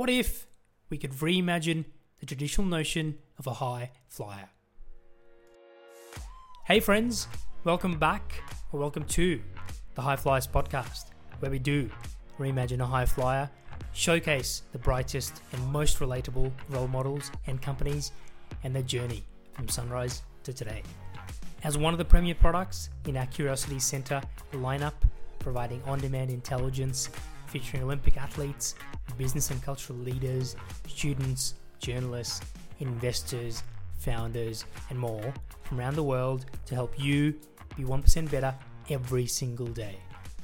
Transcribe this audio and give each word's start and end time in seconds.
What 0.00 0.08
if 0.08 0.46
we 0.88 0.96
could 0.96 1.12
reimagine 1.12 1.84
the 2.20 2.24
traditional 2.24 2.66
notion 2.66 3.18
of 3.38 3.46
a 3.46 3.52
high 3.52 3.90
flyer? 4.08 4.48
Hey, 6.64 6.80
friends, 6.80 7.28
welcome 7.64 7.98
back 7.98 8.42
or 8.72 8.80
welcome 8.80 9.04
to 9.04 9.42
the 9.94 10.00
High 10.00 10.16
Flyers 10.16 10.46
podcast, 10.46 11.10
where 11.40 11.50
we 11.50 11.58
do 11.58 11.90
reimagine 12.38 12.80
a 12.80 12.86
high 12.86 13.04
flyer, 13.04 13.50
showcase 13.92 14.62
the 14.72 14.78
brightest 14.78 15.42
and 15.52 15.70
most 15.70 15.98
relatable 15.98 16.50
role 16.70 16.88
models 16.88 17.30
and 17.46 17.60
companies, 17.60 18.12
and 18.64 18.74
their 18.74 18.82
journey 18.82 19.22
from 19.52 19.68
sunrise 19.68 20.22
to 20.44 20.54
today. 20.54 20.82
As 21.62 21.76
one 21.76 21.92
of 21.92 21.98
the 21.98 22.06
premier 22.06 22.34
products 22.34 22.88
in 23.06 23.18
our 23.18 23.26
Curiosity 23.26 23.78
Center 23.78 24.22
lineup, 24.54 24.94
providing 25.40 25.82
on 25.84 25.98
demand 25.98 26.30
intelligence 26.30 27.10
featuring 27.50 27.82
Olympic 27.82 28.16
athletes, 28.16 28.76
business 29.18 29.50
and 29.50 29.60
cultural 29.62 29.98
leaders, 29.98 30.54
students, 30.86 31.54
journalists, 31.80 32.40
investors, 32.78 33.64
founders, 33.98 34.64
and 34.88 34.98
more 34.98 35.34
from 35.64 35.80
around 35.80 35.96
the 35.96 36.02
world 36.02 36.46
to 36.66 36.74
help 36.74 36.98
you 36.98 37.34
be 37.76 37.82
1% 37.82 38.30
better 38.30 38.54
every 38.88 39.26
single 39.26 39.66
day. 39.66 39.96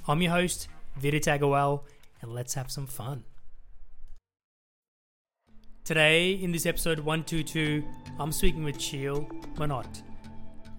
I'm 0.09 0.21
your 0.21 0.33
host, 0.33 0.69
Vidit 0.99 1.25
Agarwal, 1.25 1.83
and 2.23 2.35
let's 2.35 2.55
have 2.55 2.71
some 2.71 2.87
fun. 2.87 3.25
Today, 5.85 6.33
in 6.33 6.51
this 6.51 6.67
episode 6.67 6.99
122, 6.99 7.85
I'm 8.19 8.33
speaking 8.33 8.65
with 8.65 8.81
Sheel 8.81 9.23
Mohnot. 9.55 10.03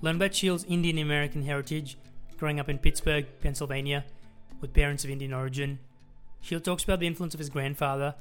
Learn 0.01 0.17
about 0.17 0.35
Sheel's 0.35 0.65
Indian 0.65 0.97
American 0.97 1.41
heritage, 1.41 1.97
growing 2.37 2.59
up 2.59 2.67
in 2.67 2.77
Pittsburgh, 2.77 3.25
Pennsylvania, 3.41 4.03
with 4.59 4.73
parents 4.73 5.05
of 5.05 5.09
Indian 5.09 5.33
origin. 5.33 5.79
Sheel 6.47 6.61
talks 6.61 6.85
about 6.85 7.01
the 7.01 7.07
influence 7.07 7.33
of 7.33 7.39
his 7.39 7.49
grandfather, 7.49 8.15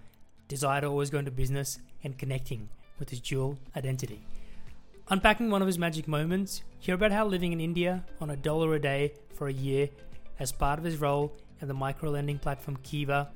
desire 0.48 0.80
to 0.80 0.88
always 0.88 1.10
go 1.10 1.20
into 1.20 1.30
business, 1.30 1.78
and 2.02 2.18
connecting 2.18 2.68
with 2.98 3.08
his 3.08 3.20
dual 3.20 3.56
identity. 3.76 4.20
Unpacking 5.10 5.48
one 5.48 5.62
of 5.62 5.68
his 5.68 5.78
magic 5.78 6.08
moments, 6.08 6.64
hear 6.80 6.96
about 6.96 7.12
how 7.12 7.24
living 7.24 7.52
in 7.52 7.60
India 7.60 8.04
on 8.20 8.30
a 8.30 8.36
dollar 8.36 8.74
a 8.74 8.80
day 8.80 9.12
for 9.36 9.46
a 9.46 9.52
year 9.52 9.88
as 10.40 10.50
part 10.50 10.80
of 10.80 10.84
his 10.84 11.00
role 11.00 11.32
at 11.62 11.68
the 11.68 11.74
micro 11.74 12.10
lending 12.10 12.36
platform 12.36 12.76
Kiva 12.82 13.28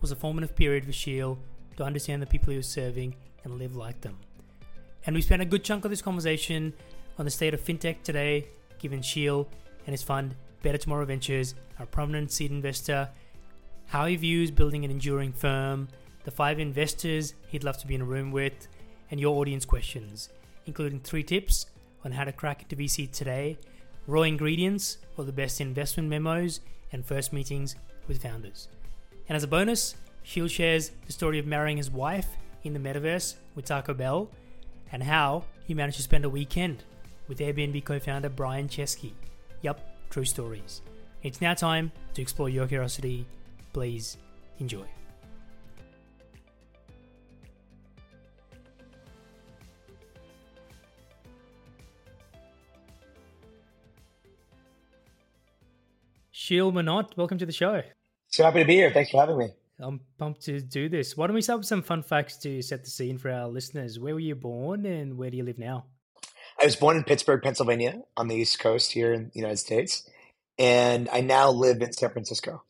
was 0.00 0.10
a 0.10 0.16
formative 0.16 0.56
period 0.56 0.86
for 0.86 0.92
Sheel 0.92 1.38
to 1.76 1.84
understand 1.84 2.22
the 2.22 2.26
people 2.26 2.50
he 2.50 2.56
was 2.56 2.66
serving 2.66 3.14
and 3.44 3.58
live 3.58 3.76
like 3.76 4.00
them. 4.00 4.16
And 5.04 5.14
we 5.14 5.20
spent 5.20 5.42
a 5.42 5.44
good 5.44 5.64
chunk 5.64 5.84
of 5.84 5.90
this 5.90 6.00
conversation 6.00 6.72
on 7.18 7.26
the 7.26 7.30
state 7.30 7.52
of 7.52 7.60
fintech 7.60 8.02
today, 8.02 8.46
given 8.78 9.02
Sheel 9.02 9.46
and 9.84 9.92
his 9.92 10.02
fund, 10.02 10.34
Better 10.62 10.78
Tomorrow 10.78 11.04
Ventures, 11.04 11.54
a 11.78 11.84
prominent 11.84 12.32
seed 12.32 12.50
investor, 12.50 13.06
how 13.90 14.06
he 14.06 14.14
views 14.14 14.52
building 14.52 14.84
an 14.84 14.90
enduring 14.90 15.32
firm, 15.32 15.88
the 16.22 16.30
five 16.30 16.60
investors 16.60 17.34
he'd 17.48 17.64
love 17.64 17.76
to 17.76 17.88
be 17.88 17.96
in 17.96 18.00
a 18.00 18.04
room 18.04 18.30
with, 18.30 18.68
and 19.10 19.18
your 19.18 19.36
audience 19.36 19.64
questions, 19.64 20.28
including 20.66 21.00
three 21.00 21.24
tips 21.24 21.66
on 22.04 22.12
how 22.12 22.22
to 22.22 22.30
crack 22.30 22.62
into 22.62 22.76
VC 22.76 23.10
today, 23.10 23.58
raw 24.06 24.22
ingredients 24.22 24.98
for 25.16 25.24
the 25.24 25.32
best 25.32 25.60
investment 25.60 26.08
memos, 26.08 26.60
and 26.92 27.04
first 27.04 27.32
meetings 27.32 27.74
with 28.06 28.22
founders. 28.22 28.68
And 29.28 29.34
as 29.34 29.42
a 29.42 29.48
bonus, 29.48 29.96
Sheel 30.22 30.46
shares 30.46 30.92
the 31.06 31.12
story 31.12 31.40
of 31.40 31.46
marrying 31.46 31.76
his 31.76 31.90
wife 31.90 32.28
in 32.62 32.72
the 32.72 32.78
metaverse 32.78 33.34
with 33.56 33.64
Taco 33.64 33.92
Bell 33.92 34.30
and 34.92 35.02
how 35.02 35.44
he 35.64 35.74
managed 35.74 35.96
to 35.96 36.02
spend 36.04 36.24
a 36.24 36.30
weekend 36.30 36.84
with 37.26 37.38
Airbnb 37.38 37.84
co 37.84 37.98
founder 37.98 38.28
Brian 38.28 38.68
Chesky. 38.68 39.14
Yup, 39.62 39.80
true 40.10 40.24
stories. 40.24 40.80
It's 41.24 41.40
now 41.40 41.54
time 41.54 41.90
to 42.14 42.22
explore 42.22 42.48
your 42.48 42.68
curiosity. 42.68 43.26
Please 43.72 44.18
enjoy. 44.58 44.86
Sheel 56.30 56.72
Mohnot, 56.72 57.16
welcome 57.16 57.38
to 57.38 57.46
the 57.46 57.52
show. 57.52 57.82
So 58.28 58.42
happy 58.42 58.60
to 58.60 58.64
be 58.64 58.74
here. 58.74 58.90
Thanks 58.90 59.10
for 59.10 59.20
having 59.20 59.38
me. 59.38 59.50
I'm 59.78 60.00
pumped 60.18 60.42
to 60.42 60.60
do 60.60 60.88
this. 60.88 61.16
Why 61.16 61.26
don't 61.26 61.34
we 61.34 61.42
start 61.42 61.60
with 61.60 61.66
some 61.66 61.82
fun 61.82 62.02
facts 62.02 62.36
to 62.38 62.60
set 62.60 62.84
the 62.84 62.90
scene 62.90 63.18
for 63.18 63.30
our 63.30 63.46
listeners? 63.46 63.98
Where 63.98 64.14
were 64.14 64.20
you 64.20 64.34
born 64.34 64.84
and 64.84 65.16
where 65.16 65.30
do 65.30 65.36
you 65.36 65.44
live 65.44 65.58
now? 65.58 65.84
I 66.60 66.64
was 66.64 66.76
born 66.76 66.96
in 66.96 67.04
Pittsburgh, 67.04 67.40
Pennsylvania, 67.42 68.02
on 68.16 68.28
the 68.28 68.34
East 68.34 68.58
Coast 68.58 68.92
here 68.92 69.12
in 69.12 69.30
the 69.32 69.38
United 69.38 69.58
States, 69.58 70.08
and 70.58 71.08
I 71.10 71.20
now 71.20 71.50
live 71.50 71.80
in 71.80 71.92
San 71.92 72.10
Francisco. 72.10 72.62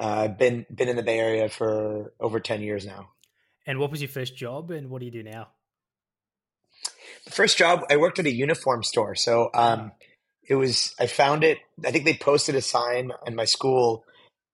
Uh, 0.00 0.24
I've 0.24 0.38
been 0.38 0.64
been 0.74 0.88
in 0.88 0.96
the 0.96 1.02
Bay 1.02 1.18
Area 1.18 1.48
for 1.48 2.12
over 2.18 2.40
ten 2.40 2.62
years 2.62 2.86
now. 2.86 3.10
And 3.66 3.78
what 3.78 3.90
was 3.90 4.00
your 4.00 4.08
first 4.08 4.34
job, 4.36 4.70
and 4.70 4.88
what 4.88 5.00
do 5.00 5.04
you 5.04 5.12
do 5.12 5.22
now? 5.22 5.48
The 7.26 7.30
first 7.30 7.58
job, 7.58 7.84
I 7.90 7.98
worked 7.98 8.18
at 8.18 8.24
a 8.24 8.32
uniform 8.32 8.82
store. 8.82 9.14
So 9.14 9.50
um, 9.52 9.92
it 10.48 10.54
was 10.54 10.94
I 10.98 11.06
found 11.06 11.44
it. 11.44 11.58
I 11.84 11.90
think 11.90 12.06
they 12.06 12.14
posted 12.14 12.54
a 12.54 12.62
sign 12.62 13.12
in 13.26 13.34
my 13.36 13.44
school, 13.44 14.04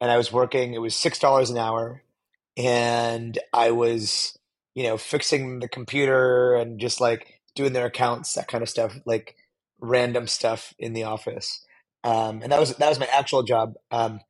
and 0.00 0.10
I 0.10 0.16
was 0.16 0.32
working. 0.32 0.74
It 0.74 0.80
was 0.80 0.96
six 0.96 1.20
dollars 1.20 1.50
an 1.50 1.58
hour, 1.58 2.02
and 2.56 3.38
I 3.52 3.70
was 3.70 4.36
you 4.74 4.82
know 4.82 4.96
fixing 4.96 5.60
the 5.60 5.68
computer 5.68 6.54
and 6.54 6.80
just 6.80 7.00
like 7.00 7.40
doing 7.54 7.72
their 7.72 7.86
accounts, 7.86 8.34
that 8.34 8.48
kind 8.48 8.62
of 8.62 8.68
stuff, 8.68 8.98
like 9.06 9.36
random 9.80 10.26
stuff 10.26 10.74
in 10.78 10.92
the 10.92 11.04
office. 11.04 11.64
Um, 12.04 12.42
and 12.42 12.50
that 12.52 12.58
was 12.60 12.74
that 12.76 12.88
was 12.88 12.98
my 12.98 13.08
actual 13.12 13.44
job. 13.44 13.74
Um, 13.92 14.20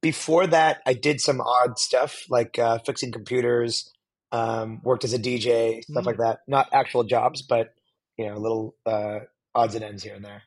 before 0.00 0.46
that, 0.46 0.80
I 0.86 0.94
did 0.94 1.20
some 1.20 1.40
odd 1.40 1.78
stuff 1.78 2.24
like 2.28 2.58
uh, 2.58 2.78
fixing 2.78 3.12
computers, 3.12 3.92
um, 4.32 4.80
worked 4.82 5.04
as 5.04 5.12
a 5.12 5.18
DJ, 5.18 5.82
stuff 5.82 6.04
mm. 6.04 6.06
like 6.06 6.18
that. 6.18 6.40
Not 6.46 6.68
actual 6.72 7.04
jobs, 7.04 7.42
but 7.42 7.74
you 8.16 8.26
know, 8.26 8.36
little 8.36 8.76
uh, 8.86 9.20
odds 9.54 9.74
and 9.74 9.84
ends 9.84 10.02
here 10.02 10.14
and 10.14 10.24
there. 10.24 10.42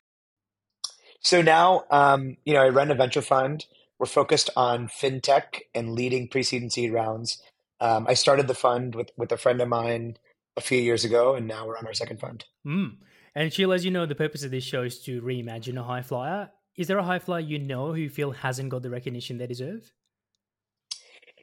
So 1.20 1.42
now, 1.42 1.84
um, 1.90 2.36
you 2.44 2.54
know, 2.54 2.62
I 2.62 2.68
run 2.68 2.90
a 2.90 2.94
venture 2.94 3.22
fund. 3.22 3.66
We're 3.98 4.06
focused 4.06 4.50
on 4.56 4.88
fintech 4.88 5.60
and 5.74 5.92
leading 5.92 6.28
pre-seed 6.28 6.62
and 6.62 6.72
seed 6.72 6.92
rounds. 6.92 7.40
Um, 7.80 8.06
I 8.08 8.14
started 8.14 8.48
the 8.48 8.54
fund 8.54 8.94
with 8.94 9.10
with 9.16 9.32
a 9.32 9.36
friend 9.36 9.60
of 9.60 9.68
mine 9.68 10.16
a 10.56 10.60
few 10.60 10.78
years 10.78 11.04
ago, 11.04 11.34
and 11.34 11.46
now 11.46 11.66
we're 11.66 11.78
on 11.78 11.86
our 11.86 11.94
second 11.94 12.20
fund. 12.20 12.44
Mm. 12.66 12.96
And 13.34 13.52
Sheila, 13.52 13.76
as 13.76 13.84
you 13.84 13.90
know, 13.90 14.06
the 14.06 14.14
purpose 14.14 14.44
of 14.44 14.50
this 14.50 14.64
show 14.64 14.82
is 14.82 15.00
to 15.04 15.22
reimagine 15.22 15.78
a 15.78 15.82
high 15.82 16.02
flyer. 16.02 16.50
Is 16.76 16.86
there 16.88 16.98
a 16.98 17.02
high 17.02 17.18
flyer 17.18 17.40
you 17.40 17.58
know 17.58 17.88
who 17.88 18.00
you 18.00 18.08
feel 18.10 18.30
hasn't 18.32 18.70
got 18.70 18.82
the 18.82 18.90
recognition 18.90 19.38
they 19.38 19.46
deserve? 19.46 19.92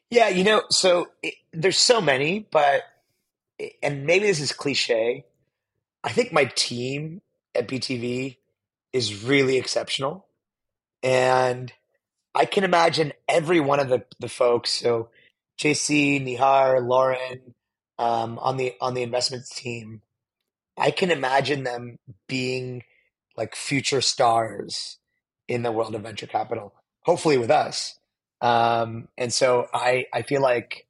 Yeah, 0.10 0.30
you 0.30 0.44
know, 0.44 0.64
so 0.70 1.10
it, 1.22 1.36
there's 1.54 1.78
so 1.78 2.02
many, 2.02 2.48
but 2.52 2.84
and 3.84 4.06
maybe 4.06 4.26
this 4.26 4.40
is 4.40 4.52
cliche. 4.52 5.26
I 6.04 6.12
think 6.12 6.34
my 6.34 6.46
team 6.46 7.22
at 7.54 7.68
BTV 7.68 8.38
is 8.92 9.24
really 9.24 9.58
exceptional, 9.58 10.26
and 11.04 11.72
I 12.34 12.46
can 12.46 12.64
imagine 12.64 13.14
every 13.28 13.60
one 13.60 13.80
of 13.80 13.90
the 13.90 14.04
the 14.20 14.30
folks. 14.30 14.72
So 14.72 15.10
JC, 15.60 16.26
Nihar, 16.26 16.88
Lauren, 16.88 17.54
um, 18.00 18.40
on 18.40 18.58
the 18.58 18.74
on 18.82 18.96
the 18.96 19.04
investments 19.04 19.54
team, 19.54 20.02
I 20.76 20.90
can 20.90 21.12
imagine 21.12 21.64
them 21.64 22.00
being 22.28 22.84
like 23.38 23.56
future 23.56 24.02
stars 24.02 24.98
in 25.50 25.64
the 25.64 25.72
world 25.72 25.96
of 25.96 26.04
venture 26.04 26.28
capital. 26.28 26.74
Hopefully, 27.02 27.38
with 27.38 27.52
us. 27.52 28.00
Um, 28.42 29.10
and 29.18 29.34
so 29.34 29.68
I 29.74 30.06
I 30.14 30.22
feel 30.22 30.42
like 30.42 30.88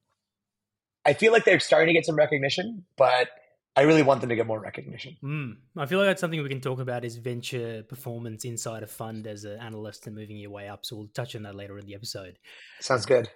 I 1.05 1.13
feel 1.13 1.31
like 1.31 1.45
they're 1.45 1.59
starting 1.59 1.87
to 1.87 1.93
get 1.93 2.05
some 2.05 2.15
recognition, 2.15 2.85
but 2.97 3.29
I 3.75 3.83
really 3.83 4.03
want 4.03 4.19
them 4.19 4.29
to 4.29 4.35
get 4.35 4.45
more 4.45 4.59
recognition. 4.59 5.15
Mm. 5.23 5.57
I 5.77 5.85
feel 5.85 5.99
like 5.99 6.07
that's 6.07 6.21
something 6.21 6.41
we 6.43 6.49
can 6.49 6.59
talk 6.59 6.79
about 6.79 7.05
is 7.05 7.15
venture 7.15 7.83
performance 7.83 8.43
inside 8.43 8.83
a 8.83 8.87
fund 8.87 9.25
as 9.25 9.45
an 9.45 9.57
analyst 9.59 10.05
and 10.05 10.15
moving 10.15 10.37
your 10.37 10.51
way 10.51 10.67
up. 10.67 10.85
So 10.85 10.97
we'll 10.97 11.07
touch 11.07 11.35
on 11.35 11.43
that 11.43 11.55
later 11.55 11.79
in 11.79 11.85
the 11.85 11.95
episode. 11.95 12.37
Sounds 12.81 13.05
good. 13.05 13.29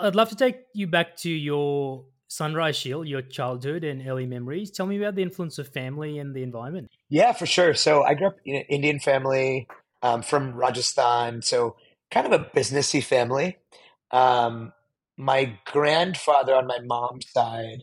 I'd 0.00 0.14
love 0.14 0.28
to 0.28 0.36
take 0.36 0.60
you 0.74 0.86
back 0.86 1.16
to 1.18 1.30
your 1.30 2.04
Sunrise 2.28 2.76
Sheel, 2.76 3.04
your 3.04 3.22
childhood 3.22 3.84
and 3.84 4.06
early 4.06 4.26
memories. 4.26 4.70
Tell 4.70 4.86
me 4.86 4.98
about 4.98 5.16
the 5.16 5.22
influence 5.22 5.58
of 5.58 5.66
family 5.68 6.18
and 6.18 6.34
the 6.34 6.42
environment. 6.42 6.88
Yeah, 7.08 7.32
for 7.32 7.46
sure. 7.46 7.74
So 7.74 8.02
I 8.02 8.14
grew 8.14 8.28
up 8.28 8.36
in 8.44 8.56
an 8.56 8.64
Indian 8.68 9.00
family 9.00 9.66
um, 10.02 10.22
from 10.22 10.54
Rajasthan, 10.54 11.42
so 11.42 11.76
kind 12.10 12.26
of 12.26 12.32
a 12.32 12.44
businessy 12.44 13.02
family. 13.02 13.56
Um, 14.10 14.72
my 15.16 15.58
grandfather 15.66 16.54
on 16.54 16.66
my 16.66 16.78
mom's 16.80 17.30
side, 17.30 17.82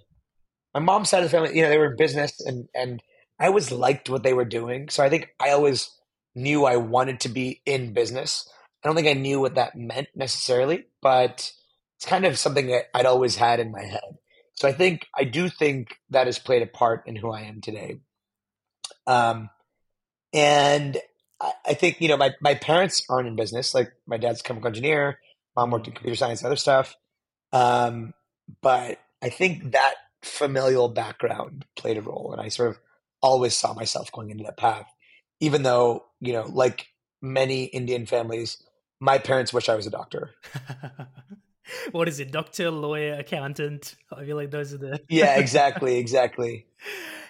my 0.73 0.79
mom's 0.79 1.09
side 1.09 1.23
of 1.23 1.31
the 1.31 1.37
family, 1.37 1.55
you 1.55 1.61
know, 1.61 1.69
they 1.69 1.77
were 1.77 1.91
in 1.91 1.97
business, 1.97 2.39
and 2.41 2.67
and 2.73 3.01
I 3.39 3.47
always 3.47 3.71
liked 3.71 4.09
what 4.09 4.23
they 4.23 4.33
were 4.33 4.45
doing. 4.45 4.89
So 4.89 5.03
I 5.03 5.09
think 5.09 5.29
I 5.39 5.51
always 5.51 5.89
knew 6.35 6.65
I 6.65 6.77
wanted 6.77 7.19
to 7.21 7.29
be 7.29 7.61
in 7.65 7.93
business. 7.93 8.49
I 8.83 8.87
don't 8.87 8.95
think 8.95 9.07
I 9.07 9.13
knew 9.13 9.39
what 9.39 9.55
that 9.55 9.75
meant 9.75 10.09
necessarily, 10.15 10.85
but 11.01 11.51
it's 11.97 12.05
kind 12.05 12.25
of 12.25 12.37
something 12.37 12.67
that 12.67 12.85
I'd 12.93 13.05
always 13.05 13.35
had 13.35 13.59
in 13.59 13.71
my 13.71 13.83
head. 13.83 14.17
So 14.53 14.67
I 14.67 14.71
think 14.71 15.05
I 15.15 15.23
do 15.23 15.49
think 15.49 15.97
that 16.11 16.27
has 16.27 16.39
played 16.39 16.61
a 16.61 16.67
part 16.67 17.03
in 17.07 17.15
who 17.15 17.31
I 17.31 17.41
am 17.41 17.61
today. 17.61 17.97
Um, 19.07 19.49
and 20.33 20.97
I, 21.41 21.51
I 21.67 21.73
think 21.73 22.01
you 22.01 22.07
know 22.07 22.17
my 22.17 22.31
my 22.41 22.55
parents 22.55 23.05
aren't 23.09 23.27
in 23.27 23.35
business. 23.35 23.73
Like 23.73 23.91
my 24.07 24.17
dad's 24.17 24.41
a 24.41 24.43
chemical 24.43 24.67
engineer, 24.67 25.19
mom 25.55 25.71
worked 25.71 25.87
in 25.87 25.93
computer 25.93 26.15
science, 26.15 26.43
other 26.43 26.55
stuff. 26.55 26.95
Um, 27.51 28.13
but 28.61 28.99
I 29.21 29.29
think 29.29 29.71
that 29.71 29.95
familial 30.21 30.89
background 30.89 31.65
played 31.75 31.97
a 31.97 32.01
role, 32.01 32.31
and 32.31 32.41
I 32.41 32.49
sort 32.49 32.69
of 32.69 32.79
always 33.21 33.55
saw 33.55 33.73
myself 33.73 34.11
going 34.11 34.29
into 34.29 34.43
that 34.43 34.57
path, 34.57 34.87
even 35.39 35.63
though 35.63 36.05
you 36.19 36.33
know, 36.33 36.45
like 36.51 36.87
many 37.21 37.65
Indian 37.65 38.05
families, 38.05 38.61
my 38.99 39.17
parents 39.17 39.53
wish 39.53 39.69
I 39.69 39.75
was 39.75 39.87
a 39.87 39.91
doctor. 39.91 40.31
what 41.91 42.07
is 42.07 42.19
it? 42.19 42.31
Doctor, 42.31 42.71
lawyer, 42.71 43.15
accountant. 43.15 43.95
I 44.11 44.25
feel 44.25 44.35
like 44.35 44.51
those 44.51 44.73
are 44.73 44.77
the 44.77 44.99
yeah, 45.09 45.37
exactly, 45.37 45.97
exactly. 45.97 46.67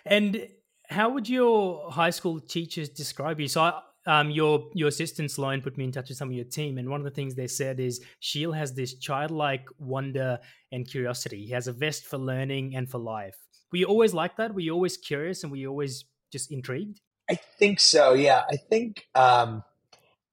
And 0.06 0.48
how 0.90 1.10
would 1.10 1.28
your 1.28 1.92
high 1.92 2.12
school 2.12 2.40
teachers 2.40 2.90
describe 2.90 3.40
you? 3.40 3.48
So, 3.48 3.62
I, 3.62 3.82
um, 4.06 4.30
your 4.30 4.70
your 4.74 4.88
assistant 4.90 5.32
Sloan 5.32 5.62
put 5.62 5.78
me 5.78 5.84
in 5.84 5.92
touch 5.92 6.10
with 6.10 6.18
some 6.18 6.30
of 6.30 6.36
your 6.36 6.46
team, 6.46 6.78
and 6.78 6.90
one 6.90 7.00
of 7.00 7.06
the 7.06 7.12
things 7.12 7.36
they 7.36 7.48
said 7.48 7.80
is 7.80 8.02
Sheel 8.20 8.52
has 8.52 8.74
this 8.74 8.96
childlike 8.96 9.68
wonder 9.80 10.40
and 10.72 10.88
curiosity. 10.88 11.46
He 11.46 11.52
has 11.52 11.68
a 11.68 11.74
vest 11.74 12.06
for 12.06 12.18
learning 12.18 12.76
and 12.76 12.90
for 12.90 13.00
life. 13.00 13.36
Were 13.72 13.80
you 13.80 13.86
always 13.86 14.14
like 14.14 14.38
that? 14.38 14.54
Were 14.54 14.60
you 14.60 14.74
always 14.74 14.98
curious 14.98 15.44
and 15.44 15.52
were 15.52 15.58
you 15.58 15.70
always 15.70 16.06
just 16.32 16.52
intrigued? 16.52 17.02
I 17.30 17.36
think 17.58 17.80
so. 17.80 18.14
Yeah, 18.14 18.44
I 18.50 18.58
think 18.58 19.08
um, 19.16 19.64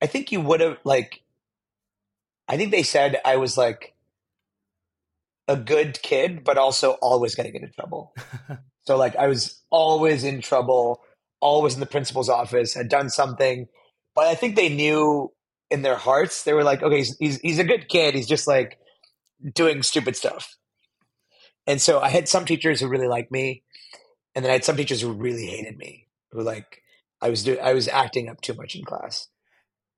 I 0.03 0.07
think 0.07 0.33
you 0.33 0.41
would 0.41 0.61
have 0.61 0.79
like. 0.85 1.23
I 2.49 2.57
think 2.57 2.71
they 2.71 2.83
said 2.83 3.21
I 3.25 3.37
was 3.37 3.57
like 3.57 3.95
a 5.49 5.57
good 5.57 6.01
kid, 6.03 6.45
but 6.45 6.59
also 6.59 6.93
always 6.93 7.35
going 7.35 7.47
to 7.47 7.53
get 7.53 7.63
in 7.63 7.73
trouble. 7.73 8.15
so 8.87 8.97
like 8.97 9.17
I 9.17 9.29
was 9.29 9.61
always 9.71 10.25
in 10.25 10.41
trouble, 10.41 11.03
always 11.43 11.75
in 11.75 11.81
the 11.81 11.87
principal's 11.87 12.31
office, 12.31 12.73
had 12.73 12.89
done 12.89 13.11
something, 13.11 13.67
but 14.15 14.27
I 14.27 14.35
think 14.35 14.57
they 14.57 14.69
knew 14.69 15.33
in 15.71 15.83
their 15.83 15.97
hearts 15.97 16.45
they 16.45 16.53
were 16.53 16.65
like, 16.65 16.83
okay, 16.83 16.99
he's 16.99 17.17
he's, 17.19 17.41
he's 17.41 17.59
a 17.59 17.65
good 17.65 17.89
kid. 17.89 18.15
He's 18.15 18.29
just 18.29 18.47
like 18.47 18.79
doing 19.55 19.83
stupid 19.83 20.17
stuff. 20.17 20.57
And 21.67 21.81
so 21.81 22.01
I 22.01 22.09
had 22.09 22.29
some 22.29 22.45
teachers 22.45 22.81
who 22.81 22.89
really 22.89 23.09
liked 23.09 23.31
me, 23.31 23.63
and 24.35 24.45
then 24.45 24.51
I 24.51 24.55
had 24.55 24.65
some 24.65 24.77
teachers 24.77 25.01
who 25.01 25.13
really 25.13 25.47
hated 25.47 25.77
me, 25.77 26.09
who 26.31 26.43
like 26.43 26.83
I 27.21 27.29
was 27.29 27.43
doing 27.43 27.61
I 27.61 27.75
was 27.75 27.89
acting 27.89 28.29
up 28.29 28.41
too 28.41 28.55
much 28.55 28.75
in 28.75 28.85
class. 28.85 29.29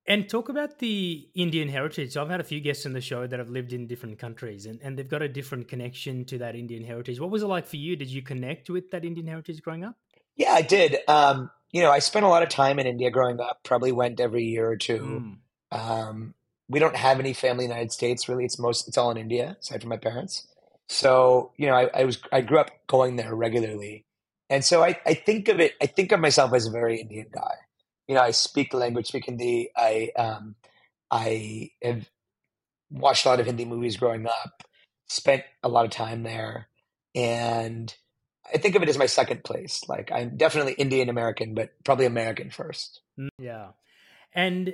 And 0.07 0.29
talk 0.29 0.49
about 0.49 0.77
the 0.77 1.27
Indian 1.33 1.67
heritage. 1.67 2.11
So 2.11 2.21
I've 2.21 2.29
had 2.29 2.39
a 2.39 2.43
few 2.43 2.61
guests 2.61 2.85
on 2.85 2.93
the 2.93 3.01
show 3.01 3.25
that 3.25 3.39
have 3.39 3.49
lived 3.49 3.73
in 3.73 3.87
different 3.87 4.19
countries 4.19 4.67
and, 4.67 4.79
and 4.83 4.95
they've 4.95 5.09
got 5.09 5.23
a 5.23 5.27
different 5.27 5.67
connection 5.67 6.25
to 6.25 6.37
that 6.37 6.55
Indian 6.55 6.83
heritage. 6.83 7.19
What 7.19 7.31
was 7.31 7.41
it 7.41 7.47
like 7.47 7.65
for 7.65 7.77
you? 7.77 7.95
Did 7.95 8.09
you 8.09 8.21
connect 8.21 8.69
with 8.69 8.91
that 8.91 9.03
Indian 9.03 9.25
heritage 9.25 9.63
growing 9.63 9.83
up? 9.83 9.95
Yeah, 10.35 10.51
I 10.51 10.61
did. 10.61 10.97
Um, 11.07 11.51
you 11.71 11.81
know, 11.81 11.91
I 11.91 11.99
spent 11.99 12.25
a 12.25 12.29
lot 12.29 12.43
of 12.43 12.49
time 12.49 12.79
in 12.79 12.87
India 12.87 13.09
growing 13.11 13.39
up, 13.39 13.61
probably 13.63 13.91
went 13.91 14.19
every 14.19 14.43
year 14.43 14.69
or 14.69 14.77
two. 14.77 15.37
Mm. 15.71 15.77
Um, 15.77 16.33
we 16.67 16.79
don't 16.79 16.95
have 16.95 17.19
any 17.19 17.33
family 17.33 17.65
in 17.65 17.69
the 17.69 17.75
United 17.75 17.91
States, 17.91 18.27
really. 18.27 18.45
It's 18.45 18.59
most, 18.59 18.87
it's 18.87 18.97
all 18.97 19.11
in 19.11 19.17
India, 19.17 19.57
aside 19.59 19.81
from 19.81 19.89
my 19.89 19.97
parents. 19.97 20.47
So, 20.87 21.51
you 21.57 21.67
know, 21.67 21.73
I, 21.73 21.89
I 21.93 22.03
was, 22.05 22.19
I 22.31 22.41
grew 22.41 22.59
up 22.59 22.71
going 22.87 23.15
there 23.15 23.35
regularly. 23.35 24.05
And 24.49 24.63
so 24.63 24.83
I, 24.83 24.99
I 25.05 25.15
think 25.15 25.47
of 25.47 25.59
it, 25.59 25.73
I 25.81 25.85
think 25.87 26.11
of 26.11 26.19
myself 26.19 26.53
as 26.53 26.67
a 26.67 26.71
very 26.71 27.01
Indian 27.01 27.27
guy 27.31 27.55
you 28.07 28.15
know, 28.15 28.21
I 28.21 28.31
speak 28.31 28.71
the 28.71 28.77
language, 28.77 29.07
speak 29.07 29.25
Hindi. 29.25 29.69
I 29.75 30.11
um, 30.15 30.55
I 31.09 31.71
have 31.81 32.07
watched 32.91 33.25
a 33.25 33.29
lot 33.29 33.39
of 33.39 33.45
Hindi 33.45 33.65
movies 33.65 33.97
growing 33.97 34.27
up, 34.27 34.63
spent 35.07 35.43
a 35.63 35.69
lot 35.69 35.85
of 35.85 35.91
time 35.91 36.23
there, 36.23 36.67
and 37.13 37.93
I 38.53 38.57
think 38.57 38.75
of 38.75 38.83
it 38.83 38.89
as 38.89 38.97
my 38.97 39.05
second 39.05 39.43
place. 39.43 39.83
Like 39.87 40.11
I'm 40.11 40.37
definitely 40.37 40.73
Indian 40.73 41.09
American, 41.09 41.53
but 41.53 41.71
probably 41.83 42.05
American 42.05 42.49
first. 42.49 43.01
Mm, 43.19 43.29
yeah, 43.39 43.67
and 44.33 44.73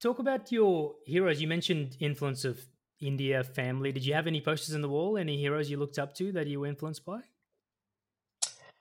talk 0.00 0.18
about 0.18 0.52
your 0.52 0.94
heroes. 1.04 1.40
You 1.40 1.48
mentioned 1.48 1.96
influence 2.00 2.44
of 2.44 2.60
India 3.00 3.42
family. 3.44 3.92
Did 3.92 4.04
you 4.04 4.14
have 4.14 4.26
any 4.26 4.40
posters 4.40 4.74
in 4.74 4.82
the 4.82 4.88
wall? 4.88 5.16
Any 5.16 5.38
heroes 5.38 5.70
you 5.70 5.76
looked 5.76 5.98
up 5.98 6.14
to 6.16 6.32
that 6.32 6.46
you 6.46 6.60
were 6.60 6.66
influenced 6.66 7.04
by? 7.04 7.20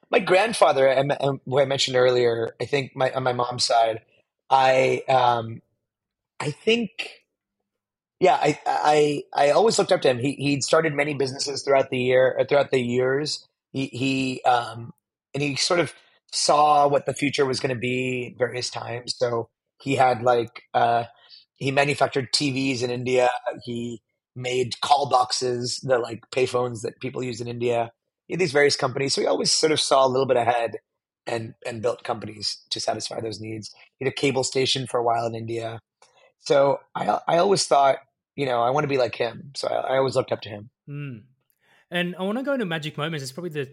my 0.10 0.19
grandfather, 0.19 0.94
who 1.45 1.60
I 1.60 1.66
mentioned 1.66 1.98
earlier, 1.98 2.56
I 2.62 2.66
think 2.66 2.95
my 2.95 3.12
on 3.12 3.24
my 3.24 3.33
mom's 3.33 3.66
side, 3.66 4.01
I 4.50 5.04
um, 5.10 5.62
I 6.40 6.51
think, 6.51 7.24
yeah, 8.19 8.36
I 8.36 8.60
I 8.66 9.24
I 9.33 9.50
always 9.51 9.78
looked 9.78 9.92
up 9.92 10.01
to 10.01 10.10
him. 10.10 10.19
He 10.19 10.33
he'd 10.33 10.63
started 10.63 10.94
many 10.94 11.13
businesses 11.13 11.63
throughout 11.63 11.90
the 11.90 12.00
year, 12.00 12.38
uh, 12.40 12.45
throughout 12.45 12.72
the 12.72 12.80
years. 12.80 13.45
He 13.72 13.88
he 13.88 14.42
um, 14.44 14.94
and 15.34 15.44
he 15.44 15.56
sort 15.56 15.80
of 15.80 15.94
saw 16.31 16.88
what 16.88 17.06
the 17.06 17.14
future 17.14 17.46
was 17.46 17.60
going 17.60 17.74
to 17.74 17.80
be 17.80 18.36
various 18.38 18.69
times. 18.69 19.16
So 19.18 19.50
he 19.81 19.96
had 19.96 20.24
like 20.24 20.64
uh, 20.74 21.06
he 21.56 21.72
manufactured 21.72 22.34
TVs 22.34 22.84
in 22.84 22.90
India. 22.90 23.30
He 23.64 24.02
made 24.36 24.80
call 24.81 25.10
boxes, 25.10 25.80
the 25.84 25.98
like 26.00 26.22
payphones 26.31 26.81
that 26.81 27.00
people 27.00 27.24
use 27.24 27.42
in 27.42 27.48
India 27.48 27.92
these 28.36 28.52
various 28.52 28.75
companies. 28.75 29.14
So 29.14 29.22
he 29.22 29.28
always 29.28 29.54
sort 29.54 29.72
of 29.72 29.80
saw 29.80 30.06
a 30.06 30.10
little 30.10 30.25
bit 30.25 30.36
ahead 30.36 30.78
and 31.25 31.54
and 31.66 31.81
built 31.81 32.04
companies 32.04 32.62
to 32.72 32.80
satisfy 32.80 33.22
those 33.22 33.40
needs. 33.40 33.74
He 33.98 34.06
had 34.06 34.12
a 34.12 34.16
cable 34.16 34.44
station 34.44 34.88
for 34.88 35.00
a 35.00 35.04
while 35.04 35.25
in 35.25 35.36
India. 35.36 35.80
So 36.40 36.80
I 36.94 37.19
I 37.28 37.38
always 37.38 37.66
thought, 37.66 37.98
you 38.36 38.46
know, 38.46 38.62
I 38.62 38.72
want 38.72 38.84
to 38.84 38.90
be 38.90 38.98
like 38.98 39.16
him. 39.16 39.52
So 39.56 39.68
I, 39.68 39.94
I 39.94 39.98
always 39.98 40.16
looked 40.16 40.31
up 40.31 40.42
to 40.42 40.50
him. 40.50 40.69
Mm. 40.90 41.24
And 41.92 42.16
I 42.18 42.24
want 42.24 42.38
to 42.38 42.44
go 42.44 42.54
into 42.54 42.66
magic 42.66 42.98
moments. 42.98 43.24
It's 43.24 43.31
probably 43.31 43.51
the 43.51 43.69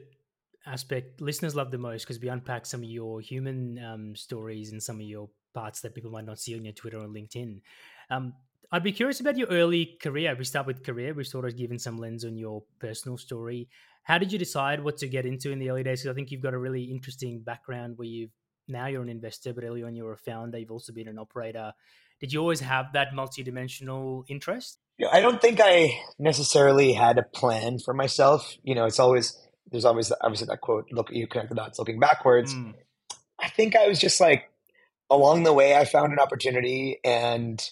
aspect 0.66 1.20
listeners 1.20 1.54
love 1.54 1.70
the 1.70 1.78
most 1.78 2.04
because 2.04 2.20
we 2.20 2.28
unpack 2.28 2.66
some 2.66 2.82
of 2.82 2.88
your 2.88 3.20
human 3.20 3.78
um, 3.84 4.16
stories 4.16 4.72
and 4.72 4.82
some 4.82 4.96
of 4.96 5.02
your 5.02 5.28
parts 5.52 5.80
that 5.80 5.94
people 5.94 6.10
might 6.10 6.24
not 6.24 6.38
see 6.38 6.56
on 6.56 6.64
your 6.64 6.72
Twitter 6.72 6.98
or 6.98 7.06
LinkedIn. 7.06 7.60
Um, 8.10 8.34
I'd 8.72 8.82
be 8.82 8.92
curious 8.92 9.20
about 9.20 9.36
your 9.36 9.48
early 9.48 9.96
career. 10.00 10.34
We 10.36 10.44
start 10.44 10.66
with 10.66 10.82
career. 10.82 11.14
We've 11.14 11.26
sort 11.26 11.44
of 11.44 11.56
given 11.56 11.78
some 11.78 11.98
lens 11.98 12.24
on 12.24 12.36
your 12.36 12.62
personal 12.80 13.16
story. 13.16 13.68
How 14.02 14.18
did 14.18 14.32
you 14.32 14.38
decide 14.38 14.82
what 14.82 14.96
to 14.98 15.08
get 15.08 15.26
into 15.26 15.50
in 15.50 15.58
the 15.58 15.70
early 15.70 15.82
days? 15.82 16.02
Because 16.02 16.12
I 16.12 16.14
think 16.14 16.30
you've 16.30 16.42
got 16.42 16.54
a 16.54 16.58
really 16.58 16.84
interesting 16.84 17.40
background 17.40 17.96
where 17.96 18.08
you've 18.08 18.32
now 18.66 18.86
you're 18.86 19.02
an 19.02 19.08
investor, 19.08 19.52
but 19.52 19.64
early 19.64 19.82
on 19.82 19.94
you 19.94 20.04
were 20.04 20.12
a 20.12 20.18
founder. 20.18 20.58
You've 20.58 20.70
also 20.70 20.92
been 20.92 21.08
an 21.08 21.18
operator. 21.18 21.72
Did 22.18 22.32
you 22.32 22.40
always 22.40 22.60
have 22.60 22.92
that 22.94 23.10
multidimensional 23.12 24.24
interest? 24.28 24.78
Yeah, 24.98 25.08
I 25.12 25.20
don't 25.20 25.40
think 25.40 25.60
I 25.62 26.00
necessarily 26.18 26.92
had 26.92 27.18
a 27.18 27.22
plan 27.22 27.78
for 27.78 27.94
myself. 27.94 28.56
You 28.62 28.74
know, 28.74 28.84
it's 28.84 29.00
always 29.00 29.36
there's 29.70 29.84
always 29.84 30.12
obviously 30.20 30.46
that 30.46 30.60
quote: 30.60 30.86
"Look, 30.92 31.10
you 31.10 31.26
connect 31.26 31.48
the 31.48 31.56
dots 31.56 31.78
looking 31.78 31.98
backwards." 31.98 32.54
Mm. 32.54 32.74
I 33.40 33.48
think 33.48 33.74
I 33.76 33.88
was 33.88 33.98
just 33.98 34.20
like 34.20 34.50
along 35.10 35.42
the 35.42 35.52
way, 35.52 35.76
I 35.76 35.84
found 35.84 36.12
an 36.12 36.18
opportunity, 36.18 36.98
and 37.04 37.62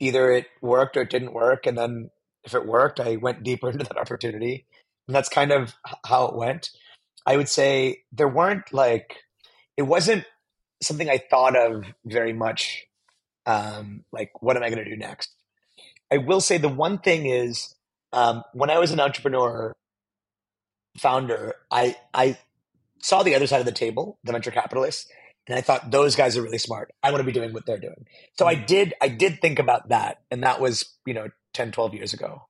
either 0.00 0.30
it 0.30 0.46
worked 0.60 0.96
or 0.96 1.02
it 1.02 1.10
didn't 1.10 1.32
work, 1.32 1.66
and 1.66 1.76
then 1.76 2.10
if 2.44 2.54
it 2.54 2.66
worked, 2.66 3.00
I 3.00 3.16
went 3.16 3.42
deeper 3.42 3.70
into 3.70 3.84
that 3.84 3.98
opportunity. 3.98 4.66
And 5.06 5.14
that's 5.14 5.28
kind 5.28 5.52
of 5.52 5.74
how 6.04 6.26
it 6.26 6.34
went. 6.34 6.70
I 7.26 7.36
would 7.36 7.48
say 7.48 8.04
there 8.12 8.28
weren't 8.28 8.72
like, 8.72 9.16
it 9.76 9.82
wasn't 9.82 10.24
something 10.82 11.08
I 11.08 11.18
thought 11.18 11.56
of 11.56 11.84
very 12.04 12.32
much. 12.32 12.84
Um, 13.46 14.04
like, 14.12 14.42
what 14.42 14.56
am 14.56 14.62
I 14.62 14.70
going 14.70 14.84
to 14.84 14.90
do 14.90 14.96
next? 14.96 15.30
I 16.12 16.18
will 16.18 16.40
say 16.40 16.58
the 16.58 16.68
one 16.68 16.98
thing 16.98 17.26
is, 17.26 17.74
um, 18.12 18.42
when 18.52 18.70
I 18.70 18.78
was 18.78 18.90
an 18.90 19.00
entrepreneur 19.00 19.76
founder, 20.96 21.54
I 21.70 21.96
I 22.14 22.38
saw 23.00 23.22
the 23.22 23.34
other 23.34 23.46
side 23.46 23.60
of 23.60 23.66
the 23.66 23.72
table, 23.72 24.18
the 24.24 24.32
venture 24.32 24.50
capitalists, 24.50 25.10
and 25.46 25.58
I 25.58 25.60
thought 25.60 25.90
those 25.90 26.16
guys 26.16 26.36
are 26.36 26.42
really 26.42 26.58
smart. 26.58 26.92
I 27.02 27.10
want 27.10 27.20
to 27.20 27.26
be 27.26 27.32
doing 27.32 27.52
what 27.52 27.66
they're 27.66 27.78
doing. 27.78 28.06
So 28.38 28.46
I 28.46 28.56
mm. 28.56 28.66
did 28.66 28.94
I 29.00 29.08
did 29.08 29.40
think 29.40 29.58
about 29.58 29.90
that, 29.90 30.18
and 30.30 30.42
that 30.42 30.60
was 30.60 30.96
you 31.04 31.14
know 31.14 31.28
10, 31.54 31.72
12 31.72 31.94
years 31.94 32.14
ago. 32.14 32.42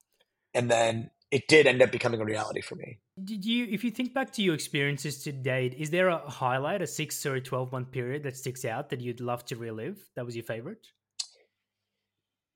And 0.55 0.71
then 0.71 1.11
it 1.31 1.49
did 1.49 1.67
end 1.67 1.83
up 1.83 1.93
becoming 1.93 2.21
a 2.21 2.25
reality 2.25 2.61
for 2.61 2.75
me. 2.75 2.99
Did 3.23 3.45
you, 3.45 3.67
if 3.71 3.85
you 3.85 3.91
think 3.91 4.15
back 4.15 4.33
to 4.33 4.43
your 4.43 4.55
experiences 4.55 5.23
to 5.25 5.33
date, 5.33 5.75
is 5.75 5.91
there 5.91 6.09
a 6.09 6.19
highlight, 6.19 6.83
a 6.83 6.87
six 6.87 7.25
or 7.27 7.35
a 7.35 7.41
12 7.41 7.73
month 7.73 7.91
period 7.91 8.23
that 8.23 8.37
sticks 8.37 8.65
out 8.65 8.91
that 8.91 9.01
you'd 9.01 9.21
love 9.21 9.45
to 9.47 9.57
relive? 9.57 9.99
That 10.17 10.25
was 10.25 10.37
your 10.37 10.45
favorite? 10.45 10.87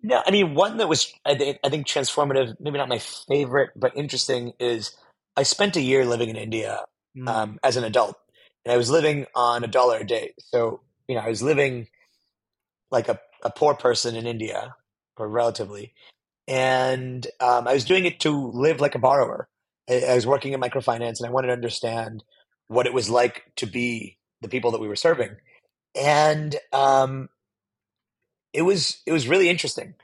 No, 0.02 0.23
I 0.26 0.30
mean, 0.30 0.54
one 0.54 0.78
that 0.78 0.88
was, 0.88 1.12
I 1.25 1.37
think, 1.37 1.59
I 1.64 1.68
think 1.68 1.87
transformative, 1.87 2.56
maybe 2.61 2.78
not 2.78 2.88
my 2.88 2.99
favorite, 2.99 3.71
but 3.76 3.97
interesting 3.97 4.52
is 4.59 4.97
I 5.37 5.44
spent 5.44 5.76
a 5.76 5.80
year 5.80 6.04
living 6.04 6.28
in 6.28 6.37
India 6.37 6.85
mm. 7.16 7.28
um, 7.28 7.61
as 7.62 7.76
an 7.76 7.85
adult. 7.85 8.16
And 8.64 8.73
I 8.73 8.76
was 8.76 8.90
living 8.90 9.26
on 9.35 9.64
a 9.64 9.68
dollar 9.68 9.99
a 9.99 10.06
day. 10.06 10.35
So, 10.38 10.80
you 11.09 11.14
know, 11.14 11.21
I 11.21 11.28
was 11.28 11.42
living 11.42 11.88
like 12.90 13.09
a, 13.09 13.18
a 13.42 13.50
poor 13.50 13.75
person 13.75 14.16
in 14.16 14.26
India, 14.26 14.75
or 15.16 15.28
relatively 15.28 15.92
and 16.49 17.26
um, 17.40 17.68
I 17.68 17.75
was 17.75 17.85
doing 17.85 18.04
it 18.04 18.21
to 18.21 18.50
live 18.52 18.80
like 18.80 18.94
a 18.94 18.99
borrower. 18.99 19.49
I, 19.88 20.04
I 20.11 20.14
was 20.14 20.26
working 20.26 20.52
in 20.52 20.61
microfinance, 20.61 21.18
and 21.18 21.26
I 21.26 21.30
wanted 21.30 21.49
to 21.49 21.52
understand 21.54 22.25
what 22.68 22.87
it 22.87 22.94
was 22.94 23.11
like 23.11 23.44
to 23.56 23.66
be 23.66 24.18
the 24.40 24.49
people 24.49 24.71
that 24.73 24.80
we 24.80 24.88
were 24.88 24.97
serving, 24.97 25.30
and 25.94 26.56
um, 26.73 27.28
it 28.52 28.62
was 28.62 29.00
it 29.06 29.12
was 29.12 29.28
really 29.28 29.49
interesting. 29.49 29.94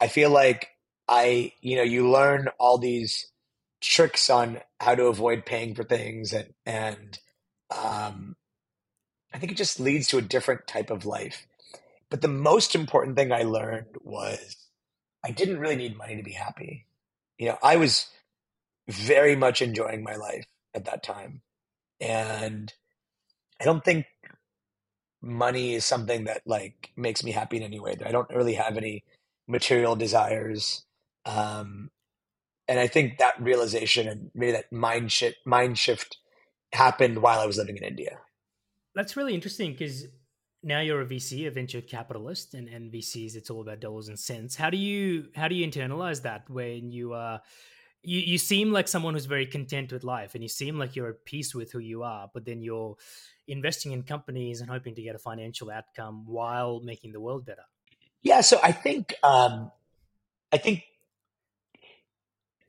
I 0.00 0.08
feel 0.08 0.30
like 0.30 0.70
I, 1.08 1.52
you 1.60 1.76
know, 1.76 1.82
you 1.82 2.10
learn 2.10 2.48
all 2.58 2.78
these 2.78 3.26
tricks 3.80 4.30
on 4.30 4.60
how 4.80 4.94
to 4.94 5.06
avoid 5.06 5.46
paying 5.46 5.74
for 5.74 5.84
things, 5.84 6.32
and 6.32 6.52
and 6.66 7.18
um, 7.70 8.36
I 9.32 9.38
think 9.38 9.52
it 9.52 9.58
just 9.58 9.80
leads 9.80 10.08
to 10.08 10.18
a 10.18 10.22
different 10.22 10.66
type 10.66 10.90
of 10.90 11.06
life. 11.06 11.46
But 12.10 12.22
the 12.22 12.28
most 12.28 12.74
important 12.74 13.16
thing 13.16 13.32
I 13.32 13.42
learned 13.42 13.96
was 14.02 14.56
I 15.24 15.30
didn't 15.30 15.58
really 15.58 15.76
need 15.76 15.96
money 15.96 16.16
to 16.16 16.22
be 16.22 16.32
happy. 16.32 16.86
You 17.38 17.48
know, 17.48 17.58
I 17.62 17.76
was 17.76 18.06
very 18.88 19.36
much 19.36 19.60
enjoying 19.60 20.02
my 20.02 20.16
life 20.16 20.46
at 20.74 20.86
that 20.86 21.02
time. 21.02 21.42
And 22.00 22.72
I 23.60 23.64
don't 23.64 23.84
think 23.84 24.06
money 25.20 25.74
is 25.74 25.84
something 25.84 26.24
that 26.24 26.42
like 26.46 26.90
makes 26.96 27.24
me 27.24 27.32
happy 27.32 27.56
in 27.56 27.62
any 27.62 27.80
way. 27.80 27.96
I 28.04 28.12
don't 28.12 28.30
really 28.30 28.54
have 28.54 28.76
any 28.76 29.04
material 29.46 29.96
desires. 29.96 30.84
Um, 31.24 31.90
and 32.68 32.78
I 32.78 32.86
think 32.86 33.18
that 33.18 33.40
realization 33.40 34.08
and 34.08 34.30
maybe 34.34 34.52
that 34.52 34.72
mind 34.72 35.10
shift, 35.10 35.38
mind 35.44 35.78
shift 35.78 36.18
happened 36.72 37.22
while 37.22 37.40
I 37.40 37.46
was 37.46 37.56
living 37.56 37.76
in 37.76 37.84
India. 37.84 38.18
That's 38.94 39.16
really 39.16 39.34
interesting 39.34 39.72
because 39.72 40.06
now 40.62 40.80
you're 40.80 41.00
a 41.00 41.06
VC, 41.06 41.46
a 41.46 41.50
venture 41.50 41.80
capitalist, 41.80 42.54
and, 42.54 42.68
and 42.68 42.92
VCs, 42.92 43.36
it's 43.36 43.48
all 43.50 43.60
about 43.60 43.80
dollars 43.80 44.08
and 44.08 44.18
cents. 44.18 44.56
How 44.56 44.70
do 44.70 44.76
you 44.76 45.28
how 45.34 45.48
do 45.48 45.54
you 45.54 45.66
internalize 45.66 46.22
that 46.22 46.48
when 46.50 46.90
you 46.90 47.12
are 47.12 47.40
you, 48.02 48.20
you 48.20 48.38
seem 48.38 48.72
like 48.72 48.88
someone 48.88 49.14
who's 49.14 49.26
very 49.26 49.46
content 49.46 49.92
with 49.92 50.04
life 50.04 50.34
and 50.34 50.42
you 50.42 50.48
seem 50.48 50.78
like 50.78 50.96
you're 50.96 51.10
at 51.10 51.24
peace 51.24 51.54
with 51.54 51.72
who 51.72 51.78
you 51.78 52.02
are, 52.02 52.30
but 52.32 52.44
then 52.44 52.62
you're 52.62 52.96
investing 53.46 53.92
in 53.92 54.02
companies 54.02 54.60
and 54.60 54.70
hoping 54.70 54.94
to 54.94 55.02
get 55.02 55.14
a 55.14 55.18
financial 55.18 55.70
outcome 55.70 56.24
while 56.26 56.80
making 56.80 57.12
the 57.12 57.20
world 57.20 57.44
better. 57.44 57.64
Yeah, 58.22 58.40
so 58.40 58.58
I 58.62 58.72
think 58.72 59.14
um, 59.22 59.70
I 60.52 60.58
think 60.58 60.82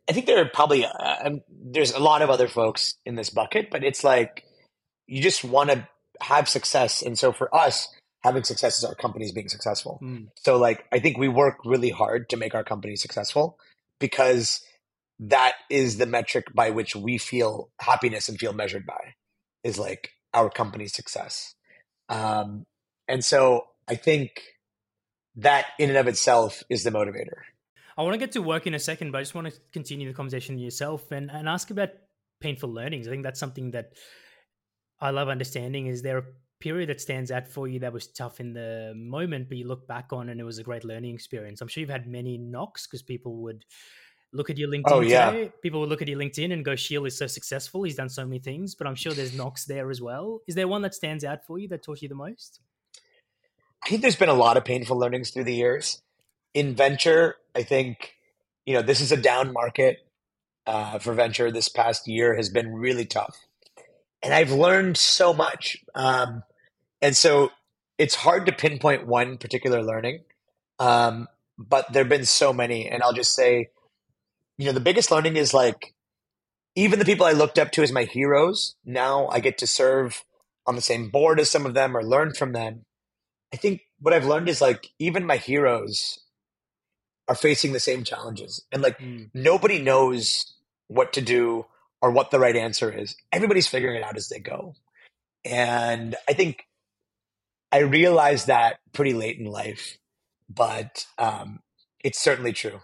I 0.08 0.14
think 0.14 0.26
there 0.26 0.40
are 0.40 0.50
probably 0.50 0.86
uh, 0.86 1.16
um, 1.24 1.42
there's 1.50 1.92
a 1.92 2.00
lot 2.00 2.22
of 2.22 2.30
other 2.30 2.48
folks 2.48 2.96
in 3.06 3.16
this 3.16 3.30
bucket, 3.30 3.70
but 3.72 3.84
it's 3.84 4.04
like 4.04 4.44
you 5.08 5.22
just 5.22 5.44
want 5.44 5.72
to 5.72 5.88
have 6.22 6.48
success, 6.48 7.02
and 7.02 7.18
so 7.18 7.32
for 7.32 7.54
us, 7.56 7.88
having 8.22 8.44
success 8.44 8.78
is 8.78 8.84
our 8.84 8.96
companies 8.96 9.32
being 9.32 9.50
successful. 9.50 10.00
Mm. 10.02 10.28
So 10.36 10.58
like 10.58 10.86
I 10.92 11.00
think 11.00 11.18
we 11.18 11.28
work 11.28 11.58
really 11.66 11.90
hard 11.90 12.30
to 12.30 12.38
make 12.38 12.54
our 12.54 12.64
company 12.64 12.96
successful 12.96 13.58
because 14.00 14.62
that 15.20 15.54
is 15.70 15.98
the 15.98 16.06
metric 16.06 16.46
by 16.54 16.70
which 16.70 16.96
we 16.96 17.18
feel 17.18 17.70
happiness 17.80 18.30
and 18.30 18.40
feel 18.40 18.54
measured 18.54 18.86
by 18.86 19.16
is 19.64 19.78
like 19.78 20.12
our 20.34 20.50
company's 20.50 20.94
success. 20.94 21.56
Um, 22.08 22.66
and 23.08 23.24
so 23.24 23.66
I 23.88 23.96
think 23.96 24.42
that 25.36 25.68
in 25.78 25.90
and 25.90 25.98
of 25.98 26.08
itself 26.08 26.64
is 26.70 26.84
the 26.84 26.92
motivator. 26.92 27.42
I 27.98 28.04
want 28.04 28.14
to 28.14 28.18
get 28.20 28.32
to 28.34 28.42
work 28.42 28.66
in 28.66 28.74
a 28.74 28.80
second, 28.80 29.12
but 29.12 29.18
I 29.18 29.22
just 29.22 29.36
want 29.36 29.48
to 29.48 29.60
continue 29.74 30.08
the 30.08 30.14
conversation 30.14 30.58
yourself 30.58 31.12
and, 31.12 31.30
and 31.30 31.50
ask 31.50 31.70
about 31.70 31.90
painful 32.40 32.70
learnings. 32.70 33.08
I 33.08 33.12
think 33.12 33.24
that's 33.24 33.40
something 33.40 33.72
that 33.72 33.92
I 35.02 35.10
love 35.10 35.28
understanding. 35.28 35.88
Is 35.88 36.02
there 36.02 36.20
a 36.20 36.24
period 36.62 36.90
that 36.90 37.02
stands 37.02 37.30
out 37.30 37.48
for 37.48 37.68
you 37.68 37.80
that 37.80 37.92
was 37.92 38.08
tough 38.08 38.40
in 38.40 38.54
the 38.54 38.94
moment, 38.96 39.50
but 39.50 39.58
you 39.58 39.68
look 39.68 39.86
back 39.86 40.14
on 40.14 40.30
and 40.30 40.40
it 40.40 40.46
was 40.46 40.60
a 40.60 40.64
great 40.64 40.86
learning 40.86 41.14
experience? 41.14 41.60
I'm 41.60 41.68
sure 41.68 41.82
you've 41.82 41.90
had 41.90 42.08
many 42.08 42.38
knocks 42.38 42.88
because 42.88 43.02
people 43.02 43.42
would 43.44 43.66
look 44.32 44.50
at 44.50 44.58
your 44.58 44.70
LinkedIn 44.70 44.84
oh, 44.88 45.00
yeah. 45.02 45.32
today. 45.32 45.52
People 45.62 45.82
will 45.82 45.88
look 45.88 46.02
at 46.02 46.08
your 46.08 46.20
LinkedIn 46.20 46.54
and 46.54 46.64
go, 46.64 46.76
Sheel 46.76 47.06
is 47.06 47.18
so 47.18 47.28
successful. 47.28 47.84
He's 47.84 47.96
done 47.96 48.10
so 48.10 48.26
many 48.26 48.40
things, 48.40 48.76
but 48.76 48.88
I'm 48.88 48.96
sure 48.96 49.14
there's 49.14 49.36
knocks 49.36 49.66
there 49.66 49.90
as 49.90 50.02
well. 50.02 50.42
Is 50.48 50.56
there 50.56 50.68
one 50.68 50.82
that 50.84 50.94
stands 50.94 51.24
out 51.24 51.46
for 51.46 51.58
you 51.60 51.68
that 51.70 51.84
taught 51.84 52.02
you 52.02 52.10
the 52.10 52.16
most? 52.16 52.60
I 53.84 53.90
think 53.90 54.02
there's 54.02 54.16
been 54.16 54.30
a 54.30 54.34
lot 54.34 54.58
of 54.58 54.66
painful 54.66 54.98
learnings 54.98 55.32
through 55.32 55.46
the 55.46 55.56
years 55.56 56.02
in 56.54 56.76
venture, 56.76 57.36
I 57.56 57.64
think, 57.64 58.16
you 58.66 58.74
know, 58.74 58.82
this 58.82 59.02
is 59.02 59.12
a 59.12 59.18
down 59.18 59.54
market 59.54 60.06
uh, 60.66 61.00
for 61.00 61.14
venture. 61.14 61.52
This 61.52 61.70
past 61.70 62.08
year 62.08 62.36
has 62.36 62.50
been 62.50 62.74
really 62.74 63.06
tough. 63.06 63.38
And 64.22 64.34
I've 64.34 64.52
learned 64.52 64.98
so 64.98 65.34
much. 65.34 65.78
Um, 65.96 66.44
and 67.02 67.16
so 67.16 67.52
it's 67.98 68.16
hard 68.16 68.46
to 68.48 68.52
pinpoint 68.52 69.08
one 69.08 69.38
particular 69.38 69.82
learning. 69.82 70.22
Um, 70.80 71.28
but 71.58 71.92
there 71.92 72.04
have 72.04 72.10
been 72.10 72.26
so 72.26 72.52
many. 72.52 72.88
And 72.88 73.02
I'll 73.04 73.14
just 73.14 73.34
say, 73.34 73.70
you 74.60 74.68
know, 74.68 74.74
the 74.74 74.80
biggest 74.80 75.10
learning 75.10 75.38
is 75.38 75.56
like, 75.56 75.96
even 76.76 77.00
the 77.00 77.06
people 77.06 77.26
I 77.26 77.32
looked 77.32 77.58
up 77.58 77.72
to 77.72 77.82
as 77.82 77.92
my 77.92 78.04
heroes, 78.04 78.76
now 78.86 79.28
I 79.30 79.40
get 79.40 79.58
to 79.60 79.68
serve 79.68 80.24
on 80.68 80.76
the 80.76 80.82
same 80.82 81.10
board 81.10 81.40
as 81.40 81.50
some 81.50 81.66
of 81.66 81.74
them 81.74 81.98
or 81.98 82.04
learn 82.04 82.34
from 82.36 82.54
them. 82.54 82.86
I 83.52 83.58
think 83.58 83.82
what 84.00 84.14
I've 84.14 84.28
learned 84.28 84.50
is 84.50 84.62
like, 84.62 84.90
even 85.00 85.26
my 85.26 85.38
heroes 85.38 86.20
are 87.30 87.36
facing 87.36 87.74
the 87.74 87.80
same 87.80 88.04
challenges 88.04 88.66
and 88.72 88.82
like 88.82 88.98
mm. 89.00 89.30
nobody 89.34 89.80
knows 89.80 90.56
what 90.88 91.14
to 91.14 91.22
do 91.22 91.66
or 92.02 92.12
what 92.12 92.32
the 92.32 92.40
right 92.40 92.56
answer 92.56 92.92
is 92.92 93.16
everybody's 93.32 93.68
figuring 93.68 93.96
it 93.96 94.04
out 94.04 94.18
as 94.18 94.30
they 94.30 94.40
go 94.40 94.74
and 95.46 96.16
i 96.28 96.34
think 96.34 96.66
i 97.72 97.78
realized 97.80 98.48
that 98.48 98.80
pretty 98.94 99.14
late 99.14 99.38
in 99.38 99.46
life 99.46 100.00
but 100.50 101.06
um, 101.20 101.60
it's 102.04 102.20
certainly 102.20 102.52
true 102.52 102.82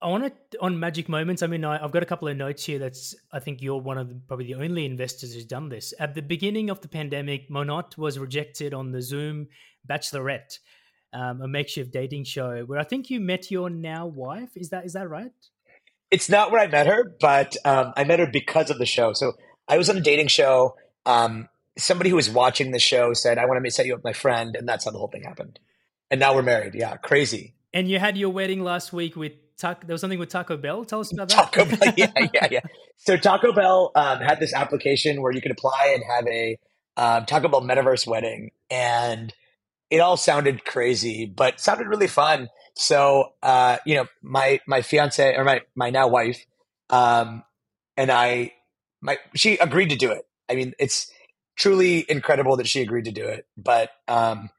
I 0.00 0.06
want 0.08 0.32
to 0.52 0.58
on 0.60 0.78
magic 0.78 1.08
moments. 1.08 1.42
I 1.42 1.48
mean, 1.48 1.64
I, 1.64 1.78
have 1.78 1.90
got 1.90 2.04
a 2.04 2.06
couple 2.06 2.28
of 2.28 2.36
notes 2.36 2.64
here. 2.64 2.78
That's 2.78 3.16
I 3.32 3.40
think 3.40 3.60
you're 3.60 3.80
one 3.80 3.98
of 3.98 4.08
the, 4.08 4.14
probably 4.28 4.46
the 4.46 4.54
only 4.54 4.84
investors 4.84 5.34
who's 5.34 5.44
done 5.44 5.68
this. 5.68 5.92
At 5.98 6.14
the 6.14 6.22
beginning 6.22 6.70
of 6.70 6.80
the 6.80 6.88
pandemic, 6.88 7.50
Mohnot 7.50 7.98
was 7.98 8.18
rejected 8.18 8.74
on 8.74 8.92
the 8.92 9.02
Zoom 9.02 9.48
Bachelorette, 9.88 10.58
um, 11.12 11.42
a 11.42 11.48
makeshift 11.48 11.92
dating 11.92 12.24
show 12.24 12.62
where 12.64 12.78
I 12.78 12.84
think 12.84 13.10
you 13.10 13.18
met 13.18 13.50
your 13.50 13.70
now 13.70 14.06
wife. 14.06 14.50
Is 14.56 14.70
that 14.70 14.84
is 14.84 14.92
that 14.92 15.08
right? 15.08 15.32
It's 16.12 16.28
not 16.28 16.52
where 16.52 16.60
I 16.60 16.68
met 16.68 16.86
her, 16.86 17.16
but 17.20 17.56
um, 17.64 17.92
I 17.96 18.04
met 18.04 18.20
her 18.20 18.26
because 18.26 18.70
of 18.70 18.78
the 18.78 18.86
show. 18.86 19.12
So 19.14 19.32
I 19.66 19.78
was 19.78 19.90
on 19.90 19.96
a 19.96 20.00
dating 20.00 20.28
show. 20.28 20.76
Um, 21.06 21.48
somebody 21.76 22.08
who 22.10 22.16
was 22.16 22.30
watching 22.30 22.70
the 22.70 22.78
show 22.78 23.14
said, 23.14 23.36
"I 23.36 23.46
want 23.46 23.64
to 23.64 23.70
set 23.72 23.86
you 23.86 23.94
up 23.94 23.98
with 23.98 24.04
my 24.04 24.12
friend," 24.12 24.54
and 24.54 24.68
that's 24.68 24.84
how 24.84 24.92
the 24.92 24.98
whole 24.98 25.08
thing 25.08 25.24
happened. 25.24 25.58
And 26.08 26.20
now 26.20 26.36
we're 26.36 26.42
married. 26.42 26.76
Yeah, 26.76 26.96
crazy. 26.96 27.54
And 27.74 27.90
you 27.90 27.98
had 27.98 28.16
your 28.16 28.30
wedding 28.30 28.62
last 28.62 28.92
week 28.92 29.14
with 29.16 29.32
There 29.60 29.76
was 29.88 30.00
something 30.00 30.18
with 30.18 30.28
Taco 30.28 30.56
Bell. 30.56 30.84
Tell 30.84 31.00
us 31.00 31.12
about 31.12 31.28
that. 31.30 31.52
Taco 31.52 31.64
Bell. 31.64 31.94
Yeah, 31.96 32.12
yeah, 32.32 32.48
yeah. 32.50 32.60
So 32.96 33.16
Taco 33.16 33.52
Bell 33.52 33.90
um, 33.94 34.20
had 34.20 34.40
this 34.40 34.54
application 34.54 35.20
where 35.20 35.32
you 35.32 35.40
could 35.40 35.50
apply 35.50 35.92
and 35.94 36.02
have 36.08 36.26
a 36.26 36.58
um, 36.96 37.26
Taco 37.26 37.48
Bell 37.48 37.62
metaverse 37.62 38.06
wedding, 38.06 38.50
and 38.70 39.32
it 39.90 39.98
all 39.98 40.16
sounded 40.16 40.64
crazy, 40.64 41.26
but 41.26 41.60
sounded 41.60 41.86
really 41.86 42.08
fun. 42.08 42.48
So, 42.74 43.32
uh, 43.42 43.78
you 43.86 43.96
know, 43.96 44.06
my, 44.22 44.60
my 44.66 44.82
fiance 44.82 45.34
or 45.34 45.44
my, 45.44 45.62
my 45.74 45.90
now 45.90 46.08
wife, 46.08 46.44
um, 46.90 47.42
and 47.96 48.10
I, 48.10 48.52
my, 49.00 49.18
she 49.34 49.58
agreed 49.58 49.90
to 49.90 49.96
do 49.96 50.12
it. 50.12 50.26
I 50.48 50.54
mean, 50.54 50.74
it's 50.78 51.10
truly 51.56 52.04
incredible 52.08 52.56
that 52.56 52.68
she 52.68 52.82
agreed 52.82 53.06
to 53.06 53.12
do 53.12 53.24
it, 53.24 53.46
but, 53.56 53.90
um, 54.06 54.50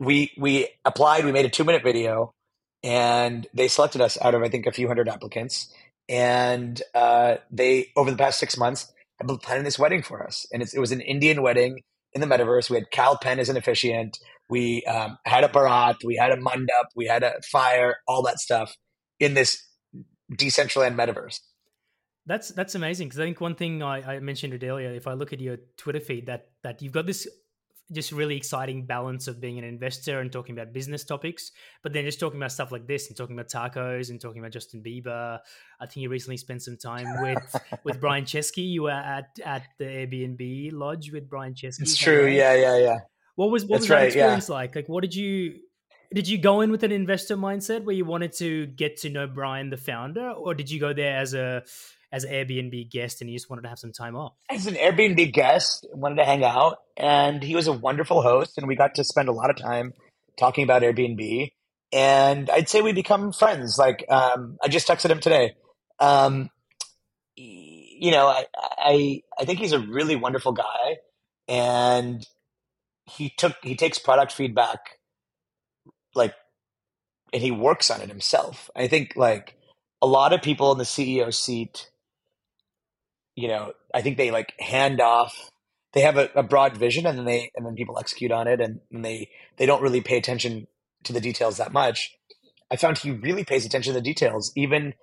we, 0.00 0.32
we 0.36 0.68
applied, 0.84 1.24
we 1.24 1.32
made 1.32 1.44
a 1.44 1.50
two 1.50 1.62
minute 1.62 1.84
video 1.84 2.34
and 2.84 3.46
they 3.54 3.66
selected 3.66 4.02
us 4.02 4.18
out 4.20 4.34
of, 4.34 4.42
I 4.42 4.48
think, 4.48 4.66
a 4.66 4.72
few 4.72 4.86
hundred 4.86 5.08
applicants. 5.08 5.72
And, 6.06 6.80
uh, 6.94 7.36
they, 7.50 7.88
over 7.96 8.10
the 8.10 8.16
past 8.16 8.38
six 8.38 8.58
months, 8.58 8.92
have 9.18 9.26
been 9.26 9.38
planning 9.38 9.64
this 9.64 9.78
wedding 9.78 10.02
for 10.02 10.22
us. 10.22 10.46
And 10.52 10.62
it 10.62 10.78
was 10.78 10.92
an 10.92 11.00
Indian 11.00 11.40
wedding 11.40 11.80
in 12.12 12.20
the 12.20 12.26
metaverse. 12.26 12.68
We 12.68 12.76
had 12.76 12.90
Kal 12.90 13.16
Penn 13.16 13.38
as 13.38 13.48
an 13.48 13.56
officiant. 13.56 14.18
We 14.50 14.84
um, 14.84 15.16
had 15.24 15.44
a 15.44 15.48
barat, 15.48 15.96
we 16.04 16.16
had 16.16 16.30
a 16.30 16.36
mandap, 16.36 16.92
we 16.94 17.06
had 17.06 17.22
a 17.22 17.40
fire, 17.50 17.96
all 18.06 18.22
that 18.24 18.38
stuff 18.38 18.76
in 19.18 19.32
this 19.32 19.66
decentralized 20.36 20.94
metaverse. 20.94 21.40
That's 22.26 22.48
that's 22.48 22.74
amazing 22.74 23.08
because 23.08 23.20
I 23.20 23.24
think 23.24 23.40
one 23.40 23.54
thing 23.54 23.82
I, 23.82 24.16
I, 24.16 24.20
mentioned 24.20 24.54
it 24.54 24.64
earlier. 24.64 24.90
If 24.92 25.06
I 25.06 25.12
look 25.12 25.32
at 25.34 25.40
your 25.40 25.58
Twitter 25.76 26.00
feed, 26.00 26.26
that 26.26 26.48
that 26.62 26.80
you've 26.80 26.92
got 26.92 27.04
this 27.06 27.28
just 27.92 28.12
really 28.12 28.36
exciting 28.36 28.86
balance 28.86 29.28
of 29.28 29.40
being 29.40 29.58
an 29.58 29.64
investor 29.64 30.20
and 30.20 30.32
talking 30.32 30.56
about 30.56 30.72
business 30.72 31.04
topics, 31.04 31.52
but 31.82 31.92
then 31.92 32.04
just 32.04 32.18
talking 32.18 32.38
about 32.38 32.52
stuff 32.52 32.72
like 32.72 32.86
this 32.86 33.08
and 33.08 33.16
talking 33.16 33.38
about 33.38 33.48
tacos 33.48 34.10
and 34.10 34.20
talking 34.20 34.40
about 34.40 34.52
Justin 34.52 34.82
Bieber. 34.82 35.38
I 35.80 35.86
think 35.86 36.02
you 36.02 36.08
recently 36.08 36.36
spent 36.36 36.62
some 36.62 36.76
time 36.76 37.06
with 37.22 37.56
with 37.84 38.00
Brian 38.00 38.24
Chesky. 38.24 38.68
You 38.68 38.84
were 38.84 38.90
at 38.90 39.38
at 39.44 39.64
the 39.78 39.84
Airbnb 39.84 40.72
lodge 40.72 41.12
with 41.12 41.28
Brian 41.28 41.54
Chesky. 41.54 41.82
It's 41.82 41.96
true. 41.96 42.24
Right? 42.24 42.34
Yeah, 42.34 42.54
yeah, 42.54 42.78
yeah. 42.78 42.98
What 43.36 43.50
was 43.50 43.64
what 43.64 43.80
was 43.80 43.88
that 43.88 44.04
experience 44.04 44.48
yeah. 44.48 44.54
like? 44.54 44.76
Like, 44.76 44.88
what 44.88 45.02
did 45.02 45.14
you 45.14 45.60
did 46.14 46.28
you 46.28 46.38
go 46.38 46.60
in 46.60 46.70
with 46.70 46.84
an 46.84 46.92
investor 46.92 47.36
mindset 47.36 47.84
where 47.84 47.94
you 47.94 48.04
wanted 48.04 48.32
to 48.34 48.66
get 48.66 48.98
to 48.98 49.10
know 49.10 49.26
Brian, 49.26 49.70
the 49.70 49.76
founder, 49.76 50.30
or 50.30 50.54
did 50.54 50.70
you 50.70 50.78
go 50.78 50.92
there 50.92 51.16
as 51.16 51.34
a 51.34 51.64
as 52.14 52.22
an 52.22 52.32
Airbnb 52.32 52.90
guest 52.90 53.20
and 53.20 53.28
he 53.28 53.34
just 53.34 53.50
wanted 53.50 53.62
to 53.62 53.68
have 53.68 53.78
some 53.78 53.92
time 53.92 54.14
off? 54.14 54.34
As 54.48 54.66
an 54.66 54.74
Airbnb 54.74 55.32
guest, 55.32 55.86
wanted 55.92 56.16
to 56.16 56.24
hang 56.24 56.44
out, 56.44 56.78
and 56.96 57.42
he 57.42 57.56
was 57.56 57.66
a 57.66 57.72
wonderful 57.72 58.22
host, 58.22 58.56
and 58.56 58.68
we 58.68 58.76
got 58.76 58.94
to 58.94 59.04
spend 59.04 59.28
a 59.28 59.32
lot 59.32 59.50
of 59.50 59.56
time 59.56 59.92
talking 60.38 60.62
about 60.62 60.82
Airbnb. 60.82 61.50
And 61.92 62.48
I'd 62.50 62.68
say 62.68 62.82
we 62.82 62.92
become 62.92 63.32
friends. 63.32 63.78
Like 63.78 64.04
um, 64.08 64.58
I 64.62 64.68
just 64.68 64.86
texted 64.86 65.10
him 65.10 65.20
today. 65.20 65.54
Um, 65.98 66.50
you 67.36 68.12
know, 68.12 68.28
I, 68.28 68.46
I 68.78 69.22
I 69.38 69.44
think 69.44 69.58
he's 69.58 69.72
a 69.72 69.80
really 69.80 70.14
wonderful 70.14 70.52
guy, 70.52 70.98
and 71.48 72.24
he 73.06 73.32
took 73.36 73.56
he 73.62 73.74
takes 73.74 73.98
product 73.98 74.32
feedback 74.32 74.98
like 76.14 76.34
and 77.32 77.42
he 77.42 77.50
works 77.50 77.90
on 77.90 78.00
it 78.00 78.08
himself. 78.08 78.70
I 78.76 78.86
think 78.86 79.14
like 79.16 79.56
a 80.00 80.06
lot 80.06 80.32
of 80.32 80.42
people 80.42 80.70
in 80.72 80.78
the 80.78 80.84
CEO 80.84 81.34
seat, 81.34 81.90
you 83.36 83.48
know, 83.48 83.72
I 83.92 84.02
think 84.02 84.16
they 84.16 84.30
like 84.30 84.54
hand 84.60 85.00
off. 85.00 85.50
They 85.92 86.00
have 86.00 86.16
a, 86.16 86.28
a 86.34 86.42
broad 86.42 86.76
vision, 86.76 87.06
and 87.06 87.18
then 87.18 87.24
they 87.24 87.50
and 87.54 87.64
then 87.64 87.74
people 87.74 87.98
execute 87.98 88.32
on 88.32 88.48
it, 88.48 88.60
and, 88.60 88.80
and 88.92 89.04
they 89.04 89.30
they 89.56 89.66
don't 89.66 89.82
really 89.82 90.00
pay 90.00 90.16
attention 90.16 90.66
to 91.04 91.12
the 91.12 91.20
details 91.20 91.58
that 91.58 91.72
much. 91.72 92.16
I 92.70 92.76
found 92.76 92.98
he 92.98 93.10
really 93.10 93.44
pays 93.44 93.64
attention 93.64 93.92
to 93.92 94.00
the 94.00 94.04
details, 94.04 94.52
even 94.56 94.94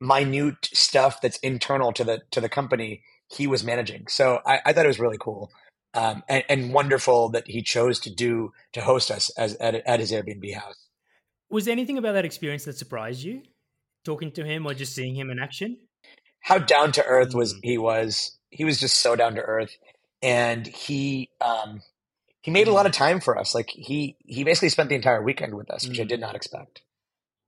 minute 0.00 0.68
stuff 0.72 1.20
that's 1.20 1.38
internal 1.38 1.92
to 1.92 2.04
the 2.04 2.22
to 2.30 2.40
the 2.40 2.48
company 2.48 3.02
he 3.28 3.46
was 3.46 3.62
managing. 3.62 4.08
So 4.08 4.40
I, 4.44 4.60
I 4.66 4.72
thought 4.72 4.84
it 4.84 4.88
was 4.88 4.98
really 4.98 5.18
cool 5.20 5.50
um, 5.94 6.22
and, 6.28 6.44
and, 6.48 6.72
wonderful 6.72 7.30
that 7.30 7.46
he 7.46 7.62
chose 7.62 7.98
to 8.00 8.10
do 8.10 8.52
to 8.72 8.80
host 8.80 9.10
us 9.10 9.30
as 9.30 9.54
at, 9.56 9.74
at 9.74 10.00
his 10.00 10.12
Airbnb 10.12 10.54
house. 10.54 10.86
Was 11.48 11.64
there 11.64 11.72
anything 11.72 11.98
about 11.98 12.12
that 12.12 12.24
experience 12.24 12.64
that 12.64 12.76
surprised 12.78 13.22
you, 13.22 13.42
talking 14.04 14.30
to 14.32 14.44
him 14.44 14.66
or 14.66 14.74
just 14.74 14.94
seeing 14.94 15.16
him 15.16 15.30
in 15.30 15.38
action? 15.40 15.78
How 16.40 16.58
down 16.58 16.92
to 16.92 17.04
earth 17.04 17.34
was 17.34 17.54
mm. 17.54 17.60
he 17.62 17.78
was. 17.78 18.36
He 18.50 18.64
was 18.64 18.80
just 18.80 18.98
so 18.98 19.14
down 19.14 19.36
to 19.36 19.42
earth, 19.42 19.76
and 20.22 20.66
he 20.66 21.30
um, 21.40 21.82
he 22.40 22.50
made 22.50 22.68
a 22.68 22.72
lot 22.72 22.86
of 22.86 22.92
time 22.92 23.20
for 23.20 23.38
us. 23.38 23.54
Like 23.54 23.70
he 23.70 24.16
he 24.26 24.44
basically 24.44 24.70
spent 24.70 24.88
the 24.88 24.96
entire 24.96 25.22
weekend 25.22 25.54
with 25.54 25.70
us, 25.70 25.86
which 25.86 25.98
mm. 25.98 26.02
I 26.02 26.04
did 26.04 26.20
not 26.20 26.34
expect. 26.34 26.82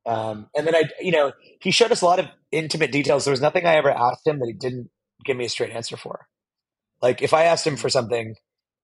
Um, 0.05 0.49
and 0.57 0.67
then 0.67 0.75
I, 0.75 0.85
you 1.01 1.13
know, 1.13 1.33
he 1.61 1.71
showed 1.71 1.93
us 1.93 2.03
a 2.03 2.07
lot 2.07 2.19
of 2.19 2.27
intimate 2.51 2.91
details. 2.93 3.25
There 3.25 3.33
was 3.33 3.41
nothing 3.41 3.67
I 3.67 3.77
ever 3.77 3.91
asked 3.91 4.27
him 4.27 4.41
that 4.41 4.47
he 4.47 4.53
didn't 4.53 4.91
give 5.25 5.37
me 5.37 5.45
a 5.45 5.49
straight 5.49 5.71
answer 5.71 5.97
for. 5.97 6.27
Like 7.01 7.23
if 7.23 7.33
I 7.33 7.45
asked 7.45 7.67
him 7.67 7.77
for 7.77 7.89
something, 7.89 8.35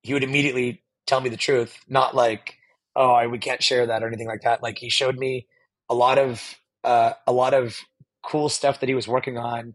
he 0.03 0.13
would 0.15 0.25
immediately 0.25 0.83
tell 1.07 1.21
me 1.21 1.29
the 1.29 1.37
truth, 1.37 1.77
not 1.89 2.15
like, 2.15 2.57
oh, 2.95 3.11
I, 3.11 3.27
we 3.27 3.39
can't 3.39 3.63
share 3.63 3.87
that 3.87 4.03
or 4.03 4.07
anything 4.07 4.29
like 4.29 4.43
that. 4.43 4.63
Like 4.63 4.79
he 4.79 4.91
showed 4.91 5.17
me 5.17 5.47
a 5.89 5.95
lot 5.95 6.19
of 6.19 6.43
uh, 6.85 7.13
a 7.27 7.33
lot 7.33 7.55
of 7.55 7.77
cool 8.23 8.49
stuff 8.49 8.81
that 8.81 8.89
he 8.89 8.95
was 8.95 9.09
working 9.09 9.39
on. 9.39 9.75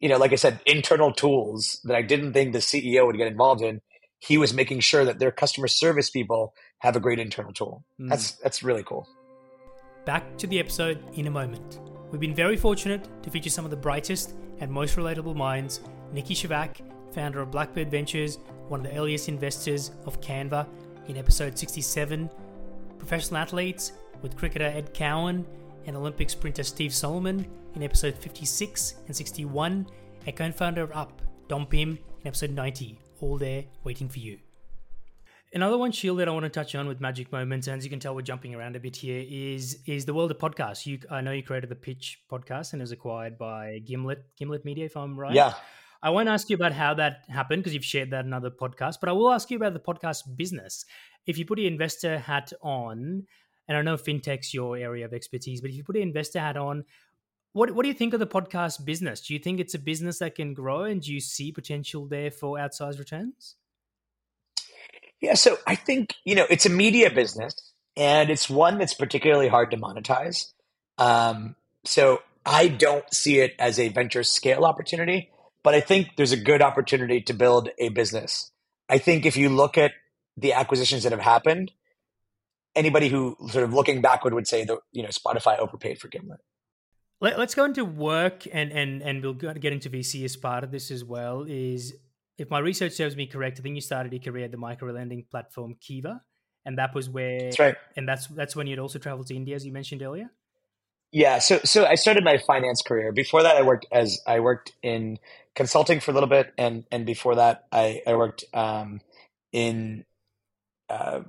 You 0.00 0.08
know, 0.08 0.18
like 0.18 0.32
I 0.32 0.36
said, 0.36 0.60
internal 0.64 1.12
tools 1.12 1.80
that 1.84 1.96
I 1.96 2.02
didn't 2.02 2.32
think 2.32 2.52
the 2.52 2.60
CEO 2.60 3.06
would 3.06 3.16
get 3.16 3.26
involved 3.26 3.62
in. 3.62 3.80
He 4.20 4.38
was 4.38 4.52
making 4.54 4.80
sure 4.80 5.04
that 5.04 5.18
their 5.18 5.30
customer 5.30 5.68
service 5.68 6.10
people 6.10 6.54
have 6.78 6.96
a 6.96 7.00
great 7.00 7.18
internal 7.18 7.52
tool. 7.52 7.84
Mm. 8.00 8.08
That's 8.08 8.32
that's 8.32 8.62
really 8.62 8.82
cool. 8.82 9.08
Back 10.04 10.38
to 10.38 10.46
the 10.46 10.58
episode 10.58 11.02
in 11.14 11.26
a 11.26 11.30
moment. 11.30 11.80
We've 12.10 12.20
been 12.20 12.34
very 12.34 12.56
fortunate 12.56 13.08
to 13.22 13.30
feature 13.30 13.50
some 13.50 13.64
of 13.64 13.70
the 13.70 13.76
brightest 13.76 14.34
and 14.60 14.70
most 14.70 14.96
relatable 14.96 15.36
minds 15.36 15.80
Niki 16.14 16.34
Scevak, 16.34 16.80
founder 17.12 17.40
of 17.40 17.50
Blackbird 17.50 17.90
Ventures, 17.90 18.38
one 18.68 18.80
of 18.80 18.90
the 18.90 18.98
earliest 18.98 19.28
investors 19.28 19.90
of 20.06 20.20
Canva, 20.20 20.66
in 21.08 21.16
episode 21.16 21.58
67, 21.58 22.30
professional 22.98 23.38
athletes 23.38 23.92
with 24.22 24.36
cricketer 24.36 24.64
Ed 24.64 24.94
Cowan 24.94 25.46
and 25.86 25.96
Olympic 25.96 26.30
sprinter 26.30 26.62
Steve 26.62 26.94
Solomon 26.94 27.46
in 27.78 27.84
episode 27.84 28.16
56 28.16 28.96
and 29.06 29.14
61, 29.14 29.86
and 30.26 30.36
co 30.36 30.50
founder 30.50 30.82
of 30.82 30.90
Up, 30.90 31.22
Dom 31.46 31.64
Pym, 31.64 31.90
in 32.20 32.26
episode 32.26 32.50
90, 32.50 32.98
all 33.20 33.38
there 33.38 33.64
waiting 33.84 34.08
for 34.08 34.18
you. 34.18 34.36
Another 35.54 35.78
one, 35.78 35.92
Sheel, 35.92 36.16
that 36.16 36.26
I 36.26 36.32
want 36.32 36.42
to 36.42 36.50
touch 36.50 36.74
on 36.74 36.88
with 36.88 37.00
Magic 37.00 37.30
Moments, 37.30 37.68
and 37.68 37.78
as 37.78 37.84
you 37.84 37.90
can 37.90 38.00
tell, 38.00 38.16
we're 38.16 38.22
jumping 38.22 38.52
around 38.52 38.74
a 38.74 38.80
bit 38.80 38.96
here, 38.96 39.24
is 39.28 39.78
is 39.86 40.04
the 40.04 40.12
world 40.12 40.32
of 40.32 40.38
podcasts. 40.38 40.86
You, 40.86 40.98
I 41.08 41.20
know 41.20 41.30
you 41.30 41.44
created 41.44 41.70
the 41.70 41.76
Pitch 41.76 42.18
podcast 42.30 42.72
and 42.72 42.82
is 42.82 42.90
acquired 42.90 43.38
by 43.38 43.78
Gimlet 43.84 44.24
Gimlet 44.36 44.64
Media, 44.64 44.86
if 44.86 44.96
I'm 44.96 45.18
right. 45.18 45.32
Yeah. 45.32 45.54
I 46.02 46.10
won't 46.10 46.28
ask 46.28 46.50
you 46.50 46.56
about 46.56 46.72
how 46.72 46.94
that 46.94 47.26
happened 47.28 47.62
because 47.62 47.74
you've 47.74 47.84
shared 47.84 48.10
that 48.10 48.24
in 48.24 48.32
other 48.32 48.50
podcasts, 48.50 48.98
but 49.00 49.08
I 49.08 49.12
will 49.12 49.30
ask 49.30 49.52
you 49.52 49.56
about 49.56 49.72
the 49.72 49.80
podcast 49.80 50.24
business. 50.36 50.84
If 51.26 51.38
you 51.38 51.46
put 51.46 51.60
your 51.60 51.70
investor 51.70 52.18
hat 52.18 52.52
on, 52.60 53.24
and 53.68 53.76
I 53.76 53.82
know 53.82 53.96
fintech's 53.96 54.52
your 54.52 54.76
area 54.76 55.04
of 55.04 55.12
expertise, 55.12 55.60
but 55.60 55.70
if 55.70 55.76
you 55.76 55.84
put 55.84 55.94
your 55.94 56.02
investor 56.02 56.40
hat 56.40 56.56
on, 56.56 56.84
what 57.52 57.70
what 57.72 57.82
do 57.82 57.88
you 57.88 57.94
think 57.94 58.14
of 58.14 58.20
the 58.20 58.26
podcast 58.26 58.84
business? 58.84 59.20
Do 59.20 59.34
you 59.34 59.40
think 59.40 59.60
it's 59.60 59.74
a 59.74 59.78
business 59.78 60.18
that 60.18 60.34
can 60.34 60.54
grow, 60.54 60.82
and 60.82 61.00
do 61.00 61.12
you 61.12 61.20
see 61.20 61.52
potential 61.52 62.06
there 62.06 62.30
for 62.30 62.58
outsized 62.58 62.98
returns? 62.98 63.56
Yeah, 65.20 65.34
so 65.34 65.58
I 65.66 65.74
think, 65.74 66.14
you 66.24 66.34
know, 66.34 66.46
it's 66.48 66.66
a 66.66 66.70
media 66.70 67.10
business 67.10 67.54
and 67.96 68.30
it's 68.30 68.48
one 68.48 68.78
that's 68.78 68.94
particularly 68.94 69.48
hard 69.48 69.70
to 69.72 69.76
monetize. 69.76 70.52
Um, 70.96 71.56
so 71.84 72.22
I 72.46 72.68
don't 72.68 73.12
see 73.12 73.40
it 73.40 73.54
as 73.58 73.78
a 73.78 73.88
venture 73.88 74.22
scale 74.22 74.64
opportunity, 74.64 75.30
but 75.64 75.74
I 75.74 75.80
think 75.80 76.10
there's 76.16 76.32
a 76.32 76.36
good 76.36 76.62
opportunity 76.62 77.20
to 77.22 77.34
build 77.34 77.70
a 77.78 77.88
business. 77.88 78.52
I 78.88 78.98
think 78.98 79.26
if 79.26 79.36
you 79.36 79.48
look 79.48 79.76
at 79.76 79.92
the 80.36 80.52
acquisitions 80.52 81.02
that 81.02 81.12
have 81.12 81.20
happened, 81.20 81.72
anybody 82.76 83.08
who 83.08 83.36
sort 83.50 83.64
of 83.64 83.74
looking 83.74 84.00
backward 84.00 84.34
would 84.34 84.46
say 84.46 84.64
that, 84.64 84.78
you 84.92 85.02
know, 85.02 85.08
Spotify 85.08 85.58
overpaid 85.58 85.98
for 85.98 86.06
Gimlet. 86.06 86.40
Let, 87.20 87.38
us 87.38 87.54
go 87.54 87.64
into 87.64 87.84
work 87.84 88.44
and, 88.52 88.70
and, 88.70 89.02
and 89.02 89.22
we'll 89.22 89.34
get 89.34 89.72
into 89.72 89.90
VC 89.90 90.24
as 90.24 90.36
part 90.36 90.62
of 90.62 90.70
this 90.70 90.90
as 90.90 91.04
well 91.04 91.44
is 91.48 91.94
if 92.38 92.50
my 92.50 92.60
research 92.60 92.92
serves 92.92 93.16
me 93.16 93.26
correct, 93.26 93.58
I 93.58 93.62
think 93.62 93.74
you 93.74 93.80
started 93.80 94.12
your 94.12 94.22
career 94.22 94.44
at 94.44 94.52
the 94.52 94.56
micro 94.56 94.92
lending 94.92 95.24
platform 95.28 95.74
Kiva, 95.80 96.22
and 96.64 96.78
that 96.78 96.94
was 96.94 97.10
where. 97.10 97.40
That's 97.40 97.58
right. 97.58 97.76
And 97.96 98.08
that's 98.08 98.28
that's 98.28 98.54
when 98.54 98.68
you'd 98.68 98.78
also 98.78 99.00
traveled 99.00 99.26
to 99.26 99.34
India, 99.34 99.56
as 99.56 99.66
you 99.66 99.72
mentioned 99.72 100.02
earlier. 100.02 100.30
Yeah, 101.10 101.38
so 101.38 101.58
so 101.64 101.84
I 101.84 101.96
started 101.96 102.22
my 102.22 102.38
finance 102.38 102.82
career. 102.82 103.12
Before 103.12 103.42
that, 103.42 103.56
I 103.56 103.62
worked 103.62 103.86
as 103.90 104.20
I 104.26 104.40
worked 104.40 104.72
in 104.82 105.18
consulting 105.56 106.00
for 106.00 106.12
a 106.12 106.14
little 106.14 106.28
bit, 106.28 106.52
and 106.56 106.84
and 106.92 107.04
before 107.04 107.34
that, 107.36 107.66
I 107.72 108.02
I 108.06 108.14
worked 108.14 108.44
um, 108.54 109.00
in 109.50 110.04
uh, 110.88 111.22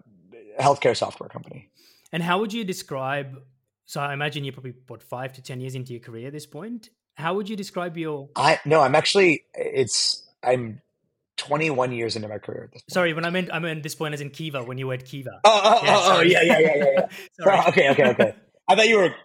healthcare 0.60 0.96
software 0.96 1.30
company. 1.30 1.72
And 2.12 2.22
how 2.22 2.40
would 2.40 2.54
you 2.54 2.64
describe? 2.64 3.42
So 3.90 4.00
I 4.00 4.14
imagine 4.14 4.44
you're 4.44 4.54
probably 4.54 4.76
what 4.86 5.02
five 5.02 5.34
to 5.34 5.42
ten 5.42 5.60
years 5.60 5.74
into 5.74 5.94
your 5.94 6.00
career 6.00 6.28
at 6.28 6.34
this 6.34 6.46
point. 6.46 6.92
How 7.16 7.34
would 7.34 7.50
you 7.50 7.56
describe 7.56 7.98
your? 7.98 8.30
I 8.36 8.60
no, 8.64 8.82
I'm 8.82 8.94
actually 8.94 9.46
it's 9.56 10.30
I'm 10.44 10.80
21 11.38 11.92
years 11.94 12.16
into 12.16 12.28
my 12.28 12.38
career 12.38 12.66
at 12.66 12.72
this 12.72 12.84
point. 12.84 12.94
Sorry, 12.94 13.14
when 13.14 13.26
I 13.26 13.32
meant 13.32 13.50
I 13.52 13.58
meant 13.58 13.82
this 13.82 13.96
point 13.96 14.14
as 14.14 14.22
in 14.22 14.30
Kiva 14.30 14.64
when 14.64 14.78
you 14.78 14.86
were 14.86 14.94
at 14.94 15.06
Kiva. 15.06 15.42
Oh, 15.44 15.62
oh, 15.64 15.84
yeah, 15.84 15.96
oh, 15.98 16.18
oh 16.18 16.22
yeah, 16.22 16.42
yeah, 16.44 16.60
yeah, 16.60 16.76
yeah. 16.76 17.06
yeah. 17.44 17.66
okay, 17.70 17.90
okay, 17.90 18.08
okay. 18.10 18.36
I 18.68 18.76
thought 18.76 18.88
you 18.88 18.98
were 18.98 19.16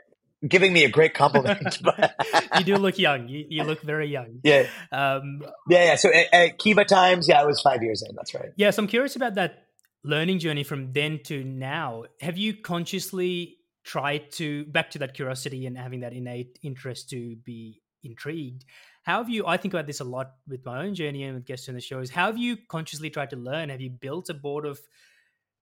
giving 0.49 0.73
me 0.73 0.85
a 0.85 0.89
great 0.89 1.13
compliment. 1.13 1.79
you 2.59 2.65
do 2.65 2.77
look 2.77 2.99
young. 2.99 3.29
You, 3.29 3.45
you 3.47 3.65
look 3.65 3.83
very 3.83 4.09
young. 4.09 4.41
Yeah. 4.45 4.67
Um, 4.91 5.43
yeah, 5.69 5.85
yeah. 5.85 5.97
So 5.97 6.11
at, 6.11 6.33
at, 6.33 6.59
Kiva 6.59 6.87
Times, 6.87 7.29
yeah, 7.29 7.43
I 7.43 7.45
was 7.45 7.61
five 7.61 7.83
years 7.83 8.03
in. 8.03 8.17
That's 8.17 8.35
right. 8.35 8.49
Yeah, 8.57 8.71
so 8.71 8.83
I'm 8.83 8.89
curious 8.89 9.15
about 9.15 9.35
that 9.35 9.67
learning 10.05 10.39
journey 10.39 10.65
from 10.65 10.95
then 10.95 11.21
to 11.25 11.45
now. 11.45 12.05
Have 12.21 12.39
you 12.39 12.55
consciously 12.55 13.59
tried 13.85 14.31
to 14.33 14.65
back 14.67 14.91
to 14.91 14.99
that 15.01 15.15
curiosity 15.15 15.67
and 15.67 15.77
having 15.79 16.01
that 16.01 16.13
innate 16.13 16.59
interest 16.63 17.11
to 17.11 17.37
be 17.37 17.83
intrigued? 18.03 18.65
How 19.05 19.19
have 19.19 19.31
you? 19.31 19.47
I 19.47 19.57
think 19.57 19.75
about 19.75 19.87
this 19.87 20.01
a 20.01 20.05
lot 20.05 20.37
with 20.49 20.65
my 20.65 20.85
own 20.85 20.95
journey 20.95 21.25
and 21.25 21.35
with 21.35 21.45
guests 21.47 21.69
on 21.69 21.75
the 21.75 21.81
show. 21.81 22.01
Is 22.01 22.11
how 22.11 22.27
have 22.27 22.39
you 22.39 22.57
consciously 22.69 23.11
tried 23.11 23.31
to 23.31 23.37
learn? 23.37 23.69
Have 23.69 23.81
you 23.81 23.91
built 23.91 24.31
a 24.31 24.35
board 24.35 24.67
of 24.67 24.81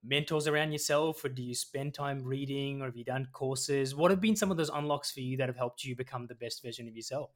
mentors 0.03 0.47
around 0.47 0.71
yourself, 0.71 1.23
or 1.25 1.29
do 1.29 1.41
you 1.43 1.55
spend 1.55 1.93
time 1.93 2.23
reading, 2.23 2.81
or 2.81 2.85
have 2.85 2.97
you 2.97 3.03
done 3.05 3.27
courses? 3.33 3.95
What 3.95 4.11
have 4.11 4.21
been 4.21 4.35
some 4.35 4.51
of 4.51 4.57
those 4.57 4.69
unlocks 4.69 5.11
for 5.11 5.21
you 5.21 5.37
that 5.37 5.49
have 5.49 5.57
helped 5.57 5.83
you 5.83 5.95
become 5.95 6.27
the 6.27 6.35
best 6.35 6.61
version 6.63 6.87
of 6.87 6.95
yourself? 6.95 7.31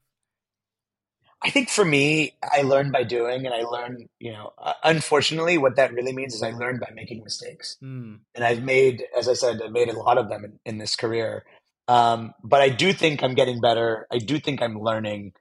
I 1.42 1.50
think 1.50 1.68
for 1.70 1.84
me, 1.84 2.34
I 2.42 2.62
learned 2.62 2.92
by 2.92 3.04
doing, 3.04 3.46
and 3.46 3.54
I 3.54 3.62
learned, 3.62 4.08
you 4.18 4.32
know, 4.32 4.52
uh, 4.58 4.72
unfortunately, 4.82 5.56
what 5.56 5.76
that 5.76 5.92
really 5.92 6.12
means 6.12 6.34
is 6.34 6.42
I 6.42 6.50
learned 6.50 6.80
by 6.80 6.90
making 6.94 7.22
mistakes. 7.22 7.76
Mm. 7.82 8.18
And 8.34 8.44
I've 8.44 8.62
made, 8.62 9.04
as 9.16 9.28
I 9.28 9.34
said, 9.34 9.60
I've 9.62 9.70
made 9.70 9.88
a 9.88 9.98
lot 9.98 10.18
of 10.18 10.28
them 10.28 10.44
in, 10.44 10.58
in 10.64 10.78
this 10.78 10.96
career. 10.96 11.44
Um, 11.86 12.34
but 12.42 12.60
I 12.60 12.68
do 12.68 12.92
think 12.92 13.22
I'm 13.22 13.34
getting 13.34 13.60
better. 13.60 14.06
I 14.10 14.18
do 14.18 14.40
think 14.40 14.60
I'm 14.60 14.80
learning 14.80 15.32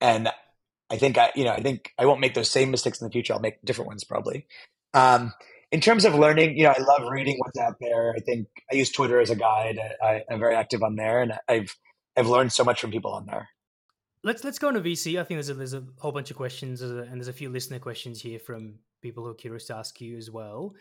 and 0.00 0.28
I 0.90 0.96
think 0.96 1.18
I, 1.18 1.32
you 1.34 1.44
know, 1.44 1.52
I 1.52 1.60
think 1.60 1.92
I 1.98 2.06
won't 2.06 2.20
make 2.20 2.34
those 2.34 2.50
same 2.50 2.70
mistakes 2.70 3.00
in 3.00 3.06
the 3.06 3.12
future. 3.12 3.32
I'll 3.32 3.40
make 3.40 3.62
different 3.64 3.88
ones 3.88 4.04
probably. 4.04 4.46
Um, 4.94 5.32
in 5.72 5.80
terms 5.80 6.04
of 6.04 6.14
learning, 6.14 6.56
you 6.56 6.64
know, 6.64 6.70
I 6.70 6.80
love 6.80 7.08
reading 7.10 7.36
what's 7.38 7.58
out 7.58 7.76
there. 7.80 8.14
I 8.16 8.20
think 8.20 8.46
I 8.70 8.76
use 8.76 8.90
Twitter 8.90 9.20
as 9.20 9.30
a 9.30 9.36
guide. 9.36 9.78
I, 10.02 10.22
am 10.30 10.38
very 10.38 10.54
active 10.54 10.82
on 10.82 10.94
there, 10.94 11.22
and 11.22 11.32
I've 11.48 11.76
I've 12.16 12.28
learned 12.28 12.52
so 12.52 12.62
much 12.64 12.80
from 12.80 12.92
people 12.92 13.12
on 13.12 13.26
there. 13.26 13.48
Let's 14.26 14.42
let's 14.42 14.58
go 14.58 14.70
into 14.70 14.80
VC. 14.80 15.20
I 15.20 15.22
think 15.22 15.36
there's 15.36 15.50
a, 15.50 15.54
there's 15.54 15.72
a 15.72 15.84
whole 15.98 16.10
bunch 16.10 16.32
of 16.32 16.36
questions, 16.36 16.82
uh, 16.82 17.06
and 17.08 17.20
there's 17.20 17.28
a 17.28 17.32
few 17.32 17.48
listener 17.48 17.78
questions 17.78 18.20
here 18.20 18.40
from 18.40 18.80
people 19.00 19.22
who 19.22 19.30
are 19.30 19.34
curious 19.34 19.66
to 19.66 19.76
ask 19.76 20.00
you 20.00 20.16
as 20.16 20.28
well. 20.28 20.74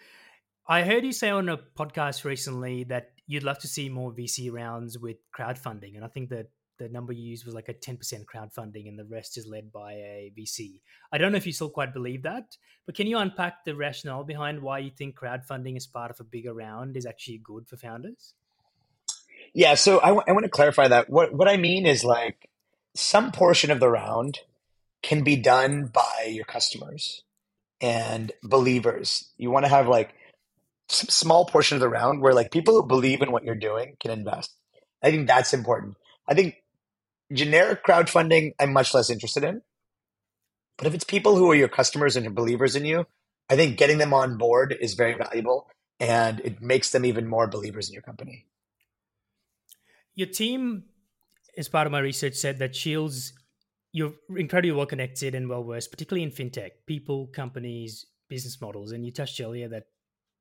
I 0.68 0.82
heard 0.82 1.06
you 1.06 1.14
say 1.14 1.30
on 1.30 1.48
a 1.48 1.58
podcast 1.58 2.24
recently 2.24 2.86
that 2.86 3.12
you'd 3.28 3.44
love 3.44 3.60
to 3.60 3.68
see 3.68 3.88
more 3.88 4.12
VC 4.12 4.52
rounds 4.52 4.98
with 4.98 5.18
crowdfunding, 5.38 5.94
and 5.94 6.04
I 6.04 6.08
think 6.08 6.30
that 6.30 6.48
the 6.80 6.90
number 6.90 7.14
you 7.14 7.22
used 7.22 7.46
was 7.46 7.54
like 7.54 7.70
a 7.70 7.74
10% 7.76 8.00
crowdfunding 8.26 8.88
and 8.88 8.98
the 8.98 9.06
rest 9.06 9.38
is 9.38 9.46
led 9.46 9.72
by 9.72 9.94
a 9.94 10.34
VC. 10.36 10.82
I 11.12 11.20
don't 11.20 11.32
know 11.32 11.38
if 11.38 11.46
you 11.46 11.54
still 11.54 11.70
quite 11.70 11.94
believe 11.94 12.24
that, 12.24 12.58
but 12.88 12.96
can 12.96 13.06
you 13.06 13.20
unpack 13.20 13.64
the 13.64 13.76
rationale 13.76 14.24
behind 14.24 14.64
why 14.64 14.80
you 14.80 14.90
think 14.90 15.20
crowdfunding 15.20 15.78
as 15.78 15.86
part 15.86 16.10
of 16.10 16.20
a 16.20 16.24
bigger 16.24 16.54
round 16.54 16.98
is 16.98 17.06
actually 17.06 17.42
good 17.44 17.68
for 17.68 17.78
founders? 17.78 18.34
Yeah, 19.54 19.76
so 19.76 20.00
I, 20.02 20.08
w- 20.08 20.24
I 20.28 20.32
want 20.32 20.46
to 20.46 20.50
clarify 20.50 20.88
that. 20.88 21.12
What, 21.12 21.32
what 21.32 21.48
I 21.48 21.58
mean 21.58 21.86
is 21.86 22.04
like 22.04 22.50
some 22.96 23.32
portion 23.32 23.72
of 23.72 23.80
the 23.80 23.90
round 23.90 24.40
can 25.04 25.24
be 25.24 25.36
done 25.36 25.86
by 25.86 26.30
your 26.30 26.46
customers 26.46 27.24
and 27.82 28.32
believers. 28.42 29.30
You 29.38 29.52
want 29.52 29.66
to 29.66 29.70
have 29.70 29.88
like 29.88 30.16
some 30.88 31.10
small 31.10 31.46
portion 31.46 31.76
of 31.76 31.82
the 31.82 31.90
round 31.90 32.22
where 32.22 32.34
like 32.34 32.52
people 32.52 32.74
who 32.74 32.88
believe 32.88 33.22
in 33.22 33.32
what 33.32 33.44
you're 33.44 33.56
doing 33.56 33.98
can 34.00 34.12
invest. 34.12 34.52
I 35.04 35.12
think 35.12 35.28
that's 35.28 35.54
important. 35.54 35.98
I 36.28 36.34
think 36.34 36.56
generic 37.32 37.86
crowdfunding, 37.86 38.54
I'm 38.60 38.74
much 38.74 38.94
less 38.94 39.10
interested 39.10 39.44
in. 39.44 39.62
But 40.78 40.88
if 40.88 40.94
it's 40.94 41.04
people 41.04 41.36
who 41.36 41.52
are 41.52 41.56
your 41.56 41.68
customers 41.68 42.16
and 42.16 42.26
are 42.28 42.32
believers 42.32 42.76
in 42.76 42.86
you, 42.86 43.06
I 43.50 43.56
think 43.56 43.78
getting 43.78 43.98
them 43.98 44.14
on 44.14 44.38
board 44.38 44.76
is 44.80 44.96
very 44.96 45.14
valuable 45.14 45.70
and 46.00 46.40
it 46.42 46.62
makes 46.62 46.92
them 46.92 47.06
even 47.06 47.28
more 47.28 47.48
believers 47.48 47.88
in 47.88 47.94
your 47.94 48.02
company. 48.02 48.46
Your 50.16 50.28
team 50.28 50.86
as 51.58 51.68
part 51.68 51.88
of 51.88 51.92
my 51.92 52.00
research, 52.00 52.36
said 52.36 52.60
that 52.60 52.76
Shields, 52.76 53.34
you're 53.92 54.14
incredibly 54.36 54.72
well 54.72 54.86
connected 54.86 55.36
and 55.36 55.50
well 55.50 55.64
versed, 55.64 55.92
particularly 55.92 56.24
in 56.24 56.32
fintech, 56.32 56.72
people, 56.86 57.28
companies, 57.28 58.06
business 58.30 58.60
models. 58.60 58.92
And 58.92 59.06
you 59.06 59.12
touched 59.12 59.40
earlier 59.40 59.68
that 59.70 59.86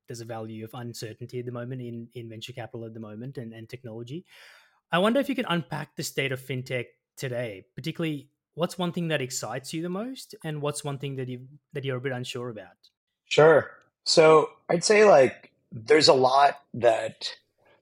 there's 0.09 0.21
a 0.21 0.25
value 0.25 0.65
of 0.65 0.71
uncertainty 0.75 1.39
at 1.39 1.47
the 1.47 1.53
moment 1.53 1.81
in, 1.81 2.09
in 2.15 2.29
venture 2.29 2.53
capital 2.53 2.85
at 2.85 2.95
the 2.95 3.01
moment 3.01 3.39
and, 3.39 3.53
and 3.53 3.69
technology. 3.69 4.25
I 4.93 4.99
wonder 4.99 5.21
if 5.21 5.29
you 5.29 5.35
can 5.35 5.47
unpack 5.49 5.97
the 5.97 6.03
state 6.03 6.33
of 6.33 6.41
fintech 6.41 6.87
today, 7.17 7.65
particularly 7.75 8.29
what's 8.55 8.79
one 8.79 8.93
thing 8.93 9.09
that 9.09 9.21
excites 9.21 9.73
you 9.73 9.83
the 9.83 9.89
most 9.89 10.35
and 10.45 10.61
what's 10.63 10.85
one 10.85 10.99
thing 10.99 11.17
that 11.17 11.29
you 11.29 11.47
that 11.73 11.85
you're 11.85 11.97
a 11.97 12.01
bit 12.01 12.13
unsure 12.13 12.49
about? 12.49 12.77
Sure. 13.27 13.71
So 14.05 14.51
I'd 14.69 14.85
say 14.85 15.05
like 15.05 15.53
there's 15.73 16.09
a 16.09 16.15
lot 16.15 16.61
that 16.75 17.35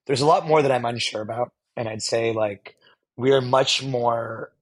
there's 0.07 0.21
a 0.21 0.27
lot 0.27 0.47
more 0.47 0.62
that 0.62 0.73
I'm 0.73 0.85
unsure 0.85 1.23
about. 1.23 1.53
And 1.77 1.88
I'd 1.88 2.03
say 2.03 2.33
like 2.33 2.77
we 3.16 3.33
are 3.33 3.40
much 3.40 3.83
more 3.83 4.53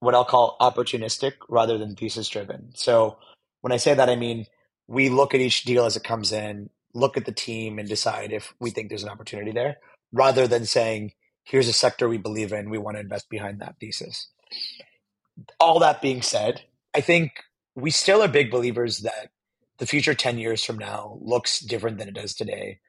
what 0.00 0.14
I'll 0.14 0.24
call 0.24 0.56
opportunistic 0.60 1.32
rather 1.48 1.76
than 1.78 1.96
thesis 1.96 2.28
driven. 2.28 2.70
So 2.74 3.18
when 3.60 3.72
I 3.72 3.76
say 3.78 3.94
that, 3.94 4.08
I 4.08 4.16
mean 4.16 4.46
we 4.86 5.08
look 5.10 5.34
at 5.34 5.40
each 5.40 5.64
deal 5.64 5.84
as 5.84 5.96
it 5.96 6.04
comes 6.04 6.32
in, 6.32 6.70
look 6.94 7.16
at 7.16 7.26
the 7.26 7.32
team 7.32 7.78
and 7.78 7.88
decide 7.88 8.32
if 8.32 8.54
we 8.58 8.70
think 8.70 8.88
there's 8.88 9.04
an 9.04 9.10
opportunity 9.10 9.52
there 9.52 9.76
rather 10.12 10.46
than 10.48 10.64
saying, 10.64 11.12
here's 11.44 11.68
a 11.68 11.72
sector 11.72 12.08
we 12.08 12.18
believe 12.18 12.52
in, 12.52 12.70
we 12.70 12.78
want 12.78 12.96
to 12.96 13.00
invest 13.00 13.28
behind 13.28 13.60
that 13.60 13.76
thesis. 13.78 14.28
All 15.60 15.78
that 15.80 16.02
being 16.02 16.22
said, 16.22 16.62
I 16.94 17.00
think 17.00 17.32
we 17.74 17.90
still 17.90 18.22
are 18.22 18.28
big 18.28 18.50
believers 18.50 18.98
that 19.00 19.30
the 19.78 19.86
future 19.86 20.14
10 20.14 20.38
years 20.38 20.64
from 20.64 20.78
now 20.78 21.18
looks 21.20 21.60
different 21.60 21.98
than 21.98 22.08
it 22.08 22.14
does 22.14 22.34
today. 22.34 22.80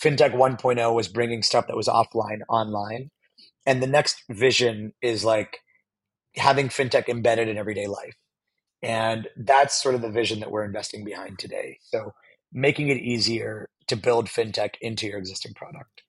FinTech 0.00 0.32
1.0 0.34 0.94
was 0.94 1.08
bringing 1.08 1.42
stuff 1.42 1.66
that 1.66 1.76
was 1.76 1.88
offline 1.88 2.40
online. 2.48 3.10
And 3.66 3.82
the 3.82 3.86
next 3.86 4.22
vision 4.28 4.92
is 5.00 5.24
like 5.24 5.58
having 6.36 6.68
FinTech 6.68 7.08
embedded 7.08 7.48
in 7.48 7.56
everyday 7.56 7.86
life. 7.86 8.16
And 8.82 9.28
that's 9.36 9.82
sort 9.82 9.94
of 9.94 10.02
the 10.02 10.10
vision 10.10 10.40
that 10.40 10.50
we're 10.50 10.64
investing 10.64 11.04
behind 11.04 11.38
today. 11.38 11.78
So 11.82 12.12
making 12.52 12.88
it 12.88 12.98
easier 12.98 13.68
to 13.88 13.96
build 13.96 14.26
FinTech 14.26 14.74
into 14.80 15.06
your 15.06 15.18
existing 15.18 15.54
product. 15.54 16.02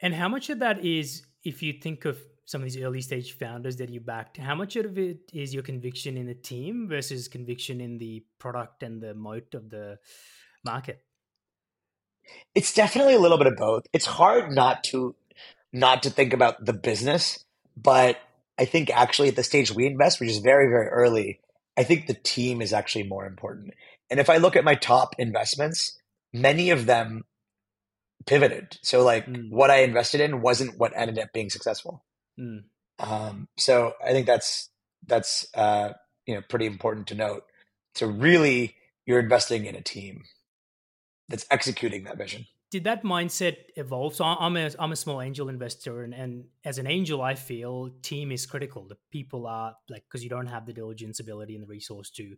And 0.00 0.14
how 0.14 0.28
much 0.28 0.50
of 0.50 0.58
that 0.60 0.84
is, 0.84 1.22
if 1.44 1.62
you 1.62 1.74
think 1.74 2.04
of 2.04 2.18
some 2.46 2.62
of 2.62 2.64
these 2.64 2.82
early 2.82 3.00
stage 3.00 3.36
founders 3.36 3.76
that 3.76 3.90
you 3.90 4.00
backed, 4.00 4.36
how 4.36 4.54
much 4.54 4.76
of 4.76 4.98
it 4.98 5.30
is 5.32 5.52
your 5.52 5.62
conviction 5.62 6.16
in 6.16 6.26
the 6.26 6.34
team 6.34 6.86
versus 6.88 7.28
conviction 7.28 7.80
in 7.80 7.98
the 7.98 8.24
product 8.38 8.82
and 8.82 9.02
the 9.02 9.14
moat 9.14 9.54
of 9.54 9.68
the 9.70 9.98
market? 10.64 11.00
It's 12.54 12.72
definitely 12.74 13.14
a 13.14 13.18
little 13.18 13.38
bit 13.38 13.46
of 13.46 13.56
both. 13.56 13.84
It's 13.92 14.06
hard 14.06 14.52
not 14.52 14.84
to 14.84 15.14
not 15.76 16.02
to 16.04 16.10
think 16.10 16.32
about 16.32 16.64
the 16.64 16.72
business, 16.72 17.44
but 17.76 18.18
I 18.58 18.64
think 18.64 18.88
actually 18.90 19.28
at 19.28 19.36
the 19.36 19.42
stage 19.42 19.70
we 19.70 19.86
invest, 19.86 20.18
which 20.18 20.30
is 20.30 20.38
very, 20.38 20.68
very 20.68 20.88
early, 20.88 21.40
I 21.76 21.84
think 21.84 22.06
the 22.06 22.14
team 22.14 22.62
is 22.62 22.72
actually 22.72 23.04
more 23.04 23.26
important. 23.26 23.74
And 24.10 24.18
if 24.18 24.30
I 24.30 24.38
look 24.38 24.56
at 24.56 24.64
my 24.64 24.74
top 24.74 25.14
investments, 25.18 25.98
many 26.32 26.70
of 26.70 26.86
them 26.86 27.24
pivoted. 28.24 28.78
So 28.82 29.04
like 29.04 29.26
mm. 29.26 29.50
what 29.50 29.70
I 29.70 29.82
invested 29.82 30.22
in 30.22 30.40
wasn't 30.40 30.78
what 30.78 30.92
ended 30.96 31.18
up 31.18 31.34
being 31.34 31.50
successful. 31.50 32.02
Mm. 32.40 32.64
Um, 32.98 33.48
so 33.58 33.92
I 34.02 34.12
think 34.12 34.26
that's 34.26 34.70
that's 35.06 35.46
uh, 35.54 35.90
you 36.24 36.34
know 36.34 36.40
pretty 36.48 36.64
important 36.64 37.08
to 37.08 37.14
note. 37.14 37.44
So 37.94 38.06
really, 38.06 38.76
you're 39.04 39.20
investing 39.20 39.66
in 39.66 39.74
a 39.74 39.82
team 39.82 40.22
that's 41.28 41.46
executing 41.50 42.04
that 42.04 42.16
vision. 42.16 42.46
Did 42.70 42.84
that 42.84 43.04
mindset 43.04 43.56
evolve? 43.76 44.16
So 44.16 44.24
I'm 44.24 44.56
a 44.56 44.70
I'm 44.78 44.92
a 44.92 44.96
small 44.96 45.22
angel 45.22 45.48
investor, 45.48 46.02
and, 46.02 46.12
and 46.12 46.44
as 46.64 46.78
an 46.78 46.86
angel, 46.86 47.22
I 47.22 47.36
feel 47.36 47.90
team 48.02 48.32
is 48.32 48.44
critical. 48.44 48.88
The 48.88 48.96
people 49.10 49.46
are 49.46 49.74
like 49.88 50.04
because 50.08 50.24
you 50.24 50.30
don't 50.30 50.48
have 50.48 50.66
the 50.66 50.72
diligence 50.72 51.20
ability 51.20 51.54
and 51.54 51.62
the 51.62 51.68
resource 51.68 52.10
to 52.12 52.34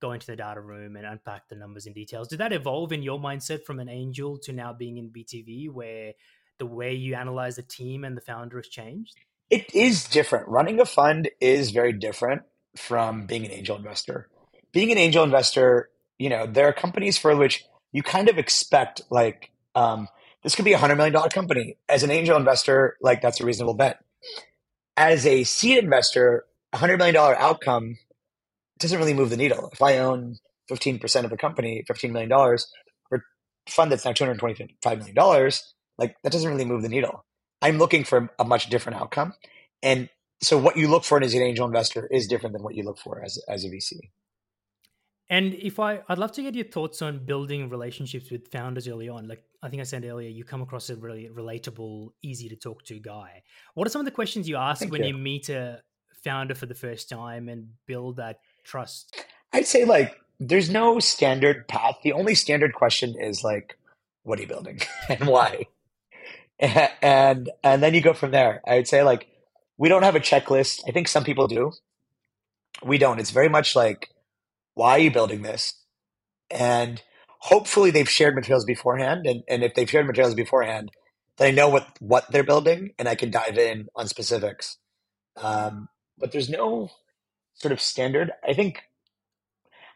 go 0.00 0.12
into 0.12 0.26
the 0.26 0.36
data 0.36 0.60
room 0.60 0.96
and 0.96 1.06
unpack 1.06 1.48
the 1.48 1.56
numbers 1.56 1.86
and 1.86 1.94
details. 1.94 2.28
Did 2.28 2.38
that 2.38 2.52
evolve 2.52 2.92
in 2.92 3.02
your 3.02 3.18
mindset 3.18 3.64
from 3.64 3.80
an 3.80 3.88
angel 3.88 4.38
to 4.44 4.52
now 4.52 4.72
being 4.72 4.98
in 4.98 5.10
BTV, 5.10 5.70
where 5.70 6.12
the 6.58 6.66
way 6.66 6.94
you 6.94 7.14
analyze 7.14 7.56
the 7.56 7.62
team 7.62 8.04
and 8.04 8.16
the 8.16 8.20
founder 8.20 8.58
has 8.58 8.68
changed? 8.68 9.16
It 9.50 9.74
is 9.74 10.04
different. 10.04 10.48
Running 10.48 10.80
a 10.80 10.84
fund 10.84 11.28
is 11.40 11.70
very 11.70 11.92
different 11.92 12.42
from 12.76 13.26
being 13.26 13.44
an 13.44 13.52
angel 13.52 13.76
investor. 13.76 14.28
Being 14.72 14.92
an 14.92 14.98
angel 14.98 15.24
investor, 15.24 15.90
you 16.18 16.28
know, 16.28 16.46
there 16.46 16.68
are 16.68 16.72
companies 16.72 17.16
for 17.16 17.34
which 17.34 17.64
you 17.92 18.02
kind 18.02 18.28
of 18.28 18.38
expect 18.38 19.00
like 19.10 19.50
um, 19.76 20.08
this 20.42 20.56
could 20.56 20.64
be 20.64 20.72
a 20.72 20.78
hundred 20.78 20.96
million 20.96 21.12
dollar 21.12 21.28
company. 21.28 21.76
As 21.88 22.02
an 22.02 22.10
angel 22.10 22.36
investor, 22.36 22.96
like 23.00 23.22
that's 23.22 23.40
a 23.40 23.44
reasonable 23.44 23.74
bet. 23.74 24.00
As 24.96 25.26
a 25.26 25.44
seed 25.44 25.78
investor, 25.78 26.44
a 26.72 26.78
hundred 26.78 26.98
million 26.98 27.14
dollar 27.14 27.38
outcome 27.38 27.98
doesn't 28.78 28.98
really 28.98 29.14
move 29.14 29.30
the 29.30 29.36
needle. 29.36 29.70
If 29.72 29.82
I 29.82 29.98
own 29.98 30.36
15% 30.70 31.24
of 31.24 31.32
a 31.32 31.36
company, 31.36 31.84
$15 31.88 32.10
million, 32.10 32.30
for 33.08 33.16
a 33.16 33.20
fund 33.70 33.92
that's 33.92 34.04
now 34.04 34.12
$225 34.12 34.98
million, 34.98 35.50
like 35.98 36.16
that 36.22 36.32
doesn't 36.32 36.50
really 36.50 36.64
move 36.64 36.82
the 36.82 36.88
needle. 36.88 37.24
I'm 37.62 37.78
looking 37.78 38.04
for 38.04 38.30
a 38.38 38.44
much 38.44 38.68
different 38.68 39.00
outcome. 39.00 39.32
And 39.82 40.08
so 40.42 40.58
what 40.58 40.76
you 40.76 40.88
look 40.88 41.04
for 41.04 41.22
as 41.22 41.34
an 41.34 41.42
angel 41.42 41.66
investor 41.66 42.06
is 42.10 42.26
different 42.26 42.52
than 42.52 42.62
what 42.62 42.74
you 42.74 42.82
look 42.82 42.98
for 42.98 43.22
as, 43.22 43.38
as 43.48 43.64
a 43.64 43.68
VC. 43.68 43.94
And 45.28 45.54
if 45.54 45.80
I, 45.80 46.00
I'd 46.08 46.18
love 46.18 46.32
to 46.32 46.42
get 46.42 46.54
your 46.54 46.66
thoughts 46.66 47.02
on 47.02 47.24
building 47.24 47.68
relationships 47.68 48.30
with 48.30 48.48
founders 48.48 48.86
early 48.86 49.08
on. 49.08 49.26
Like 49.26 49.42
I 49.62 49.68
think 49.68 49.80
I 49.80 49.84
said 49.84 50.04
earlier, 50.04 50.28
you 50.28 50.44
come 50.44 50.62
across 50.62 50.88
a 50.90 50.96
really 50.96 51.28
relatable, 51.28 52.10
easy 52.22 52.48
to 52.48 52.56
talk 52.56 52.84
to 52.84 52.98
guy. 52.98 53.42
What 53.74 53.86
are 53.86 53.90
some 53.90 54.00
of 54.00 54.04
the 54.04 54.12
questions 54.12 54.48
you 54.48 54.56
ask 54.56 54.80
Thank 54.80 54.92
when 54.92 55.02
you. 55.02 55.08
you 55.08 55.14
meet 55.14 55.48
a 55.48 55.82
founder 56.22 56.54
for 56.54 56.66
the 56.66 56.74
first 56.74 57.08
time 57.08 57.48
and 57.48 57.70
build 57.86 58.16
that 58.16 58.38
trust? 58.64 59.24
I'd 59.52 59.66
say 59.66 59.84
like 59.84 60.16
there's 60.38 60.70
no 60.70 61.00
standard 61.00 61.66
path. 61.66 61.96
The 62.04 62.12
only 62.12 62.34
standard 62.34 62.74
question 62.74 63.16
is 63.20 63.42
like, 63.42 63.76
what 64.22 64.38
are 64.38 64.42
you 64.42 64.48
building 64.48 64.80
and 65.08 65.26
why? 65.26 65.66
and 66.58 67.50
and 67.64 67.82
then 67.82 67.94
you 67.94 68.00
go 68.00 68.14
from 68.14 68.30
there. 68.30 68.62
I 68.66 68.76
would 68.76 68.88
say 68.88 69.02
like 69.02 69.26
we 69.78 69.88
don't 69.88 70.02
have 70.02 70.16
a 70.16 70.20
checklist. 70.20 70.82
I 70.88 70.92
think 70.92 71.08
some 71.08 71.24
people 71.24 71.48
do. 71.48 71.72
We 72.84 72.98
don't. 72.98 73.18
It's 73.18 73.30
very 73.30 73.48
much 73.48 73.74
like, 73.76 74.10
why 74.76 74.92
are 74.92 74.98
you 74.98 75.10
building 75.10 75.42
this? 75.42 75.72
And 76.50 77.02
hopefully 77.40 77.90
they've 77.90 78.08
shared 78.08 78.34
materials 78.34 78.66
beforehand. 78.66 79.26
And, 79.26 79.42
and 79.48 79.64
if 79.64 79.74
they've 79.74 79.88
shared 79.88 80.06
materials 80.06 80.34
beforehand, 80.34 80.90
then 81.38 81.48
I 81.48 81.50
know 81.50 81.68
what, 81.68 81.88
what 81.98 82.30
they're 82.30 82.44
building 82.44 82.90
and 82.98 83.08
I 83.08 83.14
can 83.14 83.30
dive 83.30 83.56
in 83.56 83.88
on 83.96 84.06
specifics. 84.06 84.76
Um, 85.36 85.88
but 86.18 86.30
there's 86.30 86.50
no 86.50 86.90
sort 87.54 87.72
of 87.72 87.80
standard. 87.80 88.32
I 88.46 88.52
think 88.52 88.82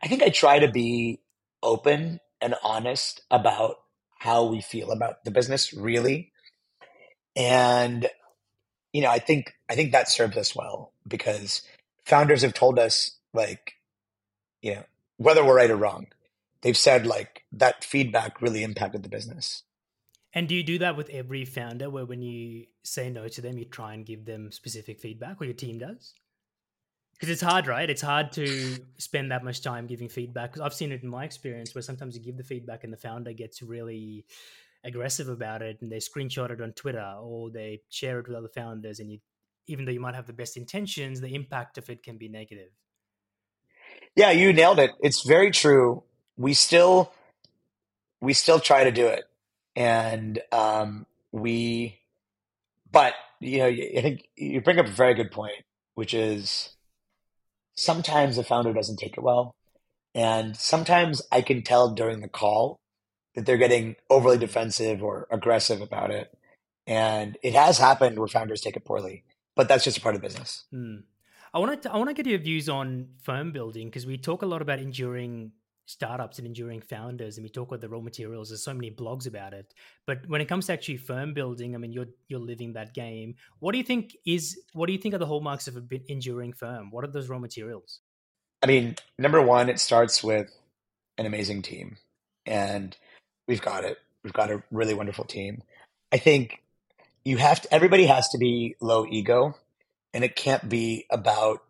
I 0.02 0.08
think 0.08 0.22
I 0.22 0.30
try 0.30 0.58
to 0.58 0.70
be 0.70 1.20
open 1.62 2.20
and 2.40 2.54
honest 2.64 3.20
about 3.30 3.76
how 4.18 4.46
we 4.46 4.62
feel 4.62 4.90
about 4.92 5.24
the 5.24 5.30
business 5.30 5.74
really. 5.74 6.32
And 7.36 8.08
you 8.94 9.02
know, 9.02 9.10
I 9.10 9.18
think 9.18 9.52
I 9.68 9.74
think 9.74 9.92
that 9.92 10.08
serves 10.08 10.38
us 10.38 10.56
well 10.56 10.94
because 11.06 11.62
founders 12.06 12.42
have 12.42 12.54
told 12.54 12.78
us 12.78 13.18
like 13.34 13.74
you 14.62 14.74
know, 14.74 14.84
whether 15.16 15.44
we're 15.44 15.56
right 15.56 15.70
or 15.70 15.76
wrong, 15.76 16.06
they've 16.62 16.76
said 16.76 17.06
like 17.06 17.44
that 17.52 17.84
feedback 17.84 18.40
really 18.40 18.62
impacted 18.62 19.02
the 19.02 19.08
business. 19.08 19.62
And 20.32 20.48
do 20.48 20.54
you 20.54 20.62
do 20.62 20.78
that 20.78 20.96
with 20.96 21.10
every 21.10 21.44
founder 21.44 21.90
where 21.90 22.06
when 22.06 22.22
you 22.22 22.66
say 22.84 23.10
no 23.10 23.26
to 23.26 23.40
them, 23.40 23.58
you 23.58 23.64
try 23.64 23.94
and 23.94 24.06
give 24.06 24.24
them 24.24 24.52
specific 24.52 25.00
feedback 25.00 25.40
or 25.40 25.44
your 25.44 25.54
team 25.54 25.78
does? 25.78 26.14
because 27.20 27.34
it's 27.34 27.42
hard, 27.42 27.66
right? 27.66 27.90
It's 27.90 28.00
hard 28.00 28.32
to 28.32 28.78
spend 28.96 29.30
that 29.30 29.44
much 29.44 29.60
time 29.60 29.86
giving 29.86 30.08
feedback. 30.08 30.52
Because 30.52 30.62
I've 30.64 30.72
seen 30.72 30.90
it 30.90 31.02
in 31.02 31.10
my 31.10 31.24
experience 31.24 31.74
where 31.74 31.82
sometimes 31.82 32.16
you 32.16 32.22
give 32.22 32.38
the 32.38 32.44
feedback 32.44 32.82
and 32.82 32.90
the 32.90 32.96
founder 32.96 33.34
gets 33.34 33.60
really 33.60 34.24
aggressive 34.84 35.28
about 35.28 35.60
it, 35.60 35.82
and 35.82 35.92
they 35.92 35.98
screenshot 35.98 36.50
it 36.50 36.62
on 36.62 36.72
Twitter 36.72 37.14
or 37.20 37.50
they 37.50 37.82
share 37.90 38.20
it 38.20 38.26
with 38.26 38.36
other 38.38 38.48
founders, 38.48 39.00
and 39.00 39.12
you, 39.12 39.18
even 39.66 39.84
though 39.84 39.92
you 39.92 40.00
might 40.00 40.14
have 40.14 40.26
the 40.26 40.32
best 40.32 40.56
intentions, 40.56 41.20
the 41.20 41.34
impact 41.34 41.76
of 41.76 41.90
it 41.90 42.02
can 42.02 42.16
be 42.16 42.30
negative. 42.30 42.70
Yeah, 44.16 44.30
you 44.30 44.52
nailed 44.52 44.78
it. 44.78 44.90
It's 45.00 45.22
very 45.26 45.50
true. 45.50 46.02
We 46.36 46.54
still 46.54 47.12
we 48.20 48.32
still 48.34 48.60
try 48.60 48.84
to 48.84 48.92
do 48.92 49.06
it, 49.06 49.24
and 49.76 50.40
um, 50.52 51.06
we, 51.32 52.00
but 52.90 53.14
you 53.40 53.58
know, 53.58 53.66
I 53.66 54.00
think 54.02 54.28
you 54.36 54.60
bring 54.60 54.78
up 54.78 54.86
a 54.86 54.90
very 54.90 55.14
good 55.14 55.30
point, 55.30 55.64
which 55.94 56.12
is 56.12 56.76
sometimes 57.74 58.36
the 58.36 58.44
founder 58.44 58.72
doesn't 58.72 58.98
take 58.98 59.16
it 59.16 59.22
well. 59.22 59.54
And 60.14 60.56
sometimes 60.56 61.22
I 61.30 61.40
can 61.40 61.62
tell 61.62 61.90
during 61.90 62.20
the 62.20 62.28
call 62.28 62.80
that 63.34 63.46
they're 63.46 63.56
getting 63.56 63.96
overly 64.08 64.38
defensive 64.38 65.02
or 65.02 65.26
aggressive 65.30 65.80
about 65.80 66.10
it. 66.10 66.36
And 66.86 67.38
it 67.42 67.54
has 67.54 67.78
happened 67.78 68.18
where 68.18 68.28
founders 68.28 68.60
take 68.60 68.76
it 68.76 68.84
poorly, 68.84 69.24
but 69.54 69.68
that's 69.68 69.84
just 69.84 69.98
a 69.98 70.00
part 70.00 70.16
of 70.16 70.20
business. 70.20 70.64
Hmm. 70.72 70.96
I 71.52 71.58
want 71.58 71.82
to 71.82 71.92
I 71.92 71.96
want 71.96 72.08
to 72.10 72.14
get 72.14 72.26
your 72.26 72.38
views 72.38 72.68
on 72.68 73.08
firm 73.22 73.52
building 73.52 73.88
because 73.88 74.06
we 74.06 74.16
talk 74.16 74.42
a 74.42 74.46
lot 74.46 74.62
about 74.62 74.78
enduring 74.78 75.52
startups 75.86 76.38
and 76.38 76.46
enduring 76.46 76.80
founders 76.80 77.36
and 77.36 77.42
we 77.42 77.50
talk 77.50 77.66
about 77.66 77.80
the 77.80 77.88
raw 77.88 77.98
materials 77.98 78.50
there's 78.50 78.62
so 78.62 78.72
many 78.72 78.90
blogs 78.90 79.26
about 79.26 79.52
it. 79.52 79.74
But 80.06 80.28
when 80.28 80.40
it 80.40 80.44
comes 80.46 80.66
to 80.66 80.72
actually 80.72 80.98
firm 80.98 81.34
building 81.34 81.74
i 81.74 81.78
mean 81.78 81.92
you're 81.92 82.06
you're 82.28 82.40
living 82.40 82.74
that 82.74 82.94
game. 82.94 83.34
What 83.58 83.72
do 83.72 83.78
you 83.78 83.84
think 83.84 84.16
is 84.24 84.60
what 84.72 84.86
do 84.86 84.92
you 84.92 84.98
think 84.98 85.14
are 85.14 85.18
the 85.18 85.26
hallmarks 85.26 85.66
of 85.66 85.76
a 85.76 85.80
bit 85.80 86.04
enduring 86.08 86.52
firm? 86.52 86.90
What 86.90 87.04
are 87.04 87.08
those 87.08 87.28
raw 87.28 87.38
materials? 87.38 88.00
I 88.62 88.66
mean 88.66 88.94
number 89.18 89.42
one 89.42 89.68
it 89.68 89.80
starts 89.80 90.22
with 90.22 90.50
an 91.18 91.26
amazing 91.26 91.62
team 91.62 91.96
and 92.46 92.96
we've 93.48 93.62
got 93.62 93.84
it. 93.84 93.98
We've 94.22 94.32
got 94.32 94.50
a 94.50 94.62
really 94.70 94.94
wonderful 94.94 95.24
team. 95.24 95.62
I 96.12 96.18
think 96.18 96.62
you 97.24 97.38
have 97.38 97.62
to 97.62 97.74
everybody 97.74 98.06
has 98.06 98.28
to 98.28 98.38
be 98.38 98.76
low 98.80 99.04
ego 99.04 99.56
and 100.12 100.24
it 100.24 100.36
can't 100.36 100.68
be 100.68 101.06
about 101.10 101.62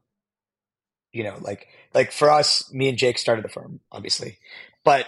you 1.12 1.24
know 1.24 1.36
like 1.40 1.66
like 1.94 2.12
for 2.12 2.30
us 2.30 2.72
me 2.72 2.88
and 2.88 2.98
jake 2.98 3.18
started 3.18 3.44
the 3.44 3.48
firm 3.48 3.80
obviously. 3.92 4.38
But 4.84 5.06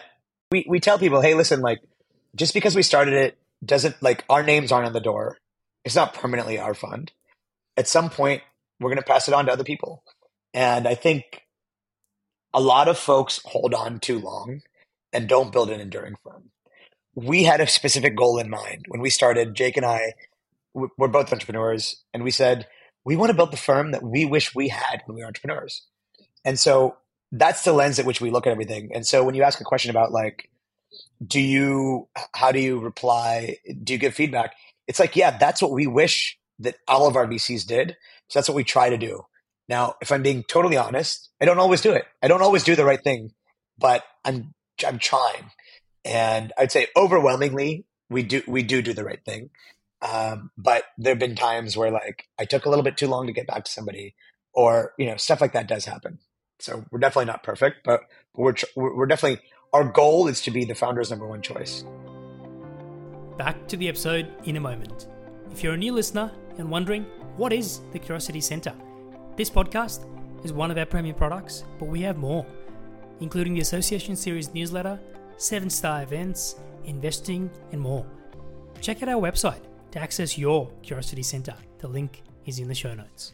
we 0.50 0.66
we 0.68 0.80
tell 0.80 0.98
people 0.98 1.20
hey 1.20 1.34
listen 1.34 1.60
like 1.60 1.80
just 2.36 2.54
because 2.54 2.74
we 2.74 2.82
started 2.82 3.14
it 3.14 3.38
doesn't 3.64 4.02
like 4.02 4.24
our 4.28 4.42
names 4.42 4.72
aren't 4.72 4.86
on 4.86 4.92
the 4.92 5.00
door. 5.00 5.38
It's 5.84 5.96
not 5.96 6.14
permanently 6.14 6.58
our 6.58 6.74
fund. 6.74 7.12
At 7.76 7.88
some 7.88 8.10
point 8.10 8.42
we're 8.80 8.90
going 8.90 8.98
to 8.98 9.04
pass 9.04 9.28
it 9.28 9.34
on 9.34 9.46
to 9.46 9.52
other 9.52 9.64
people. 9.64 10.02
And 10.54 10.86
i 10.86 10.94
think 10.94 11.42
a 12.54 12.60
lot 12.60 12.88
of 12.88 12.98
folks 12.98 13.40
hold 13.44 13.72
on 13.72 13.98
too 13.98 14.18
long 14.18 14.60
and 15.12 15.28
don't 15.28 15.52
build 15.52 15.70
an 15.70 15.80
enduring 15.80 16.16
firm. 16.22 16.50
We 17.14 17.44
had 17.44 17.60
a 17.60 17.66
specific 17.66 18.16
goal 18.16 18.38
in 18.38 18.50
mind 18.50 18.86
when 18.88 19.00
we 19.00 19.10
started. 19.10 19.54
Jake 19.54 19.76
and 19.76 19.86
i 19.86 20.14
we're 20.74 21.08
both 21.08 21.32
entrepreneurs 21.32 22.02
and 22.14 22.24
we 22.24 22.30
said 22.30 22.66
we 23.04 23.16
want 23.16 23.30
to 23.30 23.36
build 23.36 23.52
the 23.52 23.56
firm 23.56 23.90
that 23.92 24.02
we 24.02 24.24
wish 24.24 24.54
we 24.54 24.68
had 24.68 25.02
when 25.06 25.16
we 25.16 25.22
were 25.22 25.26
entrepreneurs 25.26 25.86
and 26.44 26.58
so 26.58 26.96
that's 27.32 27.64
the 27.64 27.72
lens 27.72 27.98
at 27.98 28.06
which 28.06 28.20
we 28.20 28.30
look 28.30 28.46
at 28.46 28.52
everything. 28.52 28.90
And 28.94 29.06
so 29.06 29.24
when 29.24 29.34
you 29.34 29.42
ask 29.42 29.60
a 29.60 29.64
question 29.64 29.90
about 29.90 30.12
like, 30.12 30.50
do 31.26 31.40
you, 31.40 32.08
how 32.34 32.52
do 32.52 32.60
you 32.60 32.78
reply? 32.78 33.56
Do 33.82 33.94
you 33.94 33.98
give 33.98 34.14
feedback? 34.14 34.54
It's 34.86 35.00
like, 35.00 35.16
yeah, 35.16 35.36
that's 35.38 35.62
what 35.62 35.70
we 35.70 35.86
wish 35.86 36.38
that 36.58 36.76
all 36.86 37.08
of 37.08 37.16
our 37.16 37.26
VCs 37.26 37.66
did. 37.66 37.96
So 38.28 38.38
that's 38.38 38.48
what 38.48 38.56
we 38.56 38.64
try 38.64 38.90
to 38.90 38.98
do. 38.98 39.22
Now, 39.68 39.94
if 40.02 40.12
I'm 40.12 40.22
being 40.22 40.44
totally 40.46 40.76
honest, 40.76 41.30
I 41.40 41.46
don't 41.46 41.58
always 41.58 41.80
do 41.80 41.92
it. 41.92 42.04
I 42.22 42.28
don't 42.28 42.42
always 42.42 42.64
do 42.64 42.76
the 42.76 42.84
right 42.84 43.02
thing, 43.02 43.30
but 43.78 44.04
I'm, 44.24 44.52
I'm 44.86 44.98
trying. 44.98 45.50
And 46.04 46.52
I'd 46.58 46.72
say 46.72 46.88
overwhelmingly, 46.96 47.86
we 48.10 48.24
do, 48.24 48.42
we 48.46 48.62
do 48.62 48.82
do 48.82 48.92
the 48.92 49.04
right 49.04 49.24
thing. 49.24 49.50
Um, 50.02 50.50
but 50.58 50.84
there've 50.98 51.18
been 51.18 51.36
times 51.36 51.76
where 51.76 51.90
like 51.90 52.26
I 52.38 52.44
took 52.44 52.66
a 52.66 52.68
little 52.68 52.82
bit 52.82 52.96
too 52.96 53.06
long 53.06 53.28
to 53.28 53.32
get 53.32 53.46
back 53.46 53.64
to 53.64 53.70
somebody 53.70 54.14
or, 54.52 54.92
you 54.98 55.06
know, 55.06 55.16
stuff 55.16 55.40
like 55.40 55.52
that 55.52 55.68
does 55.68 55.84
happen. 55.84 56.18
So 56.58 56.84
we're 56.90 56.98
definitely 56.98 57.26
not 57.26 57.42
perfect, 57.42 57.84
but 57.84 58.02
we're 58.34 58.54
we're 58.76 59.06
definitely 59.06 59.40
our 59.72 59.84
goal 59.84 60.28
is 60.28 60.40
to 60.42 60.50
be 60.50 60.64
the 60.64 60.74
founder's 60.74 61.10
number 61.10 61.26
one 61.26 61.40
choice. 61.40 61.84
Back 63.38 63.66
to 63.68 63.76
the 63.76 63.88
episode 63.88 64.28
in 64.44 64.56
a 64.56 64.60
moment. 64.60 65.08
If 65.50 65.62
you're 65.62 65.74
a 65.74 65.78
new 65.78 65.92
listener 65.92 66.30
and 66.58 66.70
wondering 66.70 67.04
what 67.36 67.52
is 67.52 67.80
the 67.92 67.98
Curiosity 67.98 68.40
Center, 68.40 68.74
this 69.36 69.50
podcast 69.50 70.04
is 70.44 70.52
one 70.52 70.70
of 70.70 70.78
our 70.78 70.86
premium 70.86 71.16
products, 71.16 71.64
but 71.78 71.88
we 71.88 72.02
have 72.02 72.16
more, 72.16 72.44
including 73.20 73.54
the 73.54 73.60
Association 73.60 74.16
Series 74.16 74.52
newsletter, 74.52 75.00
seven 75.36 75.70
star 75.70 76.02
events, 76.02 76.56
investing, 76.84 77.50
and 77.70 77.80
more. 77.80 78.04
Check 78.80 79.02
out 79.02 79.08
our 79.08 79.20
website 79.20 79.62
to 79.92 80.00
access 80.00 80.36
your 80.38 80.70
Curiosity 80.82 81.22
Center. 81.22 81.54
The 81.78 81.88
link 81.88 82.22
is 82.46 82.58
in 82.58 82.66
the 82.66 82.74
show 82.74 82.94
notes. 82.94 83.32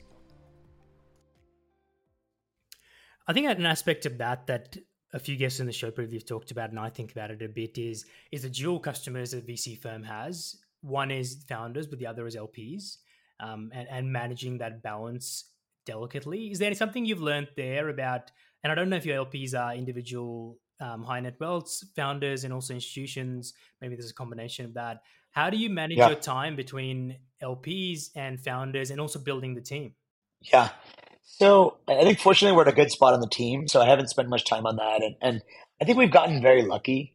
I 3.27 3.33
think 3.33 3.47
an 3.47 3.67
aspect 3.67 4.07
of 4.07 4.19
that 4.19 4.47
that 4.49 4.77
a 5.13 5.19
few 5.19 5.37
guests 5.37 5.61
in 5.61 5.67
the 5.67 5.73
show 5.73 5.91
previously 5.91 6.27
talked 6.27 6.51
about, 6.51 6.71
and 6.71 6.79
I 6.79 6.91
think 6.91 7.13
about 7.13 7.31
it 7.31 7.43
a 7.43 7.49
bit, 7.49 7.79
is 7.79 8.05
is 8.33 8.43
the 8.43 8.51
dual 8.51 8.81
customers 8.81 9.33
a 9.35 9.41
VC 9.41 9.81
firm 9.81 10.03
has. 10.03 10.57
One 10.81 11.11
is 11.11 11.45
founders, 11.49 11.87
but 11.87 11.99
the 11.99 12.07
other 12.07 12.27
is 12.27 12.37
LPs, 12.37 12.99
um, 13.41 13.71
and, 13.73 13.89
and 13.89 14.13
managing 14.13 14.59
that 14.59 14.83
balance 14.83 15.45
delicately. 15.87 16.51
Is 16.51 16.59
there 16.59 16.75
something 16.75 17.05
you've 17.05 17.23
learned 17.23 17.49
there 17.57 17.89
about? 17.89 18.31
And 18.63 18.73
I 18.73 18.75
don't 18.75 18.91
know 18.91 18.97
if 18.97 19.07
your 19.07 19.25
LPs 19.25 19.55
are 19.55 19.75
individual 19.75 20.59
um, 20.81 21.03
high 21.03 21.21
net 21.21 21.37
wealth 21.41 21.83
founders 21.97 22.45
and 22.45 22.53
also 22.53 22.75
institutions. 22.75 23.55
Maybe 23.81 23.95
there's 23.95 24.11
a 24.11 24.15
combination 24.15 24.65
of 24.65 24.75
that. 24.75 25.03
How 25.31 25.51
do 25.51 25.57
you 25.57 25.71
manage 25.71 25.99
yeah. 25.99 26.09
your 26.09 26.19
time 26.19 26.57
between 26.57 27.17
LPs 27.43 28.11
and 28.17 28.41
founders, 28.41 28.91
and 28.91 29.01
also 29.01 29.19
building 29.19 29.55
the 29.55 29.61
team? 29.61 29.95
Yeah, 30.41 30.71
so 31.39 31.77
I 31.87 32.03
think 32.03 32.19
fortunately 32.19 32.57
we're 32.57 32.63
at 32.63 32.69
a 32.69 32.73
good 32.73 32.91
spot 32.91 33.15
on 33.15 33.21
the 33.21 33.29
team. 33.29 33.69
So 33.69 33.81
I 33.81 33.87
haven't 33.87 34.09
spent 34.09 34.29
much 34.29 34.45
time 34.45 34.67
on 34.67 34.77
that, 34.77 35.03
and 35.03 35.15
and 35.21 35.43
I 35.81 35.85
think 35.85 35.99
we've 35.99 36.11
gotten 36.11 36.43
very 36.43 36.63
lucky. 36.63 37.15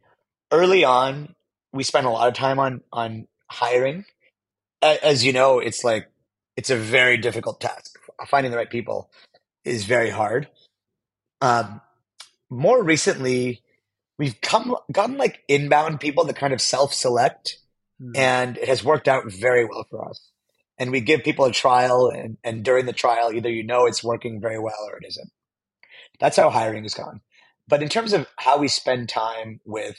Early 0.52 0.84
on, 0.86 1.36
we 1.74 1.84
spent 1.84 2.06
a 2.06 2.10
lot 2.10 2.28
of 2.28 2.34
time 2.34 2.60
on 2.60 2.82
on 2.94 3.28
hiring. 3.50 4.06
As 4.82 5.26
you 5.26 5.34
know, 5.34 5.60
it's 5.60 5.84
like 5.84 6.10
it's 6.56 6.70
a 6.70 6.78
very 6.78 7.18
difficult 7.18 7.60
task. 7.60 7.98
Finding 8.28 8.52
the 8.52 8.58
right 8.58 8.70
people 8.70 9.10
is 9.66 9.86
very 9.86 10.10
hard. 10.10 10.48
Um, 11.42 11.82
more 12.50 12.82
recently, 12.82 13.62
we've 14.18 14.40
come 14.40 14.76
gotten 14.92 15.18
like 15.18 15.44
inbound 15.50 16.00
people 16.00 16.24
that 16.26 16.36
kind 16.36 16.54
of 16.54 16.62
self 16.62 16.94
select, 16.94 17.58
mm-hmm. 18.04 18.12
and 18.16 18.58
it 18.58 18.68
has 18.68 18.84
worked 18.84 19.08
out 19.08 19.32
very 19.32 19.66
well 19.66 19.86
for 19.90 20.10
us. 20.10 20.30
And 20.78 20.92
we 20.92 21.02
give 21.02 21.24
people 21.24 21.46
a 21.46 21.52
trial 21.52 22.10
and, 22.10 22.38
and 22.44 22.64
during 22.64 22.86
the 22.86 22.94
trial 22.94 23.32
either 23.32 23.50
you 23.50 23.64
know 23.64 23.86
it's 23.86 24.04
working 24.04 24.42
very 24.42 24.60
well 24.60 24.90
or 24.90 24.98
it 24.98 25.08
isn't. 25.08 25.32
That's 26.20 26.38
how 26.38 26.50
hiring 26.50 26.84
has 26.84 26.96
gone. 26.96 27.22
But 27.68 27.82
in 27.82 27.90
terms 27.90 28.12
of 28.12 28.28
how 28.38 28.58
we 28.58 28.68
spend 28.68 29.08
time 29.10 29.62
with 29.66 29.98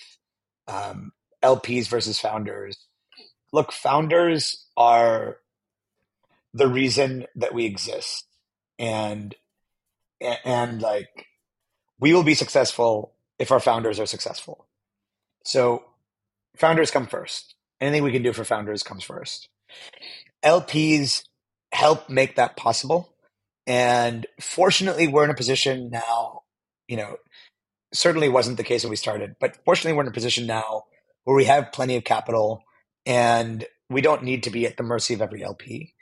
um, 0.67 1.13
lps 1.43 1.89
versus 1.89 2.19
founders 2.19 2.79
look 3.55 3.71
founders 3.71 4.67
are 4.77 5.39
the 6.53 6.69
reason 6.69 7.27
that 7.37 7.55
we 7.55 7.65
exist. 7.65 8.27
And 8.79 9.35
and 10.21 10.83
like 10.83 11.27
we 12.01 12.13
will 12.13 12.25
be 12.25 12.35
successful 12.35 13.15
if 13.39 13.53
our 13.53 13.61
founders 13.61 14.01
are 14.01 14.07
successful. 14.07 14.67
So 15.45 15.85
founders 16.57 16.91
come 16.91 17.07
first 17.07 17.54
anything 17.85 18.03
we 18.03 18.13
can 18.13 18.23
do 18.23 18.33
for 18.33 18.45
founders 18.45 18.83
comes 18.83 19.05
first 19.05 19.49
LPs 20.45 21.25
help 21.73 22.09
make 22.09 22.37
that 22.37 22.57
possible. 22.57 23.15
And 23.67 24.27
fortunately, 24.41 25.09
we're 25.09 25.25
in 25.25 25.31
a 25.31 25.35
position 25.35 25.91
now, 25.91 26.43
you 26.87 26.97
know, 26.97 27.17
certainly 27.93 28.29
wasn't 28.29 28.59
the 28.59 28.65
case 28.65 28.85
when 28.85 28.91
we 28.91 28.97
started, 28.97 29.37
but 29.41 29.57
fortunately, 29.65 29.97
we're 29.97 30.03
in 30.03 30.09
a 30.09 30.13
position 30.13 30.47
now 30.47 30.85
where 31.25 31.37
we 31.37 31.45
have 31.45 31.73
plenty 31.73 31.97
of 31.97 32.05
capital 32.05 32.63
and 33.07 33.65
we 33.89 34.03
don't 34.03 34.23
need 34.23 34.43
to 34.43 34.51
be 34.51 34.67
at 34.67 34.77
the 34.77 34.83
mercy 34.83 35.15
of 35.15 35.23
every 35.23 35.43
LP. 35.43 35.95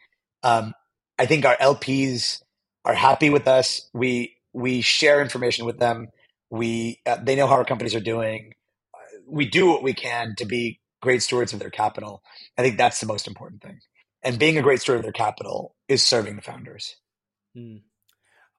Um, 0.43 0.75
I 1.19 1.27
think 1.27 1.45
our 1.45 1.57
LPs 1.57 2.43
are 2.85 2.95
happy 2.95 3.31
with 3.31 3.47
us. 3.47 3.89
We 3.95 4.37
we 4.53 4.81
share 4.81 5.23
information 5.23 5.67
with 5.67 5.79
them. 5.79 6.09
We 6.51 7.01
uh, 7.07 7.19
they 7.23 7.37
know 7.37 7.47
how 7.47 7.55
our 7.55 7.65
companies 7.65 7.95
are 7.95 8.01
doing. 8.01 8.55
We 9.27 9.49
do 9.49 9.69
what 9.69 9.83
we 9.83 9.95
can 9.95 10.35
to 10.39 10.45
be 10.45 10.81
great 11.03 11.23
stewards 11.23 11.53
of 11.53 11.59
their 11.59 11.71
capital. 11.71 12.23
I 12.57 12.63
think 12.63 12.79
that's 12.79 13.01
the 13.01 13.07
most 13.07 13.29
important 13.29 13.63
thing 13.63 13.81
and 14.23 14.39
being 14.39 14.59
a 14.59 14.63
great 14.63 14.81
steward 14.81 14.99
of 14.99 15.03
their 15.03 15.13
capital 15.13 15.75
is 15.89 16.03
serving 16.03 16.37
the 16.37 16.43
founders. 16.43 16.97
Mm. 17.57 17.83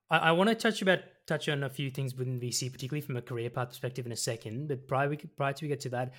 I, 0.10 0.18
I, 0.18 0.32
want 0.34 0.50
to 0.50 0.56
touch 0.56 0.82
about 0.82 1.00
touch 1.26 1.48
on 1.48 1.64
a 1.64 1.70
few 1.70 1.90
things 1.90 2.16
within 2.16 2.40
VC, 2.40 2.72
particularly 2.72 3.02
from 3.02 3.18
a 3.18 3.22
career 3.22 3.50
path 3.50 3.70
perspective, 3.70 4.06
in 4.06 4.12
a 4.12 4.18
second. 4.18 4.68
But 4.68 4.88
prior, 4.88 5.16
prior 5.38 5.54
to 5.54 5.66
we 5.66 5.70
get 5.70 5.82
to 5.82 5.90
that, 5.90 6.14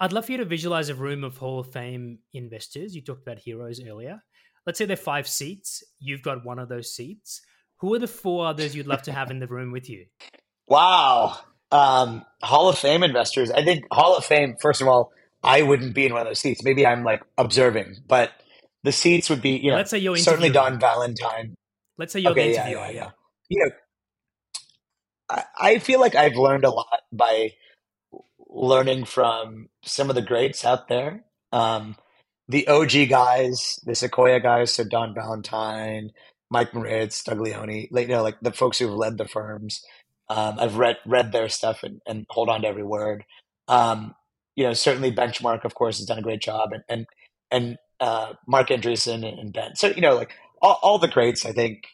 I'd 0.00 0.12
love 0.12 0.26
for 0.26 0.32
you 0.32 0.38
to 0.38 0.44
visualize 0.44 0.88
a 0.88 0.94
room 0.94 1.22
of 1.22 1.36
Hall 1.36 1.60
of 1.60 1.72
Fame 1.72 2.20
investors. 2.32 2.94
You 2.94 3.02
talked 3.02 3.22
about 3.22 3.38
heroes 3.38 3.80
earlier. 3.86 4.22
Let's 4.66 4.78
say 4.78 4.86
there 4.86 4.94
are 4.94 4.96
five 4.96 5.28
seats. 5.28 5.82
You've 5.98 6.22
got 6.22 6.44
one 6.44 6.58
of 6.58 6.68
those 6.68 6.94
seats. 6.94 7.42
Who 7.80 7.94
are 7.94 7.98
the 7.98 8.08
four 8.08 8.46
others 8.46 8.74
you'd 8.74 8.86
love 8.86 9.02
to 9.02 9.12
have 9.12 9.30
in 9.30 9.38
the 9.38 9.46
room 9.46 9.72
with 9.72 9.88
you? 9.88 10.06
Wow. 10.70 11.38
Um, 11.72 12.26
Hall 12.42 12.68
of 12.68 12.76
Fame 12.76 13.02
investors. 13.02 13.50
I 13.50 13.64
think 13.64 13.86
Hall 13.90 14.18
of 14.18 14.24
Fame, 14.26 14.56
first 14.60 14.82
of 14.82 14.86
all, 14.86 15.12
I 15.42 15.62
wouldn't 15.62 15.94
be 15.94 16.06
in 16.06 16.12
one 16.12 16.22
of 16.22 16.26
those 16.26 16.40
seats. 16.40 16.62
Maybe 16.64 16.86
I'm 16.86 17.04
like 17.04 17.22
observing, 17.36 17.96
but 18.06 18.32
the 18.82 18.92
seats 18.92 19.30
would 19.30 19.42
be, 19.42 19.50
you 19.50 19.70
know, 19.70 19.76
let's 19.76 19.90
say 19.90 19.98
you're 19.98 20.16
certainly 20.16 20.50
Don 20.50 20.78
Valentine. 20.80 21.54
Let's 21.96 22.12
say 22.12 22.20
you're 22.20 22.32
okay, 22.32 22.52
the 22.52 22.58
interviewer. 22.58 22.80
Yeah, 22.80 22.90
yeah, 22.90 22.92
yeah. 23.00 23.10
You 23.48 23.64
know, 23.64 23.70
I, 25.30 25.44
I 25.58 25.78
feel 25.78 26.00
like 26.00 26.14
I've 26.14 26.36
learned 26.36 26.64
a 26.64 26.70
lot 26.70 27.00
by 27.12 27.54
learning 28.48 29.04
from 29.04 29.68
some 29.84 30.08
of 30.08 30.16
the 30.16 30.22
greats 30.22 30.64
out 30.64 30.88
there. 30.88 31.24
Um, 31.52 31.96
the 32.48 32.66
OG 32.66 33.08
guys, 33.08 33.78
the 33.84 33.94
Sequoia 33.94 34.40
guys, 34.40 34.72
so 34.72 34.84
Don 34.84 35.14
Valentine, 35.14 36.10
Mike 36.50 36.72
Moritz, 36.72 37.22
Doug 37.22 37.40
Leone, 37.40 37.88
like, 37.90 38.08
you 38.08 38.14
know, 38.14 38.22
like 38.22 38.40
the 38.40 38.52
folks 38.52 38.78
who've 38.78 38.90
led 38.90 39.18
the 39.18 39.28
firms. 39.28 39.84
Um, 40.30 40.58
I've 40.58 40.76
read 40.76 40.96
read 41.06 41.32
their 41.32 41.48
stuff 41.48 41.82
and, 41.82 42.00
and 42.06 42.26
hold 42.30 42.48
on 42.48 42.62
to 42.62 42.68
every 42.68 42.84
word. 42.84 43.24
Um, 43.66 44.14
you 44.58 44.64
know, 44.64 44.72
certainly 44.72 45.12
Benchmark, 45.12 45.64
of 45.64 45.76
course, 45.76 45.98
has 45.98 46.06
done 46.08 46.18
a 46.18 46.22
great 46.22 46.40
job, 46.40 46.70
and 46.72 46.82
and 46.88 47.06
and 47.52 47.78
uh, 48.00 48.32
Marc 48.44 48.70
Andreessen 48.70 49.24
and 49.24 49.52
Ben. 49.52 49.76
So 49.76 49.86
you 49.86 50.00
know, 50.00 50.16
like 50.16 50.32
all, 50.60 50.80
all, 50.82 50.98
the 50.98 51.06
greats, 51.06 51.46
I 51.46 51.52
think 51.52 51.84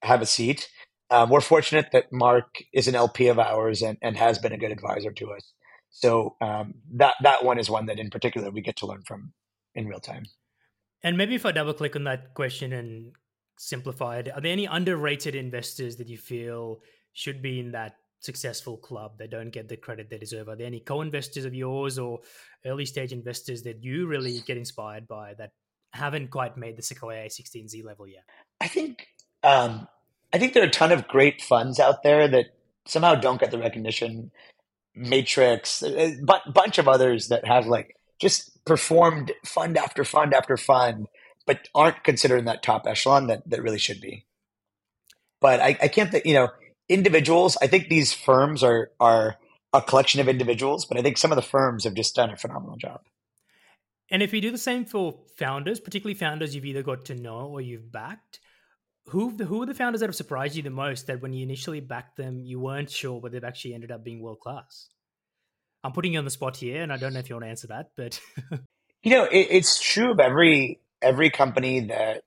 have 0.00 0.22
a 0.22 0.26
seat. 0.26 0.70
Um, 1.10 1.28
we're 1.28 1.40
fortunate 1.40 1.88
that 1.92 2.12
Mark 2.12 2.62
is 2.72 2.86
an 2.86 2.94
LP 2.94 3.26
of 3.26 3.40
ours 3.40 3.82
and, 3.82 3.98
and 4.00 4.16
has 4.16 4.38
been 4.38 4.52
a 4.52 4.56
good 4.56 4.70
advisor 4.70 5.10
to 5.10 5.32
us. 5.32 5.52
So 5.90 6.36
um, 6.40 6.74
that 6.92 7.14
that 7.22 7.44
one 7.44 7.58
is 7.58 7.68
one 7.68 7.86
that 7.86 7.98
in 7.98 8.10
particular 8.10 8.48
we 8.48 8.60
get 8.60 8.76
to 8.76 8.86
learn 8.86 9.02
from 9.02 9.32
in 9.74 9.88
real 9.88 9.98
time. 9.98 10.26
And 11.02 11.18
maybe 11.18 11.34
if 11.34 11.44
I 11.44 11.50
double 11.50 11.74
click 11.74 11.96
on 11.96 12.04
that 12.04 12.34
question 12.34 12.72
and 12.72 13.10
simplify 13.58 14.18
it, 14.18 14.28
are 14.32 14.40
there 14.40 14.52
any 14.52 14.66
underrated 14.66 15.34
investors 15.34 15.96
that 15.96 16.08
you 16.08 16.16
feel 16.16 16.80
should 17.12 17.42
be 17.42 17.58
in 17.58 17.72
that 17.72 17.96
successful 18.24 18.76
club 18.76 19.18
They 19.18 19.26
don't 19.26 19.50
get 19.50 19.68
the 19.68 19.76
credit 19.76 20.08
they 20.10 20.18
deserve? 20.18 20.48
Are 20.48 20.56
there 20.56 20.66
any 20.66 20.80
co-investors 20.80 21.44
of 21.44 21.54
yours 21.54 21.98
or 21.98 22.20
early 22.64 22.86
stage 22.86 23.12
investors 23.12 23.62
that 23.62 23.82
you 23.82 24.06
really 24.06 24.40
get 24.46 24.56
inspired 24.56 25.06
by 25.06 25.34
that 25.34 25.50
haven't 25.92 26.30
quite 26.30 26.56
made 26.56 26.76
the 26.76 26.82
Sequoia 26.82 27.26
A16Z 27.26 27.84
level 27.84 28.08
yet? 28.08 28.24
I 28.60 28.68
think 28.68 29.06
um, 29.42 29.86
I 30.32 30.38
think 30.38 30.54
there 30.54 30.62
are 30.62 30.68
a 30.68 30.70
ton 30.70 30.92
of 30.92 31.06
great 31.06 31.42
funds 31.42 31.78
out 31.78 32.02
there 32.02 32.26
that 32.28 32.46
somehow 32.86 33.14
don't 33.14 33.40
get 33.40 33.50
the 33.50 33.58
recognition. 33.58 34.30
Matrix, 34.96 35.82
a 35.82 36.16
bunch 36.52 36.78
of 36.78 36.86
others 36.86 37.28
that 37.28 37.44
have 37.44 37.66
like 37.66 37.96
just 38.20 38.64
performed 38.64 39.32
fund 39.44 39.76
after 39.76 40.04
fund 40.04 40.32
after 40.32 40.56
fund, 40.56 41.08
but 41.46 41.68
aren't 41.74 42.04
considered 42.04 42.38
in 42.38 42.44
that 42.44 42.62
top 42.62 42.86
echelon 42.86 43.26
that, 43.26 43.48
that 43.50 43.62
really 43.62 43.78
should 43.78 44.00
be. 44.00 44.24
But 45.40 45.60
I, 45.60 45.76
I 45.82 45.88
can't 45.88 46.10
think, 46.10 46.26
you 46.26 46.34
know, 46.34 46.48
individuals, 46.88 47.56
I 47.60 47.66
think 47.66 47.88
these 47.88 48.12
firms 48.12 48.62
are, 48.62 48.90
are 49.00 49.36
a 49.72 49.82
collection 49.82 50.20
of 50.20 50.28
individuals, 50.28 50.84
but 50.84 50.98
I 50.98 51.02
think 51.02 51.18
some 51.18 51.32
of 51.32 51.36
the 51.36 51.42
firms 51.42 51.84
have 51.84 51.94
just 51.94 52.14
done 52.14 52.30
a 52.30 52.36
phenomenal 52.36 52.76
job. 52.76 53.00
And 54.10 54.22
if 54.22 54.32
you 54.32 54.40
do 54.40 54.50
the 54.50 54.58
same 54.58 54.84
for 54.84 55.18
founders, 55.36 55.80
particularly 55.80 56.14
founders 56.14 56.54
you've 56.54 56.66
either 56.66 56.82
got 56.82 57.06
to 57.06 57.14
know 57.14 57.48
or 57.48 57.60
you've 57.60 57.90
backed, 57.90 58.40
who 59.08 59.30
who 59.30 59.62
are 59.62 59.66
the 59.66 59.74
founders 59.74 60.00
that 60.00 60.08
have 60.08 60.14
surprised 60.14 60.56
you 60.56 60.62
the 60.62 60.70
most 60.70 61.06
that 61.06 61.20
when 61.20 61.32
you 61.32 61.42
initially 61.42 61.80
backed 61.80 62.16
them, 62.16 62.40
you 62.40 62.58
weren't 62.60 62.90
sure 62.90 63.20
but 63.20 63.32
they've 63.32 63.44
actually 63.44 63.74
ended 63.74 63.90
up 63.90 64.04
being 64.04 64.22
world 64.22 64.40
class? 64.40 64.88
I'm 65.82 65.92
putting 65.92 66.14
you 66.14 66.18
on 66.18 66.24
the 66.24 66.30
spot 66.30 66.56
here, 66.56 66.82
and 66.82 66.90
I 66.92 66.96
don't 66.96 67.12
know 67.12 67.18
if 67.18 67.28
you 67.28 67.34
want 67.34 67.44
to 67.44 67.50
answer 67.50 67.66
that, 67.68 67.90
but 67.96 68.18
you 69.02 69.10
know, 69.10 69.24
it, 69.24 69.48
it's 69.50 69.78
true 69.78 70.12
of 70.12 70.20
every 70.20 70.80
every 71.02 71.30
company 71.30 71.80
that 71.80 72.22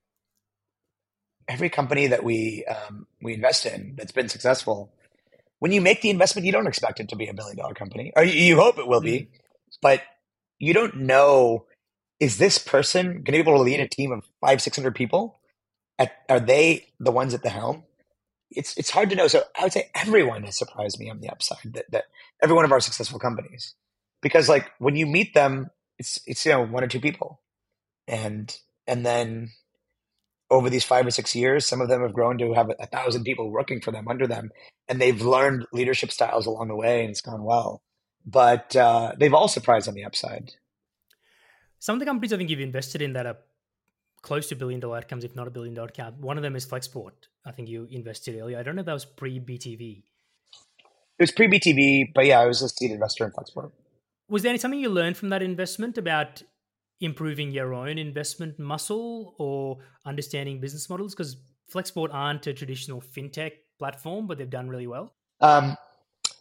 every 1.47 1.69
company 1.69 2.07
that 2.07 2.23
we 2.23 2.65
um, 2.65 3.07
we 3.21 3.33
invest 3.33 3.65
in 3.65 3.95
that's 3.97 4.11
been 4.11 4.29
successful. 4.29 4.91
When 5.59 5.71
you 5.71 5.81
make 5.81 6.01
the 6.01 6.09
investment, 6.09 6.45
you 6.45 6.51
don't 6.51 6.67
expect 6.67 6.99
it 6.99 7.09
to 7.09 7.15
be 7.15 7.27
a 7.27 7.33
billion 7.33 7.57
dollar 7.57 7.73
company, 7.73 8.11
or 8.15 8.23
you, 8.23 8.33
you 8.33 8.55
hope 8.57 8.77
it 8.77 8.87
will 8.87 9.01
be, 9.01 9.19
mm. 9.19 9.27
but 9.81 10.01
you 10.59 10.73
don't 10.73 10.97
know 10.97 11.65
is 12.19 12.37
this 12.37 12.57
person 12.57 13.07
going 13.07 13.25
to 13.25 13.31
be 13.31 13.37
able 13.37 13.57
to 13.57 13.61
lead 13.61 13.79
a 13.79 13.87
team 13.87 14.11
of 14.11 14.23
five 14.41 14.61
six 14.61 14.77
hundred 14.77 14.95
people? 14.95 15.39
At, 15.99 16.13
are 16.29 16.39
they 16.39 16.87
the 16.99 17.11
ones 17.11 17.33
at 17.33 17.43
the 17.43 17.49
helm? 17.49 17.83
It's 18.51 18.77
it's 18.77 18.91
hard 18.91 19.09
to 19.09 19.15
know. 19.15 19.27
So 19.27 19.43
I 19.59 19.63
would 19.63 19.73
say 19.73 19.89
everyone 19.93 20.43
has 20.43 20.57
surprised 20.57 20.99
me 20.99 21.09
on 21.09 21.19
the 21.19 21.29
upside. 21.29 21.73
That 21.73 21.85
that 21.91 22.05
every 22.41 22.55
one 22.55 22.65
of 22.65 22.71
our 22.71 22.79
successful 22.79 23.19
companies, 23.19 23.75
because 24.21 24.49
like 24.49 24.71
when 24.79 24.95
you 24.95 25.05
meet 25.05 25.33
them, 25.33 25.69
it's 25.99 26.19
it's 26.25 26.45
you 26.45 26.51
know 26.53 26.63
one 26.63 26.83
or 26.83 26.87
two 26.87 26.99
people, 26.99 27.41
and 28.07 28.55
and 28.87 29.05
then 29.05 29.51
over 30.49 30.69
these 30.69 30.83
five 30.83 31.05
or 31.05 31.11
six 31.11 31.35
years, 31.35 31.65
some 31.65 31.81
of 31.81 31.89
them 31.89 32.01
have 32.01 32.13
grown 32.13 32.37
to 32.37 32.53
have 32.53 32.71
a, 32.79 32.85
thousand 32.87 33.23
people 33.23 33.51
working 33.51 33.81
for 33.81 33.91
them 33.91 34.07
under 34.07 34.27
them, 34.27 34.49
and 34.87 34.99
they've 34.99 35.21
learned 35.21 35.65
leadership 35.73 36.11
styles 36.11 36.45
along 36.45 36.69
the 36.69 36.75
way, 36.75 37.01
and 37.01 37.09
it's 37.09 37.21
gone 37.21 37.43
well. 37.43 37.81
But 38.25 38.75
uh, 38.75 39.13
they've 39.17 39.33
all 39.33 39.47
surprised 39.47 39.87
on 39.87 39.93
the 39.93 40.05
upside. 40.05 40.51
Some 41.79 41.95
of 41.95 41.99
the 41.99 42.05
companies 42.05 42.33
I 42.33 42.37
think 42.37 42.49
you've 42.49 42.59
invested 42.59 43.01
in 43.01 43.13
that 43.13 43.25
are 43.25 43.37
close 44.21 44.47
to 44.49 44.55
billion 44.55 44.79
dollar 44.79 44.97
outcomes, 44.97 45.23
if 45.23 45.35
not 45.35 45.47
a 45.47 45.51
billion 45.51 45.73
dollar 45.73 45.89
cap. 45.89 46.13
One 46.19 46.37
of 46.37 46.43
them 46.43 46.55
is 46.55 46.65
Flexport. 46.65 47.11
I 47.45 47.51
think 47.51 47.69
you 47.69 47.87
invested 47.91 48.39
earlier. 48.39 48.57
I 48.57 48.63
don't 48.63 48.75
know 48.75 48.81
if 48.81 48.85
that 48.85 48.93
was 48.93 49.05
pre 49.05 49.39
BTV. 49.39 50.03
It 51.19 51.23
was 51.23 51.31
pre 51.31 51.47
BTV, 51.47 52.13
but 52.13 52.25
yeah, 52.25 52.39
I 52.39 52.45
was 52.45 52.61
a 52.61 52.69
seed 52.69 52.91
investor 52.91 53.25
in 53.25 53.31
Flexport. 53.31 53.71
Was 54.29 54.43
there 54.43 54.49
anything 54.49 54.73
you 54.73 54.89
learned 54.89 55.17
from 55.17 55.29
that 55.29 55.41
investment 55.41 55.97
about 55.97 56.43
improving 56.99 57.51
your 57.51 57.73
own 57.73 57.97
investment 57.97 58.57
muscle 58.59 59.35
or 59.37 59.77
understanding 60.05 60.59
business 60.59 60.89
models? 60.89 61.13
Because 61.13 61.37
Flexport 61.73 62.09
aren't 62.11 62.47
a 62.47 62.53
traditional 62.53 63.01
fintech 63.01 63.51
platform, 63.77 64.27
but 64.27 64.37
they've 64.37 64.49
done 64.49 64.69
really 64.69 64.87
well. 64.87 65.13
Um, 65.41 65.77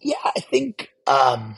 yeah, 0.00 0.14
I 0.24 0.40
think 0.40 0.90
um, 1.06 1.56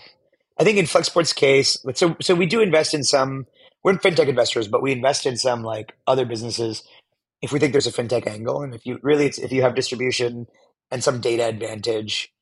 I 0.58 0.64
think 0.64 0.78
in 0.78 0.86
Flexport's 0.86 1.32
case, 1.32 1.78
so 1.94 2.16
so 2.20 2.34
we 2.34 2.46
do 2.46 2.60
invest 2.60 2.94
in 2.94 3.04
some 3.04 3.46
we're 3.84 3.94
fintech 3.94 4.28
investors, 4.28 4.68
but 4.68 4.82
we 4.82 4.92
invest 4.92 5.26
in 5.26 5.36
some 5.36 5.62
like 5.62 5.94
other 6.06 6.24
businesses 6.24 6.82
if 7.40 7.52
we 7.52 7.58
think 7.58 7.72
there's 7.72 7.86
a 7.86 7.92
fintech 7.92 8.26
angle, 8.26 8.62
and 8.62 8.74
if 8.74 8.84
you 8.84 8.98
really 9.02 9.26
if 9.26 9.52
you 9.52 9.62
have 9.62 9.74
distribution 9.74 10.46
and 10.90 11.04
some 11.04 11.20
data 11.20 11.44
advantage, 11.46 12.32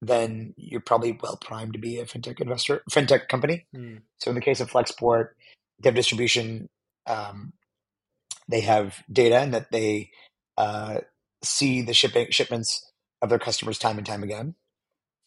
then 0.00 0.54
you're 0.56 0.80
probably 0.80 1.18
well 1.22 1.36
primed 1.36 1.72
to 1.72 1.78
be 1.78 1.98
a 1.98 2.04
fintech 2.04 2.40
investor, 2.40 2.82
fintech 2.90 3.28
company. 3.28 3.66
Mm. 3.74 4.02
So 4.18 4.30
in 4.30 4.34
the 4.34 4.40
case 4.40 4.60
of 4.60 4.70
Flexport, 4.70 5.28
they 5.82 5.88
have 5.88 5.94
distribution, 5.94 6.68
um, 7.06 7.52
they 8.48 8.60
have 8.60 9.02
data, 9.12 9.38
and 9.38 9.54
that 9.54 9.70
they 9.70 10.10
uh, 10.56 10.98
see 11.42 11.82
the 11.82 11.94
shipping 11.94 12.28
shipments 12.30 12.90
of 13.20 13.28
their 13.28 13.38
customers 13.38 13.78
time 13.78 13.98
and 13.98 14.06
time 14.06 14.22
again, 14.22 14.54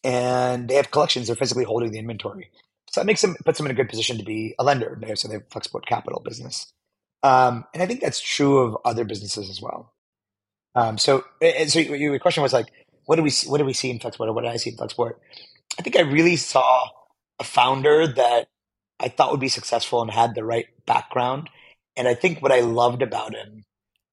and 0.04 0.68
they 0.68 0.74
have 0.74 0.90
collections. 0.90 1.26
They're 1.26 1.36
physically 1.36 1.64
holding 1.64 1.92
the 1.92 1.98
inventory. 1.98 2.50
So 2.90 3.00
that 3.00 3.06
makes 3.06 3.22
them 3.22 3.36
puts 3.44 3.58
them 3.58 3.66
in 3.66 3.72
a 3.72 3.74
good 3.74 3.88
position 3.88 4.18
to 4.18 4.24
be 4.24 4.54
a 4.58 4.64
lender. 4.64 4.98
So 5.14 5.28
they 5.28 5.34
have 5.34 5.48
Flexport 5.48 5.86
Capital 5.86 6.22
business, 6.24 6.72
um, 7.22 7.64
and 7.74 7.82
I 7.82 7.86
think 7.86 8.00
that's 8.00 8.20
true 8.20 8.58
of 8.58 8.76
other 8.84 9.04
businesses 9.04 9.50
as 9.50 9.60
well. 9.60 9.92
Um, 10.74 10.98
so, 10.98 11.24
so 11.68 11.78
your 11.80 12.18
question 12.18 12.42
was 12.42 12.52
like, 12.52 12.66
what 13.06 13.16
do 13.16 13.22
we 13.22 13.32
what 13.46 13.58
do 13.58 13.64
we 13.64 13.72
see 13.72 13.90
in 13.90 13.98
Flexport, 13.98 14.28
or 14.28 14.32
what 14.32 14.42
did 14.42 14.52
I 14.52 14.56
see 14.56 14.70
in 14.70 14.76
Flexport? 14.76 15.14
I 15.78 15.82
think 15.82 15.96
I 15.96 16.02
really 16.02 16.36
saw 16.36 16.88
a 17.38 17.44
founder 17.44 18.06
that 18.06 18.48
I 18.98 19.08
thought 19.08 19.30
would 19.30 19.40
be 19.40 19.48
successful 19.48 20.02
and 20.02 20.10
had 20.10 20.34
the 20.34 20.44
right 20.44 20.66
background. 20.86 21.50
And 21.96 22.08
I 22.08 22.14
think 22.14 22.42
what 22.42 22.52
I 22.52 22.60
loved 22.60 23.02
about 23.02 23.34
him 23.34 23.64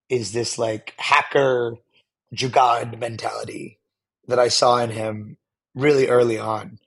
is 0.09 0.31
this 0.31 0.57
like 0.57 0.93
hacker 0.97 1.75
jugaad 2.35 2.99
mentality 2.99 3.79
that 4.27 4.39
I 4.39 4.47
saw 4.47 4.77
in 4.77 4.89
him 4.89 5.37
really 5.75 6.07
early 6.07 6.39
on. 6.39 6.79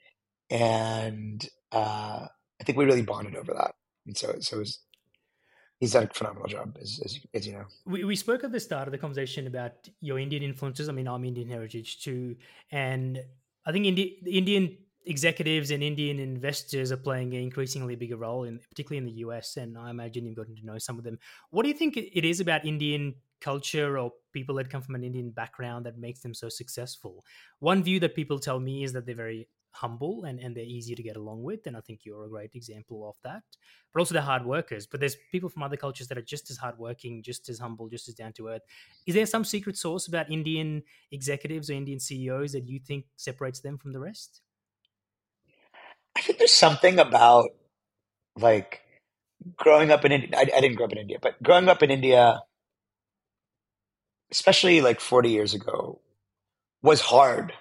And 0.51 1.47
uh, 1.73 2.27
I 2.61 2.65
think 2.65 2.79
we 2.79 2.85
really 2.85 3.03
bonded 3.03 3.37
over 3.37 3.53
that. 3.55 3.75
And 4.07 4.17
so, 4.17 4.37
so 4.41 4.57
it 4.57 4.61
was, 4.61 4.79
he's 5.81 5.93
done 5.93 6.05
a 6.05 6.15
phenomenal 6.15 6.47
job, 6.47 6.77
as, 6.81 7.01
as, 7.05 7.21
as, 7.35 7.47
you 7.47 7.55
know. 7.55 7.65
We, 7.85 8.05
we 8.05 8.17
spoke 8.17 8.45
at 8.45 8.53
the 8.53 8.61
start 8.61 8.89
of 8.89 8.93
the 8.93 8.99
conversation 8.99 9.47
about 9.47 9.73
your 10.01 10.19
Indian 10.19 10.43
influences. 10.43 10.89
I 10.89 10.93
mean, 10.93 11.09
I'm 11.09 11.25
Indian 11.25 11.49
heritage 11.49 12.03
too. 12.03 12.37
And 12.71 13.21
I 13.67 13.73
think 13.73 13.87
Indi- 13.87 14.23
Indian 14.27 14.79
executives 15.07 15.71
and 15.71 15.83
Indian 15.83 16.19
investors 16.19 16.91
are 16.93 16.97
playing 16.97 17.35
an 17.35 17.41
increasingly 17.41 17.95
bigger 17.97 18.17
role, 18.17 18.45
in 18.45 18.59
particularly 18.59 18.99
in 18.99 19.05
the 19.05 19.21
US. 19.21 19.57
And 19.57 19.79
I 19.79 19.91
imagine 19.91 20.27
you've 20.27 20.37
gotten 20.37 20.57
to 20.57 20.67
know 20.67 20.79
some 20.79 20.99
of 20.99 21.05
them. 21.05 21.19
What 21.51 21.63
do 21.63 21.69
you 21.69 21.75
think 21.75 21.97
it 21.97 22.25
is 22.25 22.41
about 22.41 22.65
Indian 22.65 23.15
culture 23.41 23.99
or 23.99 24.13
people 24.33 24.55
that 24.57 24.71
come 24.71 24.83
from 24.83 24.95
an 24.95 25.05
Indian 25.05 25.31
background 25.31 25.87
that 25.87 25.99
makes 25.99 26.21
them 26.21 26.35
so 26.35 26.49
successful? 26.49 27.25
One 27.61 27.83
view 27.83 28.01
that 28.01 28.15
people 28.15 28.39
tell 28.39 28.61
me 28.61 28.85
is 28.85 28.93
that 28.93 29.07
they're 29.07 29.15
very 29.15 29.49
humble 29.71 30.25
and, 30.25 30.41
and 30.41 30.57
they're 30.57 30.65
easy 30.65 30.95
to 30.95 31.03
get 31.03 31.17
along 31.17 31.43
with. 31.43 31.67
And 31.67 31.77
I 31.77 31.81
think 31.81 32.01
you're 32.05 32.25
a 32.25 32.31
great 32.31 32.55
example 32.55 33.09
of 33.09 33.17
that. 33.23 33.43
But 33.93 34.01
also 34.01 34.15
they're 34.15 34.23
hard 34.23 34.45
workers. 34.45 34.87
But 34.87 35.01
there's 35.01 35.17
people 35.31 35.49
from 35.49 35.63
other 35.63 35.77
cultures 35.77 36.09
that 36.09 36.19
are 36.19 36.23
just 36.23 36.51
as 36.51 36.57
hardworking, 36.57 37.23
just 37.23 37.49
as 37.49 37.59
humble, 37.59 37.89
just 37.89 38.09
as 38.09 38.15
down 38.15 38.33
to 38.35 38.49
earth. 38.49 38.63
Is 39.07 39.15
there 39.15 39.27
some 39.27 39.45
secret 39.45 39.77
sauce 39.77 40.09
about 40.09 40.31
Indian 40.31 40.83
executives 41.13 41.71
or 41.71 41.75
Indian 41.75 42.01
CEOs 42.01 42.53
that 42.53 42.67
you 42.67 42.81
think 42.81 43.05
separates 43.17 43.61
them 43.61 43.79
from 43.79 43.93
the 43.93 44.01
rest? 44.01 44.41
Think 46.27 46.41
there's 46.41 46.53
something 46.53 46.99
about 46.99 47.51
like 48.37 48.81
growing 49.57 49.93
up 49.93 50.05
in 50.05 50.11
India. 50.11 50.31
I, 50.37 50.41
I 50.57 50.61
didn't 50.61 50.75
grow 50.75 50.87
up 50.87 50.93
in 50.93 50.99
India, 50.99 51.19
but 51.23 51.41
growing 51.41 51.69
up 51.69 51.85
in 51.85 51.93
India, 51.93 52.41
especially 54.33 54.81
like 54.81 54.99
40 54.99 55.31
years 55.31 55.55
ago, 55.55 56.01
was 56.83 57.01
hard. 57.01 57.53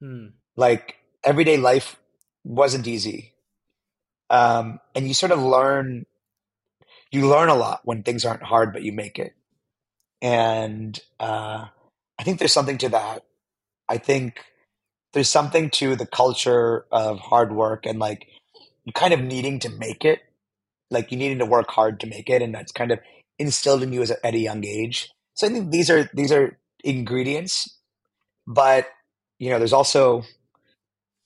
Hmm. 0.00 0.26
Like 0.54 0.94
everyday 1.24 1.56
life 1.56 1.96
wasn't 2.44 2.86
easy. 2.86 3.32
Um, 4.30 4.78
and 4.94 5.08
you 5.08 5.14
sort 5.14 5.32
of 5.32 5.42
learn, 5.42 6.06
you 7.10 7.28
learn 7.28 7.48
a 7.48 7.56
lot 7.56 7.80
when 7.82 8.04
things 8.04 8.24
aren't 8.24 8.44
hard, 8.44 8.72
but 8.72 8.84
you 8.84 8.92
make 8.92 9.18
it. 9.18 9.34
And 10.22 10.96
uh, 11.18 11.66
I 12.16 12.22
think 12.22 12.38
there's 12.38 12.52
something 12.52 12.78
to 12.78 12.90
that. 12.90 13.24
I 13.88 13.98
think 13.98 14.38
there's 15.14 15.30
something 15.30 15.70
to 15.70 15.96
the 15.96 16.06
culture 16.06 16.84
of 16.92 17.18
hard 17.20 17.52
work 17.52 17.86
and 17.86 17.98
like 17.98 18.26
kind 18.94 19.14
of 19.14 19.20
needing 19.20 19.58
to 19.60 19.70
make 19.70 20.04
it, 20.04 20.20
like 20.90 21.10
you 21.10 21.16
needing 21.16 21.38
to 21.38 21.46
work 21.46 21.70
hard 21.70 22.00
to 22.00 22.06
make 22.06 22.28
it, 22.28 22.42
and 22.42 22.54
that's 22.54 22.72
kind 22.72 22.90
of 22.90 22.98
instilled 23.38 23.82
in 23.82 23.92
you 23.92 24.02
as 24.02 24.10
a, 24.10 24.26
at 24.26 24.34
a 24.34 24.38
young 24.38 24.64
age. 24.64 25.10
So 25.34 25.46
I 25.46 25.50
think 25.50 25.70
these 25.70 25.88
are 25.90 26.10
these 26.12 26.32
are 26.32 26.58
ingredients, 26.82 27.78
but 28.46 28.88
you 29.38 29.50
know, 29.50 29.58
there's 29.58 29.72
also 29.72 30.24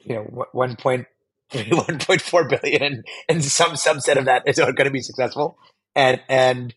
you 0.01 0.15
know, 0.15 0.47
one 0.53 0.77
point 0.77 1.07
one 1.71 1.99
point 1.99 2.21
four 2.21 2.49
billion, 2.49 3.05
and, 3.29 3.45
some 3.45 3.73
subset 3.73 4.17
of 4.17 4.27
that 4.27 4.43
is 4.47 4.59
going 4.59 4.75
to 4.77 4.91
be 4.91 5.01
successful, 5.01 5.59
and 5.95 6.21
and 6.29 6.75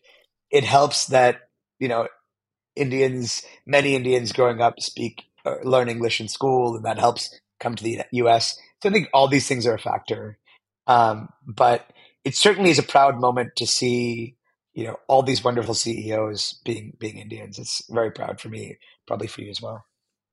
it 0.50 0.64
helps 0.64 1.06
that 1.06 1.48
you 1.78 1.88
know 1.88 2.08
Indians, 2.74 3.42
many 3.66 3.94
Indians 3.94 4.32
growing 4.32 4.60
up 4.60 4.80
speak 4.80 5.24
learn 5.62 5.88
English 5.88 6.20
in 6.20 6.28
school, 6.28 6.76
and 6.76 6.84
that 6.84 6.98
helps 6.98 7.38
come 7.60 7.74
to 7.74 7.84
the 7.84 8.02
U.S. 8.12 8.58
So 8.82 8.88
I 8.88 8.92
think 8.92 9.08
all 9.12 9.28
these 9.28 9.48
things 9.48 9.66
are 9.66 9.74
a 9.74 9.78
factor. 9.78 10.38
Um, 10.86 11.28
but 11.46 11.92
it 12.24 12.34
certainly 12.34 12.70
is 12.70 12.78
a 12.78 12.84
proud 12.84 13.20
moment 13.20 13.56
to 13.56 13.66
see 13.66 14.36
you 14.74 14.84
know 14.84 14.96
all 15.06 15.22
these 15.22 15.44
wonderful 15.44 15.74
CEOs 15.74 16.60
being 16.64 16.96
being 16.98 17.18
Indians. 17.18 17.58
It's 17.58 17.82
very 17.90 18.10
proud 18.10 18.40
for 18.40 18.48
me, 18.48 18.78
probably 19.06 19.26
for 19.26 19.42
you 19.42 19.50
as 19.50 19.60
well. 19.60 19.84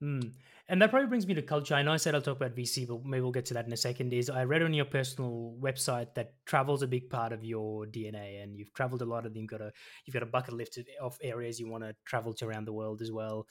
Mm. 0.02 0.32
And 0.72 0.80
that 0.84 0.92
probably 0.92 1.08
brings 1.08 1.26
me 1.26 1.34
to 1.34 1.42
culture. 1.42 1.74
I 1.74 1.82
know 1.82 1.94
I 1.94 1.98
said 1.98 2.14
I'll 2.14 2.22
talk 2.22 2.38
about 2.38 2.56
VC, 2.56 2.88
but 2.88 3.04
maybe 3.04 3.22
we'll 3.22 3.32
get 3.32 3.46
to 3.46 3.56
that 3.56 3.66
in 3.66 3.74
a 3.74 3.78
second. 3.78 4.14
Is 4.14 4.30
I 4.30 4.44
read 4.44 4.62
on 4.62 4.72
your 4.72 4.86
personal 4.86 5.58
website 5.60 6.14
that 6.14 6.34
travel's 6.46 6.84
a 6.84 6.88
big 6.88 7.10
part 7.10 7.34
of 7.34 7.44
your 7.44 7.88
DNA, 7.88 8.44
and 8.44 8.56
you've 8.56 8.72
traveled 8.74 9.02
a 9.02 9.06
lot, 9.06 9.26
and 9.26 9.36
you've 9.36 9.50
got 9.50 9.62
a 9.62 9.72
you've 10.06 10.14
got 10.14 10.22
a 10.22 10.28
bucket 10.28 10.54
list 10.54 10.80
of 11.02 11.18
areas 11.24 11.60
you 11.60 11.68
want 11.68 11.84
to 11.84 11.96
travel 12.06 12.34
to 12.36 12.46
around 12.46 12.66
the 12.66 12.74
world 12.74 13.02
as 13.02 13.12
well. 13.12 13.48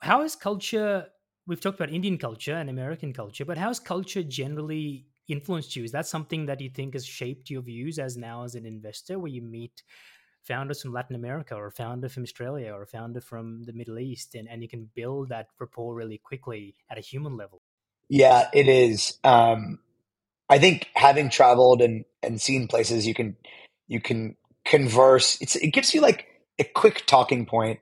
How 0.00 0.22
is 0.22 0.36
culture? 0.36 1.06
We've 1.46 1.60
talked 1.60 1.80
about 1.80 1.92
Indian 1.92 2.18
culture 2.18 2.54
and 2.54 2.70
American 2.70 3.12
culture, 3.12 3.44
but 3.44 3.58
how 3.58 3.68
has 3.68 3.80
culture 3.80 4.22
generally 4.22 5.06
influenced 5.28 5.76
you? 5.76 5.84
Is 5.84 5.92
that 5.92 6.06
something 6.06 6.46
that 6.46 6.60
you 6.60 6.70
think 6.70 6.94
has 6.94 7.04
shaped 7.04 7.50
your 7.50 7.62
views 7.62 7.98
as 7.98 8.16
now 8.16 8.44
as 8.44 8.54
an 8.54 8.66
investor, 8.66 9.18
where 9.18 9.30
you 9.30 9.42
meet 9.42 9.82
founders 10.44 10.82
from 10.82 10.92
Latin 10.92 11.16
America 11.16 11.54
or 11.54 11.66
a 11.66 11.72
founder 11.72 12.08
from 12.08 12.22
Australia 12.22 12.72
or 12.72 12.82
a 12.82 12.86
founder 12.86 13.20
from 13.20 13.64
the 13.64 13.72
Middle 13.72 13.98
East, 13.98 14.34
and, 14.34 14.48
and 14.48 14.62
you 14.62 14.68
can 14.68 14.88
build 14.94 15.28
that 15.28 15.48
rapport 15.58 15.94
really 15.94 16.18
quickly 16.18 16.74
at 16.90 16.98
a 16.98 17.02
human 17.02 17.36
level. 17.36 17.62
Yeah, 18.08 18.48
it 18.52 18.68
is. 18.68 19.18
Um, 19.24 19.80
I 20.48 20.58
think 20.58 20.88
having 20.94 21.28
traveled 21.28 21.82
and, 21.82 22.04
and 22.22 22.40
seen 22.40 22.68
places, 22.68 23.06
you 23.06 23.14
can 23.14 23.36
you 23.86 24.00
can 24.00 24.36
converse. 24.64 25.38
It's 25.40 25.56
it 25.56 25.68
gives 25.68 25.94
you 25.94 26.00
like 26.00 26.26
a 26.58 26.64
quick 26.64 27.04
talking 27.06 27.44
point 27.44 27.80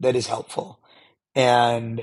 that 0.00 0.16
is 0.16 0.26
helpful. 0.26 0.80
And 1.38 2.02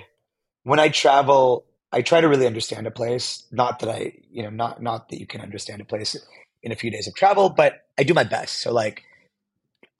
when 0.63 0.79
I 0.79 0.89
travel, 0.89 1.65
I 1.91 2.01
try 2.01 2.21
to 2.21 2.29
really 2.29 2.47
understand 2.47 2.87
a 2.87 2.91
place. 2.91 3.43
Not 3.51 3.79
that 3.79 3.89
I, 3.89 4.13
you 4.31 4.41
know, 4.41 4.49
not 4.49 4.81
not 4.81 5.09
that 5.09 5.19
you 5.19 5.27
can 5.27 5.41
understand 5.41 5.81
a 5.81 5.85
place 5.85 6.15
in 6.63 6.71
a 6.71 6.75
few 6.75 6.89
days 6.89 7.07
of 7.07 7.15
travel, 7.15 7.49
but 7.49 7.85
I 7.99 8.03
do 8.03 8.13
my 8.13 8.23
best. 8.23 8.61
So 8.61 8.73
like 8.73 9.03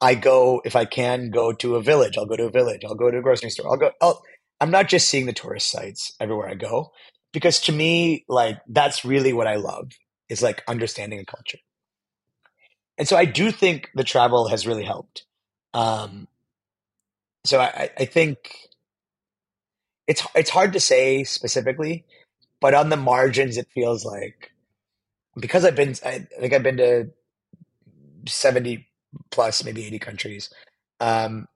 I 0.00 0.14
go 0.14 0.62
if 0.64 0.74
I 0.74 0.86
can 0.86 1.30
go 1.30 1.52
to 1.52 1.76
a 1.76 1.82
village. 1.82 2.16
I'll 2.18 2.26
go 2.26 2.36
to 2.36 2.46
a 2.46 2.50
village. 2.50 2.82
I'll 2.84 2.94
go 2.94 3.10
to 3.10 3.18
a 3.18 3.22
grocery 3.22 3.50
store. 3.50 3.70
I'll 3.70 3.76
go. 3.76 3.92
I'll, 4.00 4.22
I'm 4.60 4.70
not 4.70 4.88
just 4.88 5.08
seeing 5.08 5.26
the 5.26 5.34
tourist 5.34 5.70
sites 5.70 6.14
everywhere 6.18 6.48
I 6.48 6.54
go, 6.54 6.92
because 7.32 7.60
to 7.62 7.72
me, 7.72 8.24
like 8.28 8.58
that's 8.66 9.04
really 9.04 9.34
what 9.34 9.46
I 9.46 9.56
love 9.56 9.92
is 10.30 10.42
like 10.42 10.64
understanding 10.66 11.20
a 11.20 11.26
culture. 11.26 11.58
And 12.98 13.06
so 13.06 13.16
I 13.18 13.26
do 13.26 13.50
think 13.50 13.90
the 13.94 14.04
travel 14.04 14.48
has 14.48 14.66
really 14.66 14.84
helped. 14.84 15.26
Um, 15.74 16.26
so 17.44 17.60
I, 17.60 17.90
I 17.98 18.06
think 18.06 18.38
it's 20.06 20.26
it's 20.34 20.50
hard 20.50 20.72
to 20.74 20.80
say 20.80 21.24
specifically, 21.24 22.04
but 22.60 22.74
on 22.74 22.90
the 22.90 22.96
margins, 22.96 23.56
it 23.56 23.68
feels 23.74 24.04
like 24.04 24.52
because 25.38 25.64
I've 25.64 25.76
been 25.76 25.94
I 26.04 26.26
think 26.40 26.52
I've 26.52 26.62
been 26.62 26.78
to 26.78 27.10
seventy 28.28 28.88
plus 29.30 29.64
maybe 29.64 29.84
80 29.86 29.98
countries. 29.98 30.50
Um, 31.00 31.46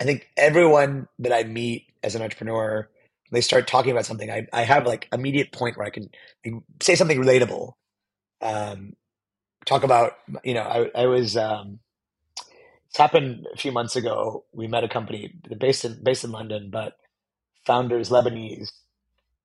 I 0.00 0.04
think 0.04 0.28
everyone 0.36 1.08
that 1.18 1.32
I 1.32 1.44
meet 1.44 1.86
as 2.02 2.14
an 2.14 2.22
entrepreneur, 2.22 2.88
they 3.32 3.40
start 3.40 3.66
talking 3.66 3.90
about 3.92 4.06
something, 4.06 4.30
I, 4.30 4.46
I 4.52 4.62
have 4.62 4.86
like 4.86 5.08
immediate 5.12 5.52
point 5.52 5.76
where 5.76 5.86
I 5.86 5.90
can, 5.90 6.10
say 6.80 6.94
something 6.94 7.20
relatable. 7.20 7.72
Um, 8.40 8.94
talk 9.66 9.82
about, 9.84 10.14
you 10.44 10.54
know, 10.54 10.62
I, 10.62 11.02
I 11.02 11.06
was, 11.06 11.36
um, 11.36 11.80
it's 12.88 12.98
happened 12.98 13.46
a 13.52 13.56
few 13.56 13.72
months 13.72 13.96
ago. 13.96 14.44
We 14.52 14.66
met 14.66 14.84
a 14.84 14.88
company 14.88 15.34
based 15.58 15.84
in, 15.84 16.02
based 16.02 16.24
in 16.24 16.32
London, 16.32 16.70
but 16.70 16.94
founders 17.66 18.10
Lebanese 18.10 18.70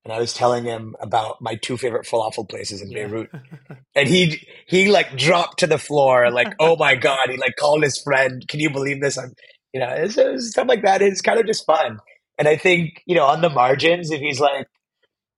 and 0.03 0.13
I 0.13 0.19
was 0.19 0.33
telling 0.33 0.65
him 0.65 0.95
about 0.99 1.41
my 1.41 1.55
two 1.55 1.77
favorite 1.77 2.05
falafel 2.05 2.47
places 2.47 2.81
in 2.81 2.91
yeah. 2.91 3.07
Beirut, 3.07 3.29
and 3.95 4.09
he 4.09 4.45
he 4.67 4.89
like 4.89 5.15
dropped 5.17 5.59
to 5.59 5.67
the 5.67 5.77
floor, 5.77 6.29
like 6.31 6.53
oh 6.59 6.75
my 6.75 6.95
god, 6.95 7.29
he 7.29 7.37
like 7.37 7.55
called 7.57 7.83
his 7.83 8.01
friend. 8.01 8.45
Can 8.47 8.59
you 8.59 8.69
believe 8.69 9.01
this? 9.01 9.17
I'm, 9.17 9.33
you 9.73 9.79
know, 9.79 9.89
it's, 9.89 10.17
it's 10.17 10.51
stuff 10.51 10.67
like 10.67 10.83
that. 10.83 11.01
It's 11.01 11.21
kind 11.21 11.39
of 11.39 11.45
just 11.45 11.65
fun, 11.65 11.99
and 12.37 12.47
I 12.47 12.57
think 12.57 13.01
you 13.05 13.15
know 13.15 13.25
on 13.25 13.41
the 13.41 13.49
margins, 13.49 14.11
if 14.11 14.19
he's 14.19 14.39
like, 14.39 14.67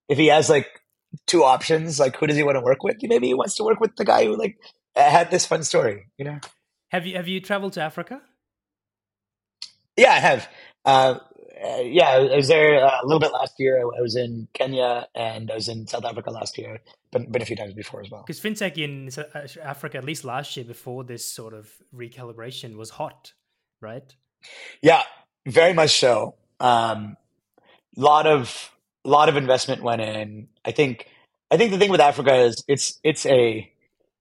if 0.10 0.18
he 0.18 0.28
has 0.28 0.50
like 0.50 0.68
two 1.28 1.44
options, 1.44 2.00
like 2.00 2.16
who 2.18 2.28
does 2.28 2.38
he 2.38 2.44
want 2.44 2.56
to 2.56 2.62
work 2.62 2.84
with? 2.84 2.98
Maybe 3.04 3.28
he 3.28 3.34
wants 3.34 3.56
to 3.56 3.64
work 3.64 3.80
with 3.80 3.96
the 3.98 4.06
guy 4.06 4.26
who 4.26 4.36
like 4.36 4.58
had 4.96 5.30
this 5.30 5.46
fun 5.46 5.64
story. 5.64 6.08
You 6.18 6.26
know, 6.26 6.40
have 6.96 7.06
you 7.06 7.16
have 7.16 7.28
you 7.28 7.42
traveled 7.42 7.74
to 7.74 7.82
Africa? 7.82 8.22
Yeah, 9.98 10.12
I 10.12 10.20
have. 10.20 10.50
Uh, 10.86 11.20
uh, 11.64 11.82
yeah, 11.82 12.10
I 12.10 12.36
was 12.36 12.48
there 12.48 12.86
uh, 12.86 13.00
a 13.02 13.06
little 13.06 13.20
bit 13.20 13.32
last 13.32 13.54
year. 13.60 13.80
I, 13.80 13.98
I, 13.98 14.02
was 14.02 14.16
in 14.16 14.48
Kenya 14.54 15.08
and 15.16 15.50
I 15.50 15.56
was 15.56 15.68
in 15.70 15.88
South 15.88 16.06
Africa 16.06 16.30
last 16.32 16.58
year. 16.58 16.80
Been 17.12 17.32
been 17.32 17.42
a 17.42 17.46
few 17.46 17.56
times 17.56 17.74
before 17.74 18.02
as 18.02 18.10
well. 18.10 18.24
Because 18.26 18.42
fintech 18.42 18.78
in 18.78 19.10
uh, 19.18 19.48
Africa, 19.62 19.98
at 19.98 20.06
least 20.06 20.24
last 20.26 20.56
year, 20.56 20.66
before 20.66 21.04
this 21.04 21.28
sort 21.28 21.54
of 21.54 21.72
recalibration, 21.96 22.76
was 22.76 22.92
hot, 22.92 23.34
right? 23.82 24.16
Yeah, 24.82 25.04
very 25.46 25.74
much 25.74 26.00
so. 26.00 26.36
Um, 26.60 27.18
lot 27.96 28.26
of 28.26 28.72
lot 29.04 29.30
of 29.30 29.38
investment 29.38 29.82
went 29.82 30.02
in. 30.02 30.48
I 30.64 30.72
think 30.72 31.08
I 31.52 31.58
think 31.58 31.72
the 31.72 31.78
thing 31.78 31.92
with 31.92 32.02
Africa 32.02 32.36
is 32.36 32.64
it's 32.68 33.00
it's 33.04 33.26
a 33.26 33.72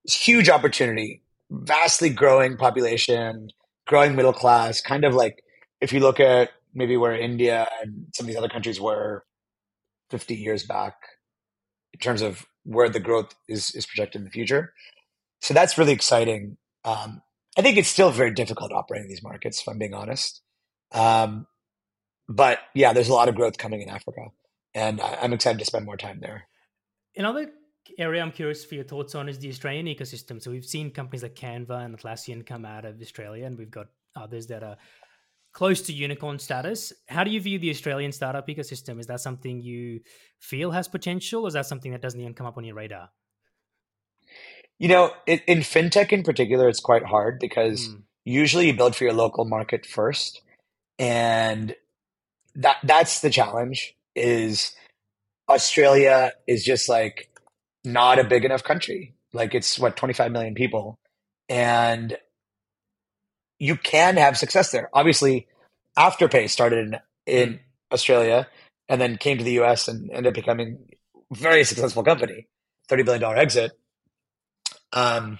huge 0.04 0.48
opportunity, 0.48 1.22
vastly 1.50 2.10
growing 2.10 2.56
population, 2.56 3.48
growing 3.86 4.16
middle 4.16 4.32
class. 4.32 4.80
Kind 4.80 5.04
of 5.04 5.14
like 5.14 5.42
if 5.80 5.92
you 5.92 6.00
look 6.00 6.20
at 6.20 6.50
maybe 6.74 6.96
where 6.96 7.14
India 7.14 7.68
and 7.82 8.06
some 8.14 8.24
of 8.24 8.28
these 8.28 8.36
other 8.36 8.48
countries 8.48 8.80
were 8.80 9.24
50 10.10 10.34
years 10.34 10.64
back 10.64 10.94
in 11.92 12.00
terms 12.00 12.22
of 12.22 12.46
where 12.64 12.88
the 12.88 13.00
growth 13.00 13.34
is, 13.48 13.70
is 13.74 13.86
projected 13.86 14.20
in 14.20 14.24
the 14.24 14.30
future. 14.30 14.72
So 15.40 15.54
that's 15.54 15.78
really 15.78 15.92
exciting. 15.92 16.56
Um, 16.84 17.22
I 17.56 17.62
think 17.62 17.76
it's 17.76 17.88
still 17.88 18.10
very 18.10 18.32
difficult 18.32 18.72
operating 18.72 19.08
these 19.08 19.22
markets, 19.22 19.60
if 19.60 19.68
I'm 19.68 19.78
being 19.78 19.94
honest. 19.94 20.42
Um, 20.92 21.46
but 22.28 22.58
yeah, 22.74 22.92
there's 22.92 23.08
a 23.08 23.14
lot 23.14 23.28
of 23.28 23.34
growth 23.34 23.58
coming 23.58 23.82
in 23.82 23.88
Africa, 23.88 24.28
and 24.74 25.00
I, 25.00 25.18
I'm 25.22 25.32
excited 25.32 25.58
to 25.58 25.64
spend 25.64 25.84
more 25.84 25.96
time 25.96 26.20
there. 26.20 26.48
Another 27.16 27.50
area 27.98 28.22
I'm 28.22 28.32
curious 28.32 28.64
for 28.64 28.74
your 28.74 28.84
thoughts 28.84 29.14
on 29.14 29.28
is 29.28 29.38
the 29.38 29.48
Australian 29.48 29.86
ecosystem. 29.86 30.42
So 30.42 30.50
we've 30.50 30.64
seen 30.64 30.90
companies 30.90 31.22
like 31.22 31.34
Canva 31.34 31.84
and 31.84 31.98
Atlassian 31.98 32.46
come 32.46 32.64
out 32.64 32.84
of 32.84 33.00
Australia, 33.00 33.46
and 33.46 33.58
we've 33.58 33.70
got 33.70 33.88
others 34.16 34.46
that 34.48 34.62
are 34.62 34.76
close 35.52 35.82
to 35.82 35.92
unicorn 35.92 36.38
status. 36.38 36.92
How 37.08 37.24
do 37.24 37.30
you 37.30 37.40
view 37.40 37.58
the 37.58 37.70
Australian 37.70 38.12
startup 38.12 38.48
ecosystem? 38.48 38.98
Is 39.00 39.06
that 39.06 39.20
something 39.20 39.60
you 39.60 40.00
feel 40.38 40.70
has 40.72 40.88
potential, 40.88 41.42
or 41.42 41.48
is 41.48 41.54
that 41.54 41.66
something 41.66 41.92
that 41.92 42.02
doesn't 42.02 42.20
even 42.20 42.34
come 42.34 42.46
up 42.46 42.58
on 42.58 42.64
your 42.64 42.74
radar? 42.74 43.10
You 44.78 44.88
know, 44.88 45.12
in, 45.26 45.40
in 45.46 45.58
fintech 45.60 46.12
in 46.12 46.24
particular, 46.24 46.68
it's 46.68 46.80
quite 46.80 47.04
hard 47.04 47.38
because 47.38 47.88
mm. 47.88 48.02
usually 48.24 48.66
you 48.66 48.74
build 48.74 48.96
for 48.96 49.04
your 49.04 49.12
local 49.12 49.44
market 49.44 49.86
first, 49.86 50.42
and 50.98 51.74
that 52.56 52.78
that's 52.82 53.20
the 53.20 53.30
challenge. 53.30 53.96
Is 54.16 54.74
Australia 55.48 56.32
is 56.46 56.64
just 56.64 56.88
like 56.88 57.28
not 57.84 58.18
a 58.18 58.24
big 58.24 58.44
enough 58.44 58.64
country. 58.64 59.14
Like 59.32 59.54
it's 59.54 59.78
what 59.78 59.96
25 59.96 60.32
million 60.32 60.54
people, 60.54 60.98
and 61.48 62.16
you 63.58 63.76
can 63.76 64.16
have 64.16 64.36
success 64.38 64.70
there. 64.70 64.88
Obviously, 64.92 65.46
Afterpay 65.98 66.48
started 66.48 66.86
in, 66.86 67.00
in 67.26 67.54
mm. 67.54 67.58
Australia 67.92 68.48
and 68.88 69.00
then 69.00 69.16
came 69.16 69.38
to 69.38 69.44
the 69.44 69.60
US 69.60 69.88
and 69.88 70.10
ended 70.10 70.28
up 70.28 70.34
becoming 70.34 70.78
a 71.14 71.34
very 71.34 71.64
successful 71.64 72.02
company, 72.02 72.48
$30 72.88 73.04
billion 73.04 73.38
exit. 73.38 73.72
Um, 74.92 75.38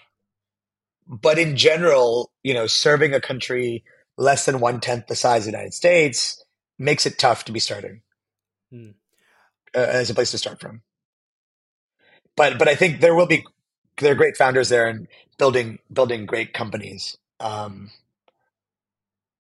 but 1.07 1.39
in 1.39 1.57
general, 1.57 2.31
you 2.43 2.55
know, 2.55 2.67
serving 2.67 3.15
a 3.15 3.21
country 3.21 3.85
less 4.17 4.47
than 4.47 4.61
one 4.61 4.81
tenth 4.81 5.07
the 5.07 5.17
size 5.17 5.43
of 5.43 5.45
the 5.45 5.51
United 5.51 5.75
States 5.75 6.43
makes 6.79 7.07
it 7.07 7.19
tough 7.19 7.45
to 7.45 7.53
be 7.53 7.61
starting 7.61 8.01
mm. 8.73 8.95
uh, 9.75 9.79
as 9.79 10.11
a 10.11 10.15
place 10.15 10.31
to 10.31 10.39
start 10.39 10.61
from. 10.61 10.83
But 12.37 12.59
but 12.59 12.69
I 12.69 12.75
think 12.75 13.01
there 13.01 13.15
will 13.15 13.27
be 13.27 13.45
there 14.01 14.13
are 14.13 14.17
great 14.17 14.37
founders 14.37 14.69
there 14.69 14.87
and 14.87 15.09
building 15.39 15.79
building 15.93 16.27
great 16.27 16.53
companies. 16.53 17.17
Um, 17.41 17.91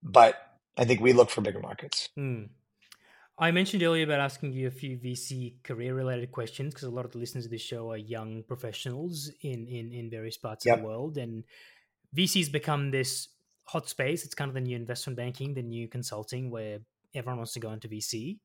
but 0.02 0.36
I 0.76 0.84
think 0.84 1.00
we 1.00 1.12
look 1.12 1.30
for 1.30 1.40
bigger 1.40 1.60
markets. 1.60 2.08
Mm. 2.18 2.48
I 3.36 3.50
mentioned 3.50 3.82
earlier 3.82 4.04
about 4.04 4.20
asking 4.20 4.52
you 4.52 4.68
a 4.68 4.70
few 4.70 4.96
VC 4.96 5.62
career 5.64 5.94
related 5.94 6.30
questions 6.30 6.72
because 6.72 6.86
a 6.86 6.90
lot 6.90 7.04
of 7.04 7.10
the 7.10 7.18
listeners 7.18 7.46
of 7.46 7.50
this 7.50 7.62
show 7.62 7.90
are 7.90 7.96
young 7.96 8.44
professionals 8.46 9.30
in 9.40 9.66
in, 9.66 9.92
in 9.92 10.10
various 10.10 10.36
parts 10.36 10.64
yep. 10.64 10.76
of 10.76 10.82
the 10.82 10.86
world, 10.86 11.18
and 11.18 11.44
VC's 12.16 12.48
become 12.48 12.90
this 12.90 13.28
hot 13.64 13.88
space. 13.88 14.24
It's 14.24 14.34
kind 14.34 14.48
of 14.48 14.54
the 14.54 14.60
new 14.60 14.76
investment 14.76 15.16
banking, 15.16 15.54
the 15.54 15.62
new 15.62 15.88
consulting, 15.88 16.50
where 16.50 16.78
everyone 17.14 17.38
wants 17.38 17.54
to 17.54 17.60
go 17.60 17.72
into 17.72 17.88
VC. 17.88 18.38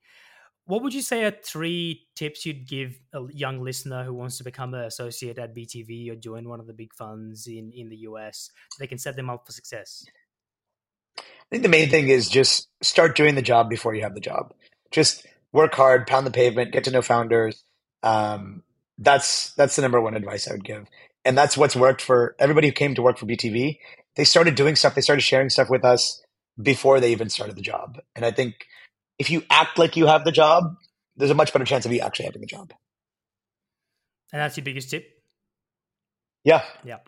What 0.70 0.84
would 0.84 0.94
you 0.94 1.02
say 1.02 1.24
are 1.24 1.32
three 1.32 2.06
tips 2.16 2.46
you'd 2.46 2.68
give 2.68 3.00
a 3.12 3.24
young 3.34 3.64
listener 3.64 4.04
who 4.04 4.14
wants 4.14 4.38
to 4.38 4.44
become 4.44 4.76
an 4.76 4.82
associate 4.82 5.40
at 5.40 5.56
BTV 5.56 6.12
or 6.12 6.16
join 6.16 6.48
one 6.48 6.60
of 6.60 6.68
the 6.68 6.74
big 6.74 6.94
funds 6.94 7.48
in, 7.48 7.72
in 7.76 7.90
the 7.90 7.96
US 8.10 8.52
so 8.70 8.76
they 8.80 8.86
can 8.86 9.00
set 9.00 9.16
them 9.16 9.32
up 9.32 9.48
for 9.48 9.52
success? 9.52 10.06
I 11.18 11.24
think 11.50 11.64
the 11.64 11.70
main 11.70 11.90
thing 11.90 12.10
is 12.10 12.30
just 12.30 12.68
start 12.84 13.16
doing 13.16 13.34
the 13.34 13.42
job 13.42 13.68
before 13.68 13.96
you 13.96 14.04
have 14.04 14.14
the 14.14 14.20
job. 14.20 14.54
Just 14.92 15.26
work 15.52 15.74
hard, 15.74 16.06
pound 16.06 16.28
the 16.28 16.32
pavement, 16.32 16.72
get 16.72 16.84
to 16.84 16.92
know 16.92 17.02
founders. 17.02 17.64
Um, 18.04 18.62
that's 19.00 19.54
that's 19.56 19.76
the 19.76 19.82
number 19.82 20.00
one 20.00 20.14
advice 20.14 20.48
I 20.48 20.52
would 20.52 20.64
give, 20.64 20.86
and 21.26 21.36
that's 21.36 21.58
what's 21.58 21.76
worked 21.76 22.04
for 22.04 22.36
everybody 22.38 22.68
who 22.68 22.74
came 22.74 22.94
to 22.94 23.02
work 23.02 23.18
for 23.18 23.26
BTV. 23.26 23.80
They 24.16 24.24
started 24.24 24.54
doing 24.54 24.76
stuff. 24.76 24.94
They 24.94 25.02
started 25.02 25.22
sharing 25.22 25.50
stuff 25.50 25.72
with 25.72 25.84
us 25.84 26.22
before 26.62 27.00
they 27.00 27.12
even 27.12 27.30
started 27.30 27.56
the 27.56 27.64
job. 27.64 27.98
And 28.16 28.24
I 28.24 28.30
think 28.30 28.68
if 29.20 29.30
you 29.30 29.44
act 29.50 29.78
like 29.78 29.98
you 29.98 30.08
have 30.08 30.24
the 30.24 30.32
job, 30.32 30.76
there's 31.18 31.30
a 31.30 31.36
much 31.36 31.52
better 31.54 31.66
chance 31.66 31.86
of 31.86 31.92
you 31.92 32.00
actually 32.00 32.26
having 32.26 32.42
the 32.42 32.48
job. 32.48 32.74
And 34.32 34.42
that's 34.42 34.58
your 34.58 34.64
biggest 34.64 34.90
tip. 34.90 35.06
Yeah, 36.44 36.64
yeah. 36.86 37.00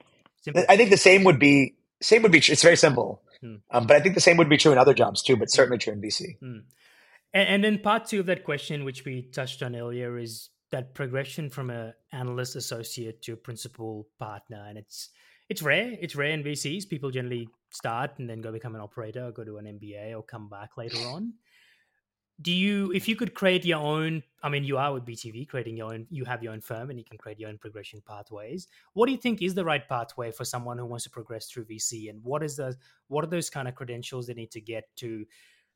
Simple. 0.41 0.66
I 0.68 0.76
think 0.76 0.89
the 0.89 0.97
same 0.97 1.24
would 1.24 1.39
be 1.39 1.76
same 2.01 2.24
would 2.24 2.32
be. 2.32 2.39
It's 2.39 2.64
very 2.64 2.76
simple, 2.76 3.22
hmm. 3.39 3.55
um, 3.70 3.88
but 3.88 3.95
I 3.95 4.01
think 4.01 4.16
the 4.16 4.22
same 4.22 4.38
would 4.38 4.49
be 4.49 4.57
true 4.57 4.72
in 4.72 4.78
other 4.78 4.93
jobs 4.93 5.22
too. 5.22 5.38
But 5.38 5.45
hmm. 5.45 5.55
certainly 5.55 5.78
true 5.78 5.93
in 5.93 6.01
VC. 6.01 6.38
Hmm. 6.39 6.57
And, 7.34 7.47
and 7.47 7.64
then 7.64 7.80
part 7.80 8.05
two 8.07 8.20
of 8.20 8.26
that 8.26 8.43
question, 8.43 8.84
which 8.84 9.05
we 9.05 9.22
touched 9.22 9.64
on 9.64 9.76
earlier, 9.76 10.18
is 10.18 10.49
that 10.72 10.95
progression 10.95 11.49
from 11.49 11.70
a 11.70 11.93
analyst 12.12 12.55
associate 12.55 13.22
to 13.24 13.34
a 13.34 13.38
principal 13.38 14.07
partner, 14.20 14.66
and 14.68 14.78
it's 14.78 15.09
it's 15.47 15.62
rare. 15.62 15.95
It's 16.01 16.16
rare 16.16 16.32
in 16.32 16.43
VCs. 16.43 16.89
People 16.89 17.12
generally 17.12 17.47
start 17.70 18.18
and 18.18 18.28
then 18.28 18.41
go 18.41 18.51
become 18.51 18.74
an 18.74 18.82
operator, 18.82 19.28
or 19.28 19.32
go 19.32 19.43
to 19.43 19.57
an 19.57 19.66
MBA, 19.66 20.18
or 20.18 20.24
come 20.24 20.49
back 20.49 20.76
later 20.76 20.99
on 21.07 21.34
do 22.41 22.51
you 22.51 22.91
if 22.93 23.07
you 23.07 23.15
could 23.15 23.33
create 23.33 23.65
your 23.65 23.79
own 23.79 24.23
i 24.41 24.49
mean 24.49 24.63
you 24.63 24.77
are 24.77 24.93
with 24.93 25.05
btv 25.05 25.47
creating 25.47 25.77
your 25.77 25.93
own 25.93 26.07
you 26.09 26.25
have 26.25 26.41
your 26.41 26.53
own 26.53 26.61
firm 26.61 26.89
and 26.89 26.97
you 26.97 27.05
can 27.05 27.17
create 27.17 27.39
your 27.39 27.49
own 27.49 27.57
progression 27.57 28.01
pathways. 28.07 28.67
What 28.93 29.05
do 29.05 29.11
you 29.11 29.17
think 29.17 29.41
is 29.41 29.53
the 29.53 29.65
right 29.65 29.87
pathway 29.87 30.31
for 30.31 30.45
someone 30.45 30.77
who 30.77 30.85
wants 30.85 31.03
to 31.03 31.09
progress 31.09 31.47
through 31.47 31.65
vc 31.65 32.09
and 32.09 32.23
what 32.23 32.43
is 32.43 32.55
the 32.57 32.75
what 33.07 33.23
are 33.23 33.27
those 33.27 33.49
kind 33.49 33.67
of 33.67 33.75
credentials 33.75 34.27
they 34.27 34.33
need 34.33 34.51
to 34.51 34.61
get 34.61 34.85
to 34.97 35.25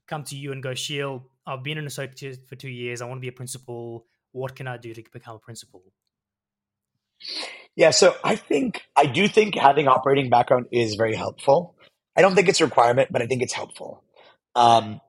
come 0.07 0.23
to 0.23 0.35
you 0.35 0.51
and 0.51 0.63
go 0.63 0.73
Sheel 0.73 1.27
i've 1.45 1.63
been 1.63 1.77
an 1.77 1.87
associate 1.87 2.47
for 2.47 2.55
two 2.55 2.69
years. 2.69 3.01
I 3.01 3.05
want 3.05 3.17
to 3.17 3.21
be 3.21 3.27
a 3.27 3.33
principal. 3.33 4.05
What 4.31 4.55
can 4.55 4.67
i 4.67 4.77
do 4.77 4.93
to 4.93 5.03
become 5.11 5.35
a 5.35 5.39
principal? 5.39 5.83
Yeah 7.75 7.91
so 7.91 8.15
i 8.23 8.35
think 8.35 8.83
i 8.95 9.05
do 9.05 9.27
think 9.27 9.55
having 9.55 9.87
operating 9.87 10.29
background 10.29 10.67
is 10.71 10.95
very 10.95 11.15
helpful. 11.15 11.75
I 12.17 12.21
don't 12.21 12.33
think 12.33 12.47
it's 12.47 12.61
a 12.61 12.65
requirement 12.65 13.11
but 13.11 13.21
i 13.21 13.27
think 13.27 13.41
it's 13.41 13.53
helpful. 13.53 14.03
Um, 14.55 15.01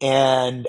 and 0.00 0.68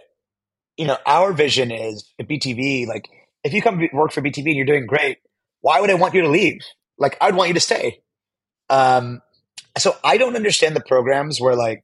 you 0.78 0.86
know, 0.86 0.98
our 1.06 1.34
vision 1.34 1.72
is 1.72 2.12
at 2.20 2.28
BTV, 2.28 2.88
like, 2.88 3.10
if 3.44 3.54
you 3.54 3.62
come 3.62 3.88
work 3.94 4.12
for 4.12 4.22
BTV 4.22 4.46
and 4.46 4.56
you're 4.56 4.66
doing 4.66 4.86
great, 4.86 5.20
why 5.62 5.80
would 5.80 5.90
I 5.90 5.96
want 5.96 6.14
you 6.14 6.22
to 6.22 6.30
leave? 6.30 6.62
Like, 6.98 7.18
I'd 7.22 7.36
want 7.36 7.50
you 7.50 7.54
to 7.54 7.60
stay. 7.60 8.02
Um, 8.70 9.22
so 9.78 9.96
I 10.04 10.18
don't 10.18 10.36
understand 10.36 10.76
the 10.76 10.82
programs 10.82 11.40
where 11.40 11.56
like 11.56 11.84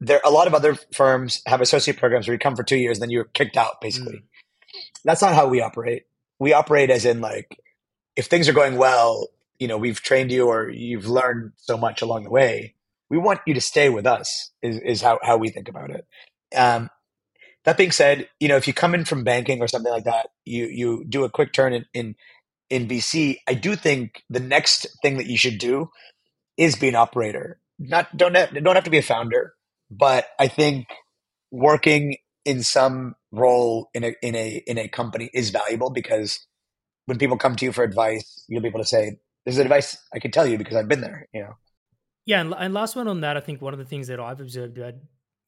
there 0.00 0.20
a 0.24 0.30
lot 0.30 0.46
of 0.46 0.54
other 0.54 0.76
firms 0.94 1.42
have 1.46 1.60
associate 1.60 1.98
programs 1.98 2.26
where 2.26 2.34
you 2.34 2.38
come 2.38 2.56
for 2.56 2.62
two 2.62 2.76
years, 2.76 2.98
and 2.98 3.02
then 3.02 3.10
you're 3.10 3.24
kicked 3.24 3.56
out 3.56 3.80
basically. 3.80 4.16
Mm. 4.16 4.22
That's 5.04 5.22
not 5.22 5.34
how 5.34 5.48
we 5.48 5.60
operate. 5.60 6.04
We 6.38 6.52
operate 6.52 6.90
as 6.90 7.04
in 7.04 7.20
like, 7.20 7.58
if 8.16 8.26
things 8.26 8.48
are 8.48 8.52
going 8.52 8.76
well, 8.76 9.28
you 9.58 9.68
know, 9.68 9.78
we've 9.78 10.00
trained 10.00 10.32
you 10.32 10.48
or 10.48 10.68
you've 10.68 11.06
learned 11.06 11.52
so 11.56 11.76
much 11.76 12.02
along 12.02 12.24
the 12.24 12.30
way. 12.30 12.74
We 13.10 13.18
want 13.18 13.40
you 13.46 13.54
to 13.54 13.60
stay 13.60 13.90
with 13.90 14.06
us 14.06 14.50
is, 14.62 14.78
is 14.78 15.02
how, 15.02 15.18
how 15.22 15.36
we 15.36 15.50
think 15.50 15.68
about 15.68 15.90
it. 15.90 16.06
Um, 16.56 16.88
that 17.64 17.76
being 17.76 17.92
said, 17.92 18.28
you 18.40 18.48
know, 18.48 18.56
if 18.56 18.66
you 18.66 18.74
come 18.74 18.94
in 18.94 19.04
from 19.04 19.24
banking 19.24 19.60
or 19.60 19.68
something 19.68 19.92
like 19.92 20.04
that, 20.04 20.30
you 20.44 20.66
you 20.66 21.04
do 21.08 21.24
a 21.24 21.30
quick 21.30 21.52
turn 21.52 21.72
in 21.72 21.84
in, 21.94 22.16
in 22.70 22.88
VC. 22.88 23.36
I 23.48 23.54
do 23.54 23.76
think 23.76 24.22
the 24.28 24.40
next 24.40 24.86
thing 25.02 25.16
that 25.18 25.26
you 25.26 25.36
should 25.36 25.58
do 25.58 25.90
is 26.56 26.76
be 26.76 26.88
an 26.88 26.96
operator. 26.96 27.60
Not 27.78 28.16
don't 28.16 28.34
have, 28.36 28.52
don't 28.62 28.74
have 28.74 28.84
to 28.84 28.90
be 28.90 28.98
a 28.98 29.02
founder, 29.02 29.54
but 29.90 30.26
I 30.38 30.48
think 30.48 30.86
working 31.50 32.16
in 32.44 32.62
some 32.62 33.14
role 33.30 33.88
in 33.94 34.04
a 34.04 34.14
in 34.22 34.34
a 34.34 34.62
in 34.66 34.78
a 34.78 34.88
company 34.88 35.30
is 35.32 35.50
valuable 35.50 35.90
because 35.90 36.44
when 37.06 37.18
people 37.18 37.36
come 37.36 37.56
to 37.56 37.64
you 37.64 37.72
for 37.72 37.84
advice, 37.84 38.44
you'll 38.48 38.62
be 38.62 38.68
able 38.68 38.80
to 38.80 38.86
say, 38.86 39.18
"This 39.46 39.54
is 39.54 39.58
advice 39.58 39.96
I 40.12 40.18
can 40.18 40.30
tell 40.30 40.46
you 40.46 40.58
because 40.58 40.76
I've 40.76 40.88
been 40.88 41.00
there." 41.00 41.28
You 41.32 41.42
know. 41.42 41.54
Yeah, 42.24 42.40
and, 42.40 42.54
and 42.56 42.72
last 42.72 42.94
one 42.94 43.08
on 43.08 43.20
that, 43.22 43.36
I 43.36 43.40
think 43.40 43.60
one 43.60 43.72
of 43.72 43.80
the 43.80 43.84
things 43.84 44.06
that 44.06 44.20
I've 44.20 44.40
observed 44.40 44.78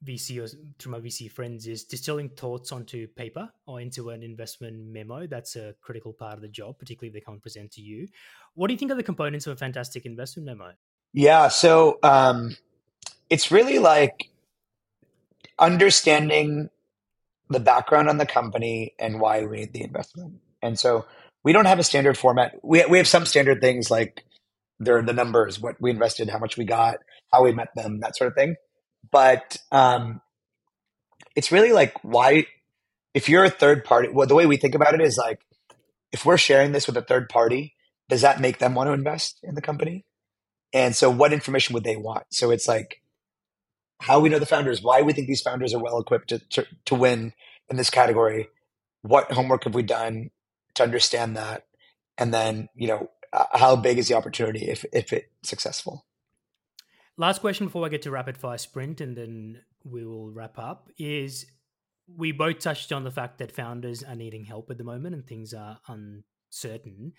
VC 0.05 0.43
or 0.43 0.49
through 0.79 0.93
my 0.93 1.01
VC 1.01 1.31
friends 1.31 1.67
is 1.67 1.85
distilling 1.85 2.29
thoughts 2.29 2.73
onto 2.73 3.07
paper 3.09 3.49
or 3.67 3.81
into 3.81 4.11
an 4.11 4.23
investment 4.23 4.77
memo. 4.87 5.27
That's 5.27 5.57
a 5.57 5.75
critical 5.81 6.13
part 6.13 6.35
of 6.35 6.43
the 6.43 6.49
job, 6.49 6.79
particularly 6.79 7.09
if 7.09 7.15
they 7.15 7.25
come 7.25 7.35
and 7.35 7.43
present 7.43 7.73
to 7.73 7.81
you. 7.81 8.09
What 8.55 8.69
do 8.69 8.75
you 8.75 8.79
think 8.79 8.93
are 8.93 8.97
the 8.97 9.03
components 9.03 9.47
of 9.47 9.55
a 9.55 9.57
fantastic 9.57 10.07
investment 10.07 10.47
memo? 10.47 10.73
Yeah, 11.13 11.49
so 11.49 11.99
um, 12.03 12.57
it's 13.31 13.51
really 13.51 13.79
like 13.79 14.31
understanding 15.59 16.71
the 17.49 17.61
background 17.61 18.09
on 18.09 18.19
the 18.19 18.27
company 18.27 18.95
and 18.99 19.21
why 19.21 19.45
we 19.45 19.59
made 19.59 19.73
the 19.73 19.83
investment. 19.83 20.41
And 20.63 20.79
so 20.79 21.07
we 21.43 21.53
don't 21.53 21.67
have 21.67 21.79
a 21.79 21.85
standard 21.85 22.19
format. 22.19 22.57
We 22.63 22.85
we 22.87 22.99
have 22.99 23.07
some 23.07 23.27
standard 23.27 23.61
things 23.61 23.91
like 23.91 24.25
there 24.81 24.99
are 24.99 25.03
the 25.03 25.13
numbers, 25.13 25.61
what 25.61 25.81
we 25.81 25.91
invested, 25.91 26.29
how 26.29 26.39
much 26.39 26.57
we 26.57 26.65
got, 26.65 26.97
how 27.33 27.45
we 27.45 27.53
met 27.53 27.69
them, 27.77 28.01
that 28.01 28.17
sort 28.17 28.29
of 28.29 28.35
thing 28.35 28.57
but 29.11 29.57
um, 29.73 30.21
it's 31.37 31.53
really 31.53 31.73
like 31.73 31.95
why 32.03 32.47
if 33.13 33.29
you're 33.29 33.45
a 33.45 33.51
third 33.51 33.85
party 33.85 34.09
well 34.09 34.27
the 34.27 34.35
way 34.35 34.47
we 34.47 34.57
think 34.57 34.75
about 34.75 34.95
it 34.95 35.01
is 35.01 35.17
like 35.17 35.41
if 36.13 36.25
we're 36.25 36.39
sharing 36.39 36.73
this 36.73 36.87
with 36.87 36.97
a 36.97 37.03
third 37.03 37.29
party 37.29 37.75
does 38.09 38.23
that 38.23 38.41
make 38.41 38.59
them 38.59 38.75
want 38.75 38.89
to 38.89 38.93
invest 38.93 39.41
in 39.43 39.55
the 39.55 39.63
company? 39.63 40.05
And 40.73 40.95
so 40.95 41.11
what 41.11 41.33
information 41.33 41.75
would 41.75 41.85
they 41.85 41.97
want? 41.97 42.25
So 42.31 42.51
it's 42.51 42.69
like 42.69 43.01
how 44.01 44.21
we 44.21 44.29
know 44.29 44.39
the 44.39 44.47
founders 44.47 44.83
why 44.83 45.03
we 45.03 45.13
think 45.13 45.29
these 45.29 45.41
founders 45.41 45.73
are 45.73 45.83
well 45.83 45.99
equipped 45.99 46.29
to, 46.29 46.39
to, 46.51 46.67
to 46.85 46.95
win 46.95 47.33
in 47.69 47.77
this 47.77 47.91
category 47.91 48.49
what 49.03 49.31
homework 49.33 49.65
have 49.65 49.75
we 49.75 49.83
done 49.83 50.31
to 50.75 50.83
understand 50.83 51.37
that 51.37 51.65
and 52.19 52.35
then 52.35 52.69
you 52.75 52.89
know 52.89 53.09
how 53.53 53.77
big 53.77 53.99
is 53.99 54.09
the 54.09 54.15
opportunity 54.15 54.69
if 54.69 54.85
if 54.93 55.13
it's 55.13 55.29
successful 55.43 56.05
Last 57.17 57.41
question 57.41 57.67
before 57.67 57.87
I 57.87 57.89
get 57.89 58.03
to 58.03 58.11
rapid 58.11 58.37
fire 58.37 58.59
sprint, 58.59 59.01
and 59.01 59.17
then 59.17 59.61
we 59.85 60.05
will 60.05 60.31
wrap 60.31 60.59
up. 60.59 60.89
Is 60.99 61.47
we 62.07 62.33
both 62.33 62.59
touched 62.59 62.93
on 62.93 63.05
the 63.05 63.11
fact 63.11 63.39
that 63.39 63.53
founders 63.53 64.03
are 64.03 64.15
needing 64.15 64.45
help 64.45 64.71
at 64.71 64.79
the 64.79 64.85
moment 64.85 65.15
and 65.15 65.27
things 65.27 65.55
are 65.55 65.81
uncertain. 65.89 67.13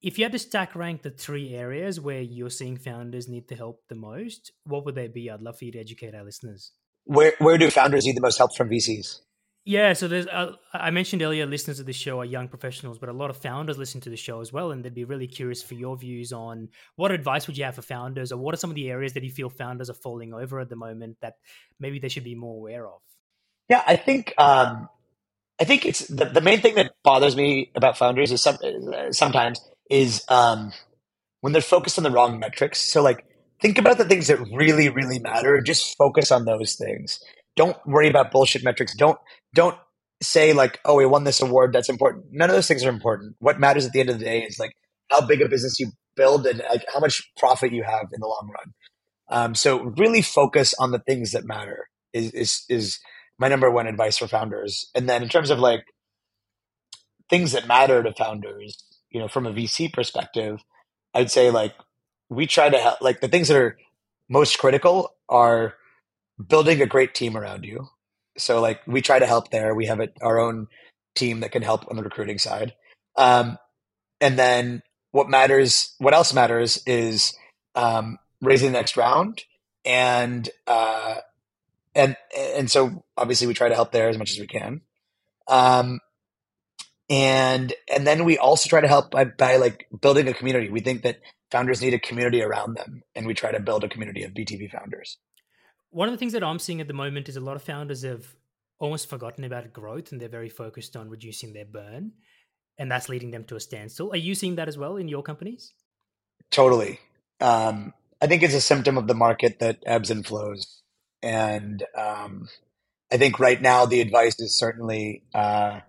If 0.00 0.18
you 0.18 0.24
had 0.24 0.32
to 0.32 0.38
stack 0.38 0.76
rank 0.76 1.02
the 1.02 1.10
three 1.10 1.54
areas 1.54 2.00
where 2.00 2.20
you're 2.20 2.50
seeing 2.50 2.76
founders 2.76 3.28
need 3.28 3.48
the 3.48 3.56
help 3.56 3.82
the 3.88 3.96
most, 3.96 4.52
what 4.64 4.84
would 4.84 4.94
they 4.94 5.08
be? 5.08 5.28
I'd 5.28 5.42
love 5.42 5.58
for 5.58 5.64
you 5.64 5.72
to 5.72 5.80
educate 5.80 6.14
our 6.14 6.22
listeners. 6.22 6.72
Where 7.04 7.32
where 7.38 7.58
do 7.58 7.70
founders 7.70 8.04
need 8.04 8.16
the 8.16 8.20
most 8.20 8.38
help 8.38 8.54
from 8.54 8.68
VCs? 8.68 9.20
Yeah, 9.68 9.92
so 9.92 10.08
there's. 10.08 10.26
Uh, 10.26 10.52
I 10.72 10.90
mentioned 10.90 11.20
earlier, 11.20 11.44
listeners 11.44 11.78
of 11.78 11.84
the 11.84 11.92
show 11.92 12.20
are 12.20 12.24
young 12.24 12.48
professionals, 12.48 12.98
but 12.98 13.10
a 13.10 13.12
lot 13.12 13.28
of 13.28 13.36
founders 13.36 13.76
listen 13.76 14.00
to 14.00 14.08
the 14.08 14.16
show 14.16 14.40
as 14.40 14.50
well, 14.50 14.70
and 14.70 14.82
they'd 14.82 14.94
be 14.94 15.04
really 15.04 15.26
curious 15.26 15.62
for 15.62 15.74
your 15.74 15.94
views 15.94 16.32
on 16.32 16.70
what 16.96 17.10
advice 17.10 17.46
would 17.46 17.58
you 17.58 17.64
have 17.64 17.74
for 17.74 17.82
founders, 17.82 18.32
or 18.32 18.38
what 18.38 18.54
are 18.54 18.56
some 18.56 18.70
of 18.70 18.76
the 18.76 18.88
areas 18.88 19.12
that 19.12 19.24
you 19.24 19.30
feel 19.30 19.50
founders 19.50 19.90
are 19.90 19.94
falling 19.94 20.32
over 20.32 20.58
at 20.58 20.70
the 20.70 20.76
moment 20.76 21.18
that 21.20 21.34
maybe 21.78 21.98
they 21.98 22.08
should 22.08 22.24
be 22.24 22.34
more 22.34 22.56
aware 22.56 22.86
of. 22.86 23.02
Yeah, 23.68 23.82
I 23.86 23.96
think 23.96 24.32
um, 24.38 24.88
I 25.60 25.64
think 25.64 25.84
it's 25.84 26.08
the, 26.08 26.24
the 26.24 26.40
main 26.40 26.62
thing 26.62 26.76
that 26.76 26.92
bothers 27.04 27.36
me 27.36 27.70
about 27.74 27.98
founders 27.98 28.32
is 28.32 28.40
some, 28.40 28.56
sometimes 29.10 29.60
is 29.90 30.24
um, 30.30 30.72
when 31.42 31.52
they're 31.52 31.60
focused 31.60 31.98
on 31.98 32.04
the 32.04 32.10
wrong 32.10 32.38
metrics. 32.38 32.78
So 32.78 33.02
like 33.02 33.26
think 33.60 33.76
about 33.76 33.98
the 33.98 34.06
things 34.06 34.28
that 34.28 34.40
really 34.50 34.88
really 34.88 35.18
matter. 35.18 35.60
Just 35.60 35.94
focus 35.98 36.32
on 36.32 36.46
those 36.46 36.74
things. 36.74 37.20
Don't 37.58 37.76
worry 37.84 38.08
about 38.08 38.30
bullshit 38.30 38.62
metrics. 38.62 38.94
Don't 38.96 39.18
don't 39.52 39.76
say 40.22 40.52
like, 40.52 40.78
oh, 40.84 40.94
we 40.94 41.06
won 41.06 41.24
this 41.24 41.40
award. 41.40 41.72
That's 41.72 41.88
important. 41.88 42.26
None 42.30 42.48
of 42.48 42.54
those 42.54 42.68
things 42.68 42.84
are 42.84 42.88
important. 42.88 43.34
What 43.40 43.58
matters 43.58 43.84
at 43.84 43.92
the 43.92 43.98
end 43.98 44.10
of 44.10 44.18
the 44.20 44.24
day 44.24 44.42
is 44.42 44.60
like 44.60 44.72
how 45.10 45.26
big 45.26 45.42
a 45.42 45.48
business 45.48 45.78
you 45.80 45.90
build 46.14 46.46
and 46.46 46.62
like 46.70 46.84
how 46.92 47.00
much 47.00 47.20
profit 47.36 47.72
you 47.72 47.82
have 47.82 48.06
in 48.12 48.20
the 48.20 48.26
long 48.28 48.48
run. 48.54 48.74
Um, 49.28 49.54
so 49.56 49.92
really 49.96 50.22
focus 50.22 50.72
on 50.78 50.92
the 50.92 51.00
things 51.00 51.32
that 51.32 51.44
matter 51.44 51.88
is, 52.12 52.30
is, 52.32 52.64
is 52.68 53.00
my 53.38 53.48
number 53.48 53.70
one 53.70 53.88
advice 53.88 54.18
for 54.18 54.28
founders. 54.28 54.88
And 54.94 55.08
then 55.08 55.22
in 55.22 55.28
terms 55.28 55.50
of 55.50 55.58
like 55.58 55.84
things 57.28 57.52
that 57.52 57.66
matter 57.66 58.04
to 58.04 58.12
founders, 58.14 58.84
you 59.10 59.18
know, 59.18 59.28
from 59.28 59.46
a 59.46 59.52
VC 59.52 59.92
perspective, 59.92 60.60
I'd 61.12 61.30
say 61.30 61.50
like 61.50 61.74
we 62.30 62.46
try 62.46 62.70
to 62.70 62.78
help, 62.78 63.00
like 63.00 63.20
the 63.20 63.28
things 63.28 63.48
that 63.48 63.56
are 63.56 63.76
most 64.28 64.58
critical 64.58 65.10
are 65.28 65.74
building 66.44 66.80
a 66.80 66.86
great 66.86 67.14
team 67.14 67.36
around 67.36 67.64
you. 67.64 67.88
So 68.36 68.60
like 68.60 68.80
we 68.86 69.02
try 69.02 69.18
to 69.18 69.26
help 69.26 69.50
there. 69.50 69.74
We 69.74 69.86
have 69.86 70.00
a, 70.00 70.08
our 70.22 70.38
own 70.38 70.68
team 71.14 71.40
that 71.40 71.52
can 71.52 71.62
help 71.62 71.88
on 71.90 71.96
the 71.96 72.02
recruiting 72.02 72.38
side. 72.38 72.74
Um, 73.16 73.58
and 74.20 74.38
then 74.38 74.82
what 75.10 75.28
matters, 75.28 75.94
what 75.98 76.14
else 76.14 76.32
matters 76.32 76.82
is 76.86 77.34
um, 77.74 78.18
raising 78.40 78.72
the 78.72 78.78
next 78.78 78.96
round, 78.96 79.42
and 79.84 80.48
uh, 80.66 81.16
and 81.94 82.16
and 82.36 82.70
so 82.70 83.04
obviously 83.16 83.46
we 83.46 83.54
try 83.54 83.68
to 83.68 83.74
help 83.74 83.92
there 83.92 84.08
as 84.08 84.18
much 84.18 84.30
as 84.32 84.38
we 84.38 84.46
can. 84.46 84.82
Um, 85.46 86.00
and 87.08 87.72
and 87.92 88.06
then 88.06 88.24
we 88.24 88.38
also 88.38 88.68
try 88.68 88.80
to 88.80 88.88
help 88.88 89.10
by, 89.10 89.24
by 89.24 89.56
like 89.56 89.86
building 90.00 90.28
a 90.28 90.34
community. 90.34 90.68
We 90.68 90.80
think 90.80 91.02
that 91.02 91.20
founders 91.50 91.80
need 91.80 91.94
a 91.94 91.98
community 91.98 92.42
around 92.42 92.76
them, 92.76 93.02
and 93.14 93.26
we 93.26 93.34
try 93.34 93.52
to 93.52 93.60
build 93.60 93.84
a 93.84 93.88
community 93.88 94.24
of 94.24 94.32
BTV 94.32 94.70
founders. 94.70 95.18
One 95.90 96.08
of 96.08 96.12
the 96.12 96.18
things 96.18 96.32
that 96.32 96.44
I'm 96.44 96.58
seeing 96.58 96.80
at 96.80 96.88
the 96.88 96.94
moment 96.94 97.28
is 97.28 97.36
a 97.36 97.40
lot 97.40 97.56
of 97.56 97.62
founders 97.62 98.02
have 98.02 98.36
almost 98.78 99.08
forgotten 99.08 99.44
about 99.44 99.72
growth 99.72 100.12
and 100.12 100.20
they're 100.20 100.28
very 100.28 100.48
focused 100.48 100.96
on 100.96 101.08
reducing 101.08 101.52
their 101.52 101.64
burn. 101.64 102.12
And 102.78 102.90
that's 102.90 103.08
leading 103.08 103.32
them 103.32 103.44
to 103.44 103.56
a 103.56 103.60
standstill. 103.60 104.12
Are 104.12 104.16
you 104.16 104.34
seeing 104.34 104.54
that 104.56 104.68
as 104.68 104.78
well 104.78 104.96
in 104.96 105.08
your 105.08 105.22
companies? 105.22 105.72
Totally. 106.50 107.00
Um, 107.40 107.92
I 108.20 108.26
think 108.26 108.42
it's 108.42 108.54
a 108.54 108.60
symptom 108.60 108.96
of 108.96 109.06
the 109.06 109.14
market 109.14 109.58
that 109.58 109.82
ebbs 109.84 110.10
and 110.10 110.24
flows. 110.24 110.82
And 111.22 111.84
um, 111.96 112.48
I 113.12 113.16
think 113.16 113.40
right 113.40 113.60
now 113.60 113.86
the 113.86 114.00
advice 114.00 114.38
is 114.38 114.56
certainly 114.56 115.24
uh, 115.34 115.80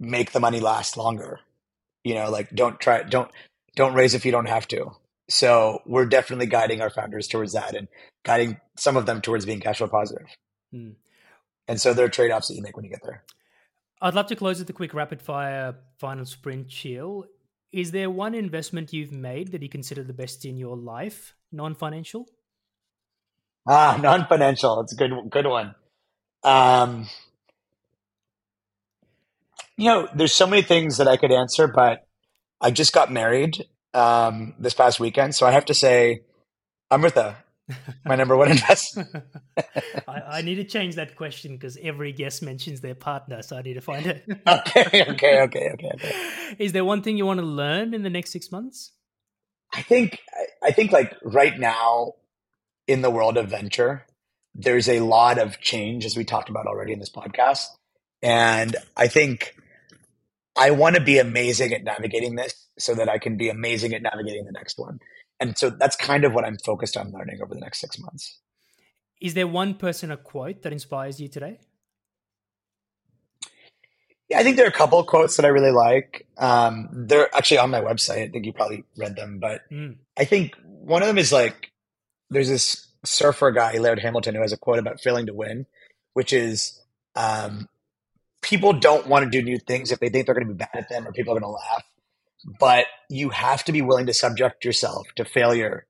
make 0.00 0.32
the 0.32 0.40
money 0.40 0.60
last 0.60 0.96
longer. 0.96 1.40
You 2.02 2.14
know, 2.14 2.30
like 2.30 2.50
don't 2.54 2.78
try, 2.80 3.02
don't 3.02 3.30
don't 3.74 3.94
raise 3.94 4.14
if 4.14 4.24
you 4.24 4.32
don't 4.32 4.48
have 4.48 4.66
to. 4.68 4.92
So 5.28 5.80
we're 5.86 6.06
definitely 6.06 6.46
guiding 6.46 6.80
our 6.80 6.90
founders 6.90 7.26
towards 7.26 7.52
that 7.54 7.74
and 7.74 7.88
guiding 8.24 8.60
some 8.76 8.96
of 8.96 9.06
them 9.06 9.20
towards 9.20 9.44
being 9.44 9.60
cash 9.60 9.78
flow 9.78 9.88
positive. 9.88 10.26
Hmm. 10.72 10.90
And 11.68 11.80
so 11.80 11.94
there 11.94 12.06
are 12.06 12.08
trade 12.08 12.30
offs 12.30 12.48
that 12.48 12.54
you 12.54 12.62
make 12.62 12.76
when 12.76 12.84
you 12.84 12.90
get 12.90 13.02
there. 13.02 13.24
I'd 14.00 14.14
love 14.14 14.26
to 14.26 14.36
close 14.36 14.58
with 14.58 14.70
a 14.70 14.72
quick 14.72 14.94
rapid 14.94 15.20
fire 15.20 15.74
final 15.98 16.24
sprint 16.24 16.70
Sheel. 16.70 17.24
Is 17.72 17.90
there 17.90 18.08
one 18.08 18.34
investment 18.34 18.92
you've 18.92 19.12
made 19.12 19.52
that 19.52 19.62
you 19.62 19.68
consider 19.68 20.04
the 20.04 20.12
best 20.12 20.44
in 20.44 20.56
your 20.56 20.76
life, 20.76 21.34
non 21.50 21.74
financial? 21.74 22.26
Ah, 23.66 23.98
non 24.02 24.26
financial. 24.26 24.80
It's 24.80 24.92
a 24.92 24.96
good 24.96 25.10
good 25.30 25.46
one. 25.46 25.74
Um, 26.44 27.08
you 29.76 29.86
know, 29.86 30.08
there's 30.14 30.32
so 30.32 30.46
many 30.46 30.62
things 30.62 30.98
that 30.98 31.08
I 31.08 31.16
could 31.16 31.32
answer, 31.32 31.66
but 31.66 32.06
I 32.60 32.70
just 32.70 32.92
got 32.92 33.12
married 33.12 33.64
um, 33.96 34.54
this 34.58 34.74
past 34.74 35.00
weekend, 35.00 35.34
so 35.34 35.46
I 35.46 35.52
have 35.52 35.64
to 35.66 35.74
say, 35.74 36.22
Amrita, 36.90 37.36
my 38.04 38.14
number 38.14 38.36
one 38.36 38.50
investment. 38.50 39.08
I, 40.06 40.20
I, 40.28 40.42
need 40.42 40.56
to 40.56 40.64
change 40.64 40.96
that 40.96 41.16
question 41.16 41.52
because 41.56 41.78
every 41.82 42.12
guest 42.12 42.42
mentions 42.42 42.80
their 42.80 42.94
partner, 42.94 43.42
so 43.42 43.56
I 43.56 43.62
need 43.62 43.74
to 43.74 43.80
find 43.80 44.06
it. 44.06 44.24
okay, 44.46 45.04
okay, 45.08 45.40
okay, 45.40 45.70
okay, 45.72 45.90
okay. 45.94 46.54
Is 46.58 46.72
there 46.72 46.84
one 46.84 47.02
thing 47.02 47.16
you 47.16 47.24
want 47.24 47.40
to 47.40 47.46
learn 47.46 47.94
in 47.94 48.02
the 48.02 48.10
next 48.10 48.32
six 48.32 48.52
months? 48.52 48.92
I 49.72 49.82
think 49.82 50.20
I 50.62 50.70
think 50.70 50.92
like 50.92 51.16
right 51.24 51.58
now 51.58 52.12
in 52.86 53.00
the 53.00 53.10
world 53.10 53.36
of 53.36 53.48
venture, 53.48 54.06
there's 54.54 54.88
a 54.88 55.00
lot 55.00 55.38
of 55.38 55.58
change 55.60 56.04
as 56.04 56.16
we 56.16 56.24
talked 56.24 56.50
about 56.50 56.66
already 56.66 56.92
in 56.92 57.00
this 57.00 57.10
podcast, 57.10 57.66
and 58.22 58.76
I 58.96 59.08
think 59.08 59.56
I 60.56 60.70
want 60.70 60.96
to 60.96 61.02
be 61.02 61.18
amazing 61.18 61.72
at 61.72 61.84
navigating 61.84 62.36
this 62.36 62.66
so 62.78 62.94
that 62.94 63.08
I 63.08 63.18
can 63.18 63.36
be 63.36 63.48
amazing 63.48 63.94
at 63.94 64.02
navigating 64.02 64.44
the 64.44 64.52
next 64.52 64.78
one. 64.78 65.00
And 65.38 65.56
so 65.56 65.70
that's 65.70 65.96
kind 65.96 66.24
of 66.24 66.32
what 66.32 66.44
I'm 66.44 66.56
focused 66.58 66.96
on 66.96 67.12
learning 67.12 67.40
over 67.42 67.54
the 67.54 67.60
next 67.60 67.80
six 67.80 67.98
months. 67.98 68.38
Is 69.20 69.34
there 69.34 69.46
one 69.46 69.74
person 69.74 70.10
a 70.10 70.16
quote 70.16 70.62
that 70.62 70.72
inspires 70.72 71.20
you 71.20 71.28
today? 71.28 71.58
Yeah, 74.28 74.40
I 74.40 74.42
think 74.42 74.56
there 74.56 74.66
are 74.66 74.70
a 74.70 74.72
couple 74.72 74.98
of 74.98 75.06
quotes 75.06 75.36
that 75.36 75.46
I 75.46 75.50
really 75.50 75.70
like. 75.70 76.26
Um, 76.36 76.88
they're 76.92 77.34
actually 77.34 77.58
on 77.58 77.70
my 77.70 77.80
website. 77.80 78.24
I 78.24 78.28
think 78.28 78.44
you 78.44 78.52
probably 78.52 78.84
read 78.96 79.14
them, 79.14 79.38
but 79.38 79.62
mm. 79.70 79.96
I 80.16 80.24
think 80.24 80.56
one 80.64 81.02
of 81.02 81.08
them 81.08 81.18
is 81.18 81.32
like 81.32 81.70
there's 82.30 82.48
this 82.48 82.88
surfer 83.04 83.52
guy, 83.52 83.78
Laird 83.78 84.00
Hamilton, 84.00 84.34
who 84.34 84.42
has 84.42 84.52
a 84.52 84.56
quote 84.56 84.80
about 84.80 85.00
failing 85.00 85.26
to 85.26 85.34
win, 85.34 85.66
which 86.14 86.32
is 86.32 86.82
um, 87.14 87.68
people 88.46 88.72
don't 88.72 89.06
want 89.06 89.24
to 89.24 89.30
do 89.30 89.42
new 89.42 89.58
things 89.58 89.92
if 89.92 89.98
they 89.98 90.08
think 90.08 90.26
they're 90.26 90.34
going 90.34 90.46
to 90.46 90.54
be 90.54 90.58
bad 90.58 90.70
at 90.74 90.88
them 90.88 91.06
or 91.06 91.12
people 91.12 91.36
are 91.36 91.40
going 91.40 91.50
to 91.50 91.54
laugh 91.54 91.82
but 92.46 92.86
you 93.08 93.30
have 93.30 93.64
to 93.64 93.72
be 93.72 93.82
willing 93.82 94.06
to 94.06 94.14
subject 94.14 94.64
yourself 94.64 95.06
to 95.16 95.24
failure, 95.24 95.86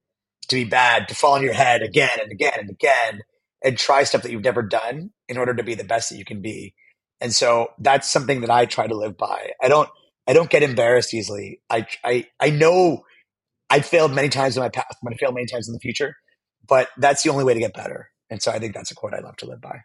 to 0.48 0.57
be 0.57 0.64
bad, 0.64 1.09
to 1.09 1.14
fall 1.14 1.34
on 1.34 1.42
your 1.42 1.52
head 1.52 1.82
again 1.82 2.18
and 2.20 2.32
again 2.32 2.59
and 2.59 2.70
again, 2.70 3.20
and 3.62 3.78
try 3.78 4.04
stuff 4.04 4.22
that 4.22 4.32
you've 4.32 4.44
never 4.44 4.62
done 4.62 5.11
in 5.28 5.38
order 5.38 5.54
to 5.54 5.62
be 5.62 5.74
the 5.74 5.84
best 5.84 6.11
that 6.11 6.16
you 6.16 6.24
can 6.24 6.40
be. 6.40 6.74
And 7.20 7.34
so 7.34 7.68
that's 7.78 8.11
something 8.11 8.42
that 8.42 8.50
I 8.50 8.66
try 8.66 8.86
to 8.86 8.96
live 8.96 9.16
by. 9.16 9.50
I 9.62 9.68
don't, 9.68 9.88
I 10.26 10.32
don't 10.32 10.50
get 10.50 10.62
embarrassed 10.62 11.14
easily. 11.14 11.61
I, 11.70 11.86
I, 12.04 12.26
I 12.40 12.50
know 12.50 13.04
I 13.70 13.80
failed 13.80 14.12
many 14.12 14.28
times 14.28 14.57
in 14.57 14.62
my 14.62 14.68
past. 14.68 14.96
I'm 15.02 15.07
going 15.07 15.16
to 15.16 15.24
fail 15.24 15.32
many 15.32 15.46
times 15.46 15.68
in 15.68 15.74
the 15.74 15.80
future, 15.80 16.14
but 16.66 16.88
that's 16.96 17.22
the 17.22 17.30
only 17.30 17.44
way 17.44 17.54
to 17.54 17.61
get 17.61 17.74
better. 17.74 18.11
And 18.30 18.42
so 18.42 18.50
I 18.50 18.59
think 18.59 18.74
that's 18.74 18.90
a 18.90 18.94
quote 18.94 19.14
I 19.14 19.20
love 19.20 19.36
to 19.36 19.46
live 19.46 19.61
by. 19.61 19.80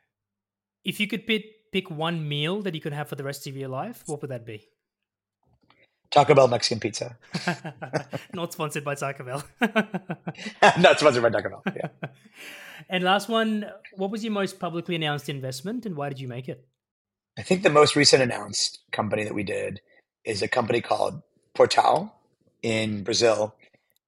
If 0.83 0.99
you 0.99 1.07
could 1.07 1.27
pick, 1.27 1.43
pick 1.71 1.89
one 1.89 2.27
meal 2.27 2.61
that 2.61 2.75
you 2.75 2.81
could 2.81 2.93
have 2.93 3.07
for 3.07 3.15
the 3.15 3.23
rest 3.23 3.47
of 3.47 3.55
your 3.55 3.69
life, 3.69 4.03
what 4.05 4.21
would 4.21 4.31
that 4.31 4.45
be? 4.45 4.67
Taco 6.11 6.35
Bell 6.35 6.49
Mexican 6.49 6.79
pizza. 6.79 7.17
Not 8.33 8.51
sponsored 8.51 8.83
by 8.83 8.95
Taco 8.95 9.23
Bell. 9.23 9.43
Not 10.79 10.99
sponsored 10.99 11.23
by 11.23 11.29
Taco 11.29 11.49
Bell. 11.49 11.63
Yeah. 11.73 12.09
and 12.89 13.03
last 13.03 13.29
one, 13.29 13.65
what 13.95 14.11
was 14.11 14.23
your 14.23 14.33
most 14.33 14.59
publicly 14.59 14.95
announced 14.95 15.29
investment 15.29 15.85
and 15.85 15.95
why 15.95 16.09
did 16.09 16.19
you 16.19 16.27
make 16.27 16.49
it? 16.49 16.67
I 17.37 17.43
think 17.43 17.63
the 17.63 17.69
most 17.69 17.95
recent 17.95 18.21
announced 18.21 18.79
company 18.91 19.23
that 19.23 19.33
we 19.33 19.43
did 19.43 19.79
is 20.25 20.41
a 20.41 20.49
company 20.49 20.81
called 20.81 21.21
Portal 21.53 22.13
in 22.61 23.03
Brazil. 23.03 23.55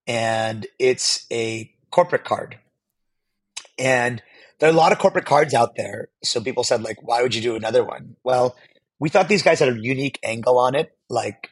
And 0.05 0.67
it's 0.79 1.25
a 1.31 1.71
corporate 1.89 2.25
card. 2.25 2.57
And 3.79 4.21
there 4.63 4.69
are 4.69 4.73
a 4.73 4.77
lot 4.77 4.93
of 4.93 4.97
corporate 4.97 5.25
cards 5.25 5.53
out 5.53 5.75
there. 5.75 6.07
So 6.23 6.39
people 6.39 6.63
said, 6.63 6.83
like, 6.83 7.03
why 7.03 7.21
would 7.21 7.35
you 7.35 7.41
do 7.41 7.57
another 7.57 7.83
one? 7.83 8.15
Well, 8.23 8.55
we 8.97 9.09
thought 9.09 9.27
these 9.27 9.43
guys 9.43 9.59
had 9.59 9.67
a 9.67 9.77
unique 9.77 10.19
angle 10.23 10.57
on 10.57 10.73
it. 10.73 10.95
Like 11.09 11.49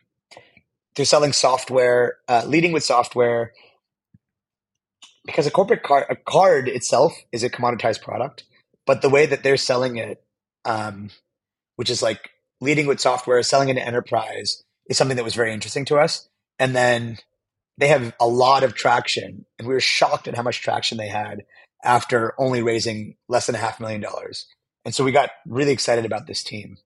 they're 0.96 1.04
selling 1.04 1.34
software, 1.34 2.20
uh, 2.30 2.44
leading 2.48 2.72
with 2.72 2.86
software, 2.86 3.52
because 5.26 5.46
a 5.46 5.52
corporate 5.52 5.84
card, 5.84 6.06
a 6.10 6.16
card 6.16 6.70
itself 6.70 7.12
is 7.34 7.44
a 7.44 7.50
commoditized 7.50 8.02
product, 8.02 8.46
but 8.88 9.02
the 9.02 9.10
way 9.10 9.26
that 9.26 9.44
they're 9.44 9.58
selling 9.58 9.98
it, 9.98 10.24
um, 10.64 11.10
which 11.76 11.90
is 11.90 12.02
like 12.02 12.30
leading 12.62 12.88
with 12.88 13.02
software, 13.02 13.44
selling 13.44 13.68
into 13.68 13.86
enterprise, 13.86 14.64
is 14.88 14.98
something 14.98 15.18
that 15.18 15.26
was 15.26 15.36
very 15.36 15.54
interesting 15.54 15.84
to 15.84 15.98
us. 15.98 16.30
And 16.60 16.74
then 16.74 17.18
they 17.78 17.90
have 17.90 18.14
a 18.22 18.28
lot 18.28 18.64
of 18.64 18.74
traction, 18.74 19.46
and 19.60 19.68
we 19.68 19.74
were 19.74 19.82
shocked 19.82 20.30
at 20.30 20.36
how 20.38 20.44
much 20.44 20.62
traction 20.62 20.98
they 20.98 21.10
had 21.10 21.44
after 21.84 22.34
only 22.38 22.62
raising 22.62 23.16
less 23.28 23.46
than 23.48 23.56
a 23.56 23.60
half 23.60 23.80
million 23.80 24.02
dollars. 24.02 24.48
And 24.86 24.94
so 24.94 25.04
we 25.04 25.12
got 25.12 25.30
really 25.46 25.72
excited 25.72 26.06
about 26.06 26.28
this 26.28 26.44
team 26.44 26.78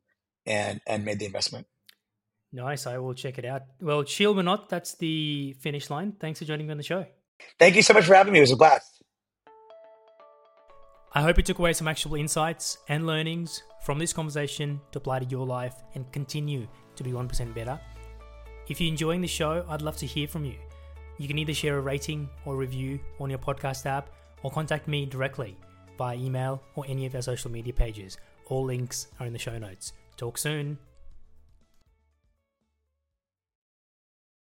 and 0.45 0.81
and 0.85 1.05
made 1.05 1.19
the 1.19 1.25
investment. 1.25 1.67
Nice. 2.51 2.87
I 2.87 2.97
will 2.99 3.13
check 3.13 3.37
it 3.37 3.45
out. 3.45 3.63
Well, 3.81 4.05
Sheel 4.05 4.33
Mohnot, 4.33 4.69
that's 4.69 4.95
the 4.95 5.55
finish 5.59 5.89
line. 5.89 6.13
Thanks 6.19 6.39
for 6.39 6.45
joining 6.45 6.67
me 6.67 6.71
on 6.71 6.77
the 6.77 6.83
show. 6.83 7.05
Thank 7.59 7.75
you 7.75 7.81
so 7.81 7.93
much 7.93 8.05
for 8.05 8.15
having 8.15 8.31
me. 8.31 8.39
It 8.39 8.43
was 8.43 8.51
a 8.51 8.55
blast. 8.55 9.03
I 11.13 11.21
hope 11.21 11.37
you 11.37 11.43
took 11.43 11.59
away 11.59 11.73
some 11.73 11.87
actual 11.87 12.15
insights 12.15 12.77
and 12.89 13.05
learnings 13.05 13.63
from 13.83 13.99
this 13.99 14.13
conversation 14.13 14.81
to 14.91 14.99
apply 14.99 15.19
to 15.19 15.25
your 15.25 15.45
life 15.45 15.75
and 15.95 16.11
continue 16.11 16.67
to 16.95 17.03
be 17.03 17.11
1% 17.11 17.53
better. 17.53 17.79
If 18.67 18.81
you're 18.81 18.89
enjoying 18.89 19.21
the 19.21 19.27
show, 19.27 19.65
I'd 19.69 19.81
love 19.81 19.97
to 19.97 20.05
hear 20.05 20.27
from 20.27 20.43
you. 20.43 20.55
You 21.17 21.27
can 21.27 21.37
either 21.37 21.53
share 21.53 21.77
a 21.77 21.81
rating 21.81 22.29
or 22.45 22.55
review 22.55 22.99
on 23.19 23.29
your 23.29 23.39
podcast 23.39 23.85
app 23.85 24.09
or 24.45 24.51
contact 24.51 24.87
me 24.87 25.07
directly 25.07 25.57
by 25.97 26.13
email 26.13 26.61
or 26.75 26.85
any 26.87 27.07
of 27.07 27.15
our 27.15 27.21
social 27.23 27.49
media 27.49 27.73
pages. 27.73 28.15
All 28.45 28.63
links 28.63 29.07
are 29.19 29.25
in 29.25 29.33
the 29.33 29.39
show 29.39 29.57
notes. 29.57 29.93
Talk 30.17 30.37
soon. 30.37 30.77